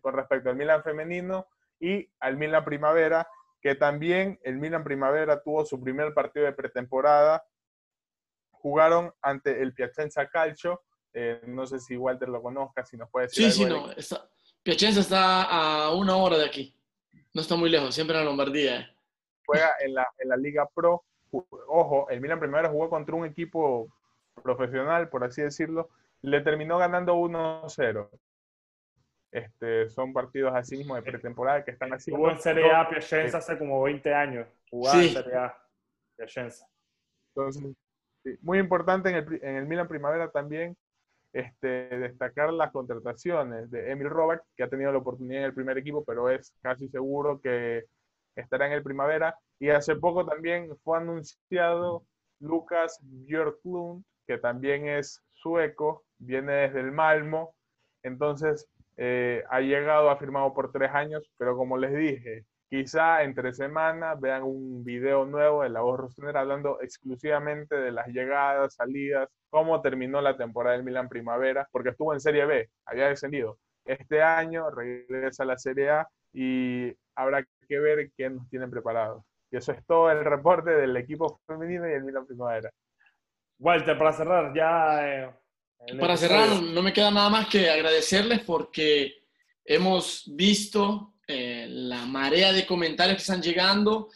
con 0.00 0.14
respecto 0.14 0.50
al 0.50 0.56
Milan 0.56 0.82
femenino 0.82 1.46
y 1.80 2.10
al 2.20 2.36
Milan 2.36 2.64
primavera, 2.64 3.28
que 3.60 3.74
también 3.74 4.38
el 4.42 4.56
Milan 4.58 4.84
primavera 4.84 5.42
tuvo 5.42 5.64
su 5.64 5.80
primer 5.80 6.14
partido 6.14 6.46
de 6.46 6.52
pretemporada, 6.52 7.44
jugaron 8.50 9.12
ante 9.20 9.62
el 9.62 9.74
Piacenza 9.74 10.28
Calcio, 10.28 10.82
eh, 11.12 11.40
no 11.46 11.66
sé 11.66 11.80
si 11.80 11.96
Walter 11.96 12.28
lo 12.28 12.42
conozca, 12.42 12.84
si 12.84 12.96
nos 12.96 13.10
puede 13.10 13.26
decir. 13.26 13.50
Sí, 13.50 13.64
sí, 13.64 13.66
no, 13.66 13.90
Piacenza 14.68 15.00
está 15.00 15.44
a 15.44 15.94
una 15.94 16.14
hora 16.16 16.36
de 16.36 16.44
aquí. 16.44 16.74
No 17.32 17.40
está 17.40 17.56
muy 17.56 17.70
lejos, 17.70 17.94
siempre 17.94 18.14
en 18.14 18.22
la 18.22 18.28
Lombardía. 18.28 18.80
Eh. 18.80 18.86
Juega 19.46 19.70
en 19.80 19.94
la, 19.94 20.06
en 20.18 20.28
la 20.28 20.36
Liga 20.36 20.68
Pro. 20.68 21.04
Ojo, 21.30 22.06
el 22.10 22.20
Milan 22.20 22.38
primero 22.38 22.68
jugó 22.68 22.90
contra 22.90 23.14
un 23.14 23.24
equipo 23.24 23.88
profesional, 24.42 25.08
por 25.08 25.24
así 25.24 25.40
decirlo. 25.40 25.88
Le 26.20 26.42
terminó 26.42 26.76
ganando 26.76 27.16
1-0. 27.16 28.10
Este, 29.32 29.88
son 29.88 30.12
partidos 30.12 30.52
así 30.54 30.76
mismo 30.76 30.96
de 30.96 31.02
pretemporada 31.02 31.64
que 31.64 31.70
están 31.70 31.94
así. 31.94 32.10
Jugó 32.10 32.30
en 32.30 32.38
Serie 32.38 32.70
A 32.70 32.90
Piacenza 32.90 33.38
hace 33.38 33.56
como 33.56 33.82
20 33.84 34.12
años. 34.12 34.46
Jugaba 34.68 35.02
en 35.02 35.14
Serie 35.14 35.34
A 35.34 35.58
Piacenza. 36.14 36.68
Entonces, 37.34 37.74
muy 38.42 38.58
importante 38.58 39.08
en 39.08 39.14
el, 39.14 39.42
en 39.42 39.56
el 39.56 39.66
Milan 39.66 39.88
Primavera 39.88 40.30
también 40.30 40.76
este, 41.32 41.68
destacar 41.98 42.52
las 42.52 42.72
contrataciones 42.72 43.70
de 43.70 43.90
Emil 43.90 44.10
Robert, 44.10 44.42
que 44.56 44.62
ha 44.64 44.68
tenido 44.68 44.92
la 44.92 44.98
oportunidad 44.98 45.40
en 45.40 45.46
el 45.46 45.54
primer 45.54 45.78
equipo, 45.78 46.04
pero 46.04 46.30
es 46.30 46.54
casi 46.62 46.88
seguro 46.88 47.40
que 47.40 47.84
estará 48.36 48.66
en 48.66 48.72
el 48.72 48.82
primavera. 48.82 49.36
Y 49.58 49.70
hace 49.70 49.96
poco 49.96 50.24
también 50.26 50.76
fue 50.84 50.98
anunciado 50.98 52.04
Lucas 52.40 52.98
Björklund, 53.02 54.04
que 54.26 54.38
también 54.38 54.88
es 54.88 55.22
sueco, 55.32 56.04
viene 56.18 56.52
desde 56.52 56.80
el 56.80 56.92
Malmo. 56.92 57.54
Entonces, 58.02 58.68
eh, 58.96 59.44
ha 59.50 59.60
llegado, 59.60 60.10
ha 60.10 60.18
firmado 60.18 60.54
por 60.54 60.72
tres 60.72 60.90
años, 60.92 61.30
pero 61.36 61.56
como 61.56 61.78
les 61.78 61.94
dije, 61.94 62.44
Quizá 62.70 63.22
entre 63.22 63.54
semanas 63.54 64.20
vean 64.20 64.42
un 64.42 64.84
video 64.84 65.24
nuevo 65.24 65.62
de 65.62 65.70
La 65.70 65.80
Voz 65.80 65.98
Rosonera 65.98 66.40
hablando 66.40 66.82
exclusivamente 66.82 67.74
de 67.76 67.92
las 67.92 68.08
llegadas, 68.08 68.74
salidas, 68.74 69.30
cómo 69.50 69.80
terminó 69.80 70.20
la 70.20 70.36
temporada 70.36 70.76
del 70.76 70.84
Milan 70.84 71.08
Primavera, 71.08 71.68
porque 71.70 71.90
estuvo 71.90 72.12
en 72.12 72.20
Serie 72.20 72.46
B, 72.46 72.70
había 72.84 73.08
descendido. 73.08 73.58
Este 73.84 74.22
año 74.22 74.70
regresa 74.70 75.42
a 75.42 75.46
la 75.46 75.58
Serie 75.58 75.90
A 75.90 76.08
y 76.32 76.92
habrá 77.14 77.44
que 77.68 77.78
ver 77.78 78.10
qué 78.16 78.30
nos 78.30 78.48
tienen 78.50 78.70
preparado. 78.70 79.24
Y 79.50 79.56
eso 79.56 79.72
es 79.72 79.84
todo 79.86 80.10
el 80.10 80.24
reporte 80.24 80.70
del 80.70 80.96
equipo 80.96 81.40
femenino 81.46 81.88
y 81.88 81.92
el 81.92 82.04
Milan 82.04 82.26
Primavera. 82.26 82.70
Walter, 83.58 83.96
para 83.96 84.12
cerrar, 84.12 84.52
ya... 84.54 85.24
Eh, 85.24 85.34
para 85.98 86.16
cerrar, 86.16 86.62
no 86.62 86.82
me 86.82 86.92
queda 86.92 87.10
nada 87.10 87.30
más 87.30 87.48
que 87.48 87.70
agradecerles 87.70 88.40
porque 88.40 89.22
hemos 89.64 90.24
visto 90.34 91.14
eh, 91.26 91.66
la 91.68 92.04
marea 92.04 92.52
de 92.52 92.66
comentarios 92.66 93.16
que 93.16 93.22
están 93.22 93.42
llegando. 93.42 94.08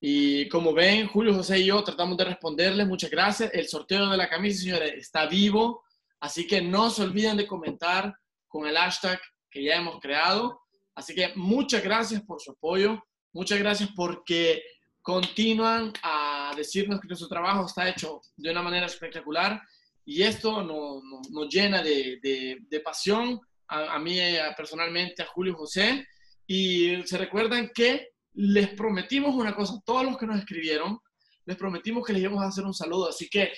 Y 0.00 0.48
como 0.48 0.72
ven, 0.72 1.08
Julio, 1.08 1.34
José 1.34 1.58
y 1.58 1.66
yo 1.66 1.82
tratamos 1.82 2.16
de 2.16 2.24
responderles. 2.24 2.86
Muchas 2.86 3.10
gracias. 3.10 3.50
El 3.52 3.68
sorteo 3.68 4.08
de 4.08 4.16
la 4.16 4.28
camisa, 4.28 4.62
señores, 4.62 4.94
está 4.94 5.26
vivo. 5.26 5.84
Así 6.20 6.46
que 6.46 6.60
no 6.62 6.90
se 6.90 7.02
olviden 7.02 7.36
de 7.36 7.46
comentar 7.46 8.14
con 8.46 8.66
el 8.66 8.76
hashtag 8.76 9.20
que 9.50 9.64
ya 9.64 9.76
hemos 9.76 9.98
creado. 10.00 10.60
Así 10.94 11.14
que 11.14 11.32
muchas 11.34 11.82
gracias 11.82 12.22
por 12.22 12.40
su 12.40 12.52
apoyo. 12.52 13.02
Muchas 13.32 13.58
gracias 13.58 13.90
porque 13.94 14.62
continúan 15.02 15.92
a 16.02 16.52
decirnos 16.56 17.00
que 17.00 17.08
nuestro 17.08 17.28
trabajo 17.28 17.66
está 17.66 17.88
hecho 17.88 18.20
de 18.36 18.50
una 18.50 18.62
manera 18.62 18.86
espectacular 18.86 19.60
y 20.04 20.22
esto 20.22 20.62
nos, 20.62 21.02
nos, 21.30 21.48
llena 21.48 21.82
de, 21.82 22.18
de, 22.22 22.80
pasión 22.80 23.38
a, 23.68 23.94
a 23.94 23.98
mí 23.98 24.18
personalmente, 24.56 25.22
a 25.22 25.26
Julio 25.26 25.54
José. 25.54 26.06
Y 26.46 27.02
se 27.04 27.18
recuerdan 27.18 27.70
que 27.74 28.08
les 28.34 28.68
prometimos 28.68 29.34
una 29.34 29.54
cosa, 29.54 29.80
todos 29.84 30.04
los 30.04 30.16
que 30.16 30.26
nos 30.26 30.38
escribieron, 30.38 30.98
les 31.44 31.56
prometimos 31.56 32.06
que 32.06 32.12
les 32.12 32.22
íbamos 32.22 32.42
a 32.42 32.48
hacer 32.48 32.64
un 32.64 32.74
saludo. 32.74 33.08
Así 33.08 33.28
que 33.28 33.52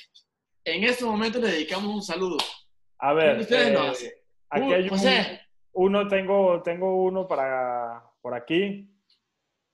en 0.64 0.84
este 0.84 1.04
momento 1.04 1.40
les 1.40 1.52
dedicamos 1.52 1.94
un 1.94 2.02
saludo. 2.02 2.38
A 2.98 3.12
ver, 3.12 3.46
eh, 3.50 4.12
aquí 4.50 4.72
hay 4.72 4.88
José. 4.88 5.40
uno, 5.72 6.06
tengo, 6.06 6.62
tengo 6.62 7.02
uno 7.02 7.26
para 7.26 8.04
por 8.20 8.34
aquí, 8.34 8.88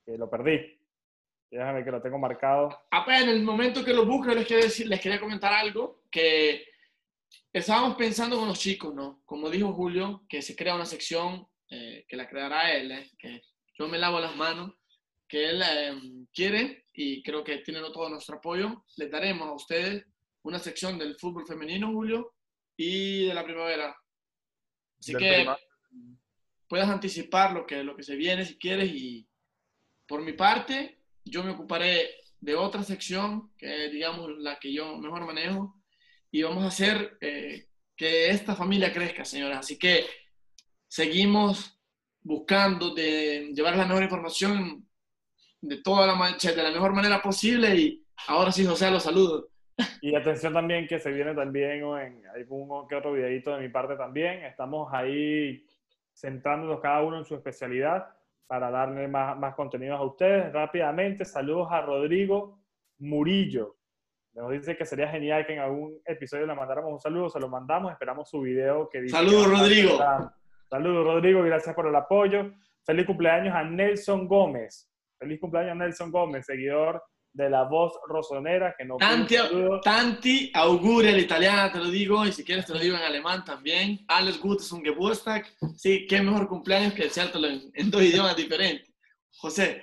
que 0.04 0.16
lo 0.16 0.30
perdí. 0.30 0.78
Déjame 1.50 1.84
que 1.84 1.90
lo 1.90 2.02
tengo 2.02 2.18
marcado. 2.18 2.86
Apenas 2.90 3.24
en 3.24 3.28
el 3.30 3.42
momento 3.42 3.84
que 3.84 3.92
lo 3.92 4.04
busque, 4.04 4.34
les 4.34 4.46
quería, 4.46 4.64
decir, 4.64 4.86
les 4.88 5.00
quería 5.00 5.20
comentar 5.20 5.52
algo 5.52 6.04
que 6.10 6.64
estábamos 7.52 7.96
pensando 7.96 8.38
con 8.38 8.48
los 8.48 8.58
chicos, 8.58 8.94
¿no? 8.94 9.22
Como 9.24 9.50
dijo 9.50 9.72
Julio, 9.72 10.24
que 10.28 10.42
se 10.42 10.56
crea 10.56 10.74
una 10.74 10.86
sección 10.86 11.46
eh, 11.70 12.04
que 12.08 12.16
la 12.16 12.28
creará 12.28 12.72
él, 12.72 12.92
eh, 12.92 13.10
que 13.18 13.42
yo 13.78 13.88
me 13.88 13.98
lavo 13.98 14.20
las 14.20 14.36
manos, 14.36 14.72
que 15.28 15.50
él 15.50 15.62
eh, 15.62 16.00
quiere 16.32 16.84
y 16.92 17.22
creo 17.22 17.42
que 17.44 17.58
tienen 17.58 17.82
todo 17.92 18.08
nuestro 18.08 18.36
apoyo. 18.36 18.84
Les 18.96 19.10
daremos 19.10 19.48
a 19.48 19.52
ustedes 19.52 20.04
una 20.42 20.58
sección 20.58 20.98
del 20.98 21.16
fútbol 21.16 21.46
femenino, 21.46 21.92
Julio, 21.92 22.34
y 22.76 23.26
de 23.26 23.34
la 23.34 23.44
primavera. 23.44 23.96
Así 24.98 25.14
que 25.14 25.46
puedas 26.68 26.88
anticipar 26.88 27.52
lo 27.52 27.66
que, 27.66 27.82
lo 27.82 27.96
que 27.96 28.02
se 28.02 28.16
viene 28.16 28.44
si 28.44 28.58
quieres 28.58 28.90
y 28.90 29.28
por 30.06 30.22
mi 30.22 30.32
parte 30.32 31.00
yo 31.24 31.42
me 31.42 31.50
ocuparé 31.50 32.08
de 32.40 32.54
otra 32.54 32.82
sección, 32.82 33.52
que 33.58 33.88
digamos, 33.88 34.30
la 34.38 34.58
que 34.58 34.72
yo 34.72 34.96
mejor 34.98 35.26
manejo, 35.26 35.82
y 36.30 36.42
vamos 36.42 36.64
a 36.64 36.68
hacer 36.68 37.18
eh, 37.20 37.66
que 37.96 38.30
esta 38.30 38.54
familia 38.54 38.92
crezca, 38.92 39.24
señoras. 39.24 39.60
Así 39.60 39.78
que 39.78 40.06
seguimos 40.86 41.80
buscando 42.20 42.94
de 42.94 43.52
llevar 43.54 43.76
la 43.76 43.86
mejor 43.86 44.04
información 44.04 44.85
de 45.66 45.82
toda 45.82 46.06
la, 46.06 46.14
de 46.14 46.62
la 46.62 46.70
mejor 46.70 46.92
manera 46.92 47.22
posible 47.22 47.74
y 47.74 48.04
ahora 48.28 48.52
sí, 48.52 48.64
José, 48.64 48.90
los 48.90 49.02
saludo. 49.02 49.48
Y 50.00 50.14
atención 50.14 50.54
también 50.54 50.86
que 50.86 50.98
se 50.98 51.10
viene 51.10 51.34
también 51.34 51.82
en 51.82 52.22
algún 52.34 52.88
que 52.88 52.94
otro 52.94 53.12
videito 53.12 53.54
de 53.54 53.62
mi 53.62 53.68
parte 53.68 53.96
también. 53.96 54.44
Estamos 54.44 54.92
ahí 54.92 55.66
centrándonos 56.14 56.80
cada 56.80 57.02
uno 57.02 57.18
en 57.18 57.24
su 57.24 57.34
especialidad 57.34 58.08
para 58.46 58.70
darle 58.70 59.06
más, 59.08 59.36
más 59.36 59.54
contenidos 59.54 60.00
a 60.00 60.04
ustedes. 60.04 60.52
Rápidamente, 60.52 61.24
saludos 61.24 61.68
a 61.70 61.82
Rodrigo 61.82 62.58
Murillo. 62.98 63.76
Nos 64.34 64.50
dice 64.50 64.76
que 64.76 64.84
sería 64.84 65.08
genial 65.08 65.46
que 65.46 65.54
en 65.54 65.60
algún 65.60 65.98
episodio 66.04 66.46
le 66.46 66.54
mandáramos 66.54 66.92
un 66.92 67.00
saludo, 67.00 67.30
se 67.30 67.40
lo 67.40 67.48
mandamos, 67.48 67.90
esperamos 67.92 68.28
su 68.28 68.42
video 68.42 68.88
que 68.88 69.00
dice... 69.00 69.16
Saludos, 69.16 69.48
Rodrigo. 69.48 69.98
Saludos, 70.68 71.06
Rodrigo, 71.06 71.42
gracias 71.42 71.74
por 71.74 71.86
el 71.86 71.96
apoyo. 71.96 72.52
Feliz 72.84 73.06
cumpleaños 73.06 73.54
a 73.54 73.62
Nelson 73.64 74.28
Gómez. 74.28 74.90
Feliz 75.18 75.40
cumpleaños 75.40 75.76
Nelson 75.76 76.10
Gómez, 76.10 76.46
seguidor 76.46 77.02
de 77.36 77.50
la 77.50 77.64
voz 77.64 77.92
rosonera 78.08 78.74
que 78.76 78.84
no 78.86 78.96
tanti, 78.96 79.36
tanti 79.84 80.50
auguri 80.54 81.08
al 81.08 81.20
italiano, 81.20 81.70
te 81.70 81.78
lo 81.78 81.90
digo, 81.90 82.24
y 82.24 82.32
si 82.32 82.42
quieres 82.42 82.64
te 82.64 82.72
lo 82.72 82.78
digo 82.78 82.96
en 82.96 83.02
alemán 83.02 83.44
también. 83.44 83.98
Alles 84.08 84.40
Gutes 84.40 84.72
un 84.72 84.82
Geburtstag. 84.82 85.44
Sí, 85.76 86.06
qué 86.06 86.22
mejor 86.22 86.48
cumpleaños 86.48 86.94
que 86.94 87.04
deseártelo 87.04 87.46
en, 87.48 87.70
en 87.74 87.90
dos 87.90 88.02
idiomas 88.02 88.36
diferentes. 88.36 88.90
José. 89.36 89.82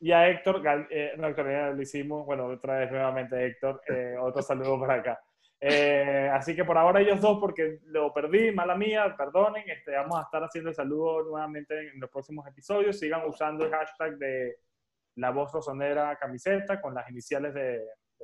Y 0.00 0.10
a 0.12 0.28
Héctor, 0.28 0.62
eh, 0.90 1.12
no, 1.18 1.28
Héctor, 1.28 1.50
ya 1.50 1.70
lo 1.70 1.82
hicimos, 1.82 2.24
bueno, 2.24 2.46
otra 2.46 2.78
vez 2.78 2.90
nuevamente 2.90 3.46
Héctor, 3.46 3.82
eh, 3.88 4.14
otro 4.18 4.42
saludo 4.42 4.78
por 4.78 4.90
acá. 4.90 5.18
Eh, 5.60 6.30
así 6.32 6.54
que 6.54 6.64
por 6.64 6.76
ahora 6.76 7.00
ellos 7.00 7.20
dos, 7.20 7.38
porque 7.40 7.78
lo 7.84 8.12
perdí, 8.12 8.52
mala 8.52 8.74
mía, 8.74 9.14
perdonen, 9.16 9.68
este, 9.68 9.92
vamos 9.92 10.18
a 10.18 10.22
estar 10.22 10.42
haciendo 10.44 10.70
el 10.70 10.76
saludo 10.76 11.24
nuevamente 11.24 11.88
en 11.92 12.00
los 12.00 12.10
próximos 12.10 12.46
episodios. 12.46 12.98
Sigan 12.98 13.26
usando 13.26 13.64
el 13.64 13.70
hashtag 13.70 14.16
de 14.18 14.56
la 15.16 15.30
voz 15.30 15.52
rosonera 15.52 16.16
camiseta 16.16 16.80
con 16.80 16.94
las 16.94 17.08
iniciales 17.10 17.54
de, 17.54 17.80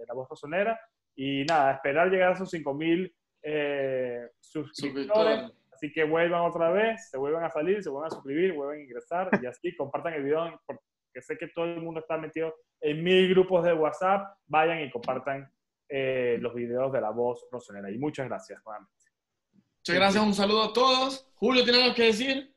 la 0.07 0.15
voz 0.15 0.29
rosonera. 0.29 0.79
Y 1.15 1.45
nada, 1.45 1.73
esperar 1.73 2.11
llegar 2.11 2.31
a 2.31 2.35
esos 2.35 2.51
5000 2.51 3.15
eh, 3.43 4.29
suscriptores. 4.41 5.51
Así 5.73 5.93
que 5.93 6.05
vuelvan 6.05 6.43
otra 6.43 6.71
vez, 6.71 7.11
se 7.11 7.19
vuelvan 7.19 7.45
a 7.45 7.51
salir, 7.51 7.83
se 7.83 7.91
vuelvan 7.91 8.13
a 8.13 8.15
suscribir, 8.15 8.55
vuelvan 8.55 8.79
a 8.79 8.83
ingresar 8.83 9.29
y 9.43 9.47
así 9.47 9.75
compartan 9.77 10.15
el 10.15 10.23
video 10.23 10.61
porque 10.65 10.81
sé 11.21 11.37
que 11.37 11.49
todo 11.49 11.65
el 11.65 11.83
mundo 11.83 12.01
está 12.01 12.17
metido 12.17 12.55
en 12.81 13.03
mil 13.03 13.29
grupos 13.31 13.65
de 13.65 13.73
WhatsApp. 13.73 14.37
Vayan 14.47 14.81
y 14.81 14.91
compartan 14.91 15.51
eh, 15.89 16.39
los 16.41 16.55
videos 16.55 16.93
de 16.93 17.01
la 17.01 17.11
voz 17.11 17.47
rosonera. 17.51 17.91
Y 17.91 17.99
muchas 17.99 18.29
gracias 18.29 18.63
nuevamente. 18.65 18.93
Muchas 19.81 19.97
gracias, 19.97 20.25
un 20.25 20.35
saludo 20.35 20.63
a 20.63 20.73
todos. 20.73 21.29
Julio, 21.35 21.65
¿tiene 21.65 21.83
algo 21.83 21.95
que 21.95 22.05
decir? 22.05 22.55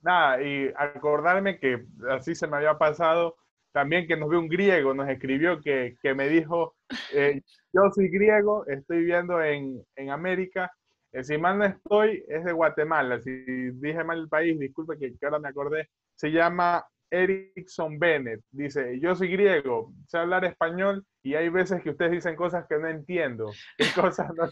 Nada, 0.00 0.42
y 0.42 0.72
acordarme 0.76 1.58
que 1.58 1.86
así 2.10 2.34
se 2.34 2.46
me 2.46 2.56
había 2.56 2.76
pasado 2.76 3.36
también 3.72 4.06
que 4.06 4.16
nos 4.16 4.28
ve 4.28 4.38
un 4.38 4.48
griego, 4.48 4.94
nos 4.94 5.08
escribió 5.08 5.60
que, 5.60 5.96
que 6.02 6.14
me 6.14 6.28
dijo, 6.28 6.76
eh, 7.12 7.42
yo 7.72 7.82
soy 7.94 8.08
griego, 8.08 8.66
estoy 8.66 8.98
viviendo 8.98 9.42
en, 9.42 9.82
en 9.96 10.10
América, 10.10 10.70
eh, 11.12 11.24
si 11.24 11.38
mal 11.38 11.58
no 11.58 11.64
estoy, 11.64 12.24
es 12.28 12.44
de 12.44 12.52
Guatemala, 12.52 13.20
si 13.20 13.30
dije 13.30 14.04
mal 14.04 14.18
el 14.18 14.28
país, 14.28 14.58
disculpe 14.58 14.98
que, 14.98 15.14
ahora 15.24 15.38
me 15.38 15.48
acordé, 15.48 15.88
se 16.14 16.30
llama 16.30 16.84
Erickson 17.10 17.98
Bennett, 17.98 18.42
dice, 18.50 18.98
yo 19.00 19.14
soy 19.14 19.28
griego, 19.28 19.92
sé 20.06 20.18
hablar 20.18 20.44
español 20.44 21.04
y 21.22 21.34
hay 21.34 21.48
veces 21.48 21.82
que 21.82 21.90
ustedes 21.90 22.12
dicen 22.12 22.36
cosas 22.36 22.66
que 22.68 22.78
no 22.78 22.88
entiendo, 22.88 23.50
¿qué 23.78 23.84
cosas 23.94 24.34
no 24.34 24.48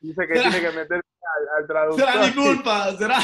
Dice 0.00 0.26
que 0.26 0.34
tiene 0.34 0.60
que 0.60 0.72
meter 0.72 1.02
al, 1.58 1.66
traductor. 1.66 2.08
Será 2.08 2.24
disculpa, 2.24 2.96
será... 2.96 3.18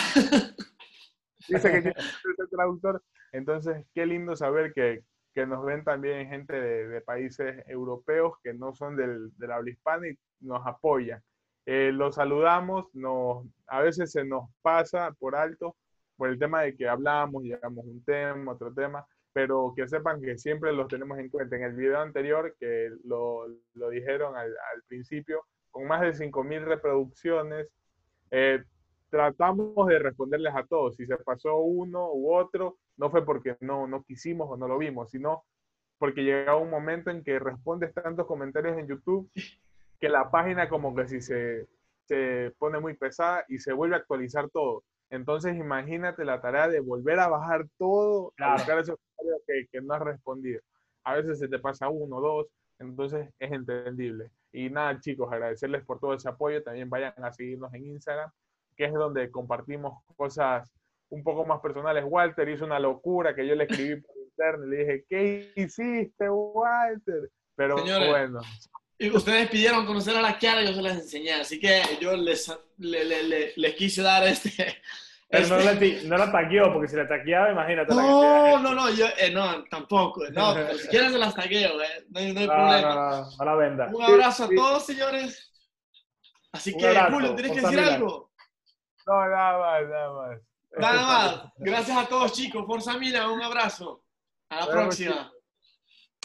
Dice 1.48 1.70
que 1.70 1.80
tiene 1.80 1.94
que 1.94 2.00
meterse 2.02 2.42
al 2.42 2.50
traductor, 2.50 3.02
entonces 3.32 3.84
qué 3.94 4.06
lindo 4.06 4.36
saber 4.36 4.72
que, 4.72 5.02
que 5.36 5.46
nos 5.46 5.62
ven 5.66 5.84
también 5.84 6.30
gente 6.30 6.58
de, 6.58 7.00
países 7.02 7.62
europeos 7.68 8.38
que 8.42 8.54
no 8.54 8.74
son 8.74 8.96
del, 8.96 9.36
del 9.36 9.52
habla 9.52 9.70
hispana 9.70 10.08
y 10.08 10.18
nos 10.40 10.66
apoyan. 10.66 11.22
Eh, 11.66 11.90
los 11.92 12.14
saludamos, 12.14 12.86
nos, 12.94 13.44
a 13.66 13.82
veces 13.82 14.10
se 14.12 14.24
nos 14.24 14.48
pasa 14.62 15.12
por 15.18 15.36
alto 15.36 15.76
por 16.16 16.30
el 16.30 16.38
tema 16.38 16.62
de 16.62 16.74
que 16.74 16.88
hablamos, 16.88 17.42
llegamos 17.42 17.84
un 17.84 18.02
tema, 18.02 18.52
otro 18.52 18.72
tema, 18.72 19.06
pero 19.34 19.74
que 19.76 19.86
sepan 19.86 20.22
que 20.22 20.38
siempre 20.38 20.72
los 20.72 20.88
tenemos 20.88 21.18
en 21.18 21.28
cuenta. 21.28 21.54
En 21.56 21.64
el 21.64 21.74
video 21.74 22.00
anterior, 22.00 22.56
que 22.58 22.88
lo, 23.04 23.46
lo 23.74 23.90
dijeron 23.90 24.36
al, 24.36 24.46
al, 24.46 24.82
principio, 24.88 25.42
con 25.70 25.86
más 25.86 26.00
de 26.00 26.14
5.000 26.14 26.64
reproducciones, 26.64 27.68
eh, 28.30 28.64
tratamos 29.10 29.86
de 29.86 29.98
responderles 29.98 30.54
a 30.56 30.64
todos. 30.64 30.96
Si 30.96 31.04
se 31.04 31.18
pasó 31.18 31.56
uno 31.56 32.10
u 32.14 32.34
otro, 32.34 32.78
no 32.96 33.10
fue 33.10 33.24
porque 33.24 33.56
no, 33.60 33.86
no 33.86 34.02
quisimos 34.02 34.48
o 34.50 34.56
no 34.56 34.68
lo 34.68 34.78
vimos, 34.78 35.10
sino 35.10 35.44
porque 35.98 36.24
llega 36.24 36.56
un 36.56 36.70
momento 36.70 37.10
en 37.10 37.22
que 37.22 37.38
respondes 37.38 37.94
tantos 37.94 38.26
comentarios 38.26 38.76
en 38.78 38.86
YouTube 38.86 39.30
que 39.98 40.08
la 40.08 40.30
página 40.30 40.68
como 40.68 40.94
que 40.94 41.08
si 41.08 41.20
se, 41.20 41.66
se 42.04 42.52
pone 42.58 42.78
muy 42.80 42.94
pesada 42.94 43.44
y 43.48 43.58
se 43.58 43.72
vuelve 43.72 43.96
a 43.96 43.98
actualizar 43.98 44.48
todo. 44.50 44.84
Entonces 45.10 45.56
imagínate 45.56 46.24
la 46.24 46.40
tarea 46.40 46.68
de 46.68 46.80
volver 46.80 47.18
a 47.20 47.28
bajar 47.28 47.66
todo, 47.78 48.32
a 48.38 48.54
buscar 48.54 48.78
esos 48.78 48.96
comentarios 48.98 49.42
que, 49.46 49.66
que 49.70 49.80
no 49.80 49.94
has 49.94 50.02
respondido. 50.02 50.60
A 51.04 51.14
veces 51.14 51.38
se 51.38 51.48
te 51.48 51.58
pasa 51.58 51.88
uno, 51.88 52.20
dos, 52.20 52.46
entonces 52.78 53.28
es 53.38 53.52
entendible. 53.52 54.30
Y 54.52 54.70
nada, 54.70 54.98
chicos, 55.00 55.32
agradecerles 55.32 55.84
por 55.84 56.00
todo 56.00 56.14
ese 56.14 56.28
apoyo. 56.28 56.62
También 56.62 56.90
vayan 56.90 57.12
a 57.16 57.32
seguirnos 57.32 57.72
en 57.74 57.86
Instagram, 57.86 58.30
que 58.76 58.86
es 58.86 58.92
donde 58.92 59.30
compartimos 59.30 60.02
cosas 60.16 60.72
un 61.10 61.22
poco 61.22 61.44
más 61.44 61.60
personales. 61.60 62.04
Walter 62.06 62.48
hizo 62.48 62.64
una 62.64 62.78
locura 62.78 63.34
que 63.34 63.46
yo 63.46 63.54
le 63.54 63.64
escribí 63.64 64.00
por 64.00 64.16
internet, 64.16 64.68
le 64.68 64.76
dije, 64.76 65.04
¿qué 65.08 65.52
hiciste, 65.56 66.28
Walter? 66.28 67.30
Pero 67.54 67.76
bueno. 67.82 68.40
Y 68.98 69.10
ustedes 69.10 69.48
pidieron 69.50 69.84
conocer 69.84 70.16
a 70.16 70.22
la 70.22 70.38
Kiara, 70.38 70.62
yo 70.62 70.72
se 70.72 70.80
las 70.80 70.96
enseñé, 70.96 71.34
así 71.34 71.60
que 71.60 71.82
yo 72.00 72.16
les, 72.16 72.50
les, 72.78 73.74
quise 73.74 74.02
dar 74.02 74.26
este... 74.26 74.78
Pero 75.28 75.48
no, 75.48 75.58
le, 75.58 76.02
no 76.04 76.16
la 76.16 76.30
taqueó, 76.30 76.72
porque 76.72 76.88
si 76.88 76.94
la 76.94 77.08
taqueaba, 77.08 77.50
imagínate. 77.50 77.92
No, 77.92 78.54
la 78.54 78.60
no, 78.60 78.74
no, 78.74 78.90
yo, 78.90 79.06
eh, 79.18 79.30
no, 79.32 79.64
tampoco. 79.64 80.22
No, 80.30 80.54
pero 80.54 80.78
si 80.78 80.86
quieren 80.86 81.10
se 81.10 81.18
las 81.18 81.34
taqueo, 81.34 81.82
eh, 81.82 82.06
no, 82.10 82.20
hay, 82.20 82.32
no 82.32 82.46
problema. 82.46 83.28
No, 83.36 83.44
la 83.44 83.54
venda. 83.56 83.90
Un 83.92 84.02
abrazo 84.02 84.44
a 84.44 84.48
todos, 84.48 84.86
señores. 84.86 85.52
Así 86.52 86.76
que, 86.76 86.94
Julio, 87.10 87.34
¿tienes 87.34 87.52
que 87.52 87.60
decir 87.60 87.80
algo? 87.80 88.30
No, 89.04 89.28
nada 89.28 89.58
más, 89.58 89.88
nada 89.88 90.12
más. 90.12 90.40
Nada 90.76 91.06
más. 91.06 91.52
Gracias 91.56 91.96
a 91.96 92.06
todos, 92.06 92.32
chicos. 92.32 92.64
Forza 92.66 92.98
Milan, 92.98 93.30
un 93.30 93.42
abrazo. 93.42 94.02
A 94.50 94.60
la 94.60 94.66
próxima. 94.68 95.32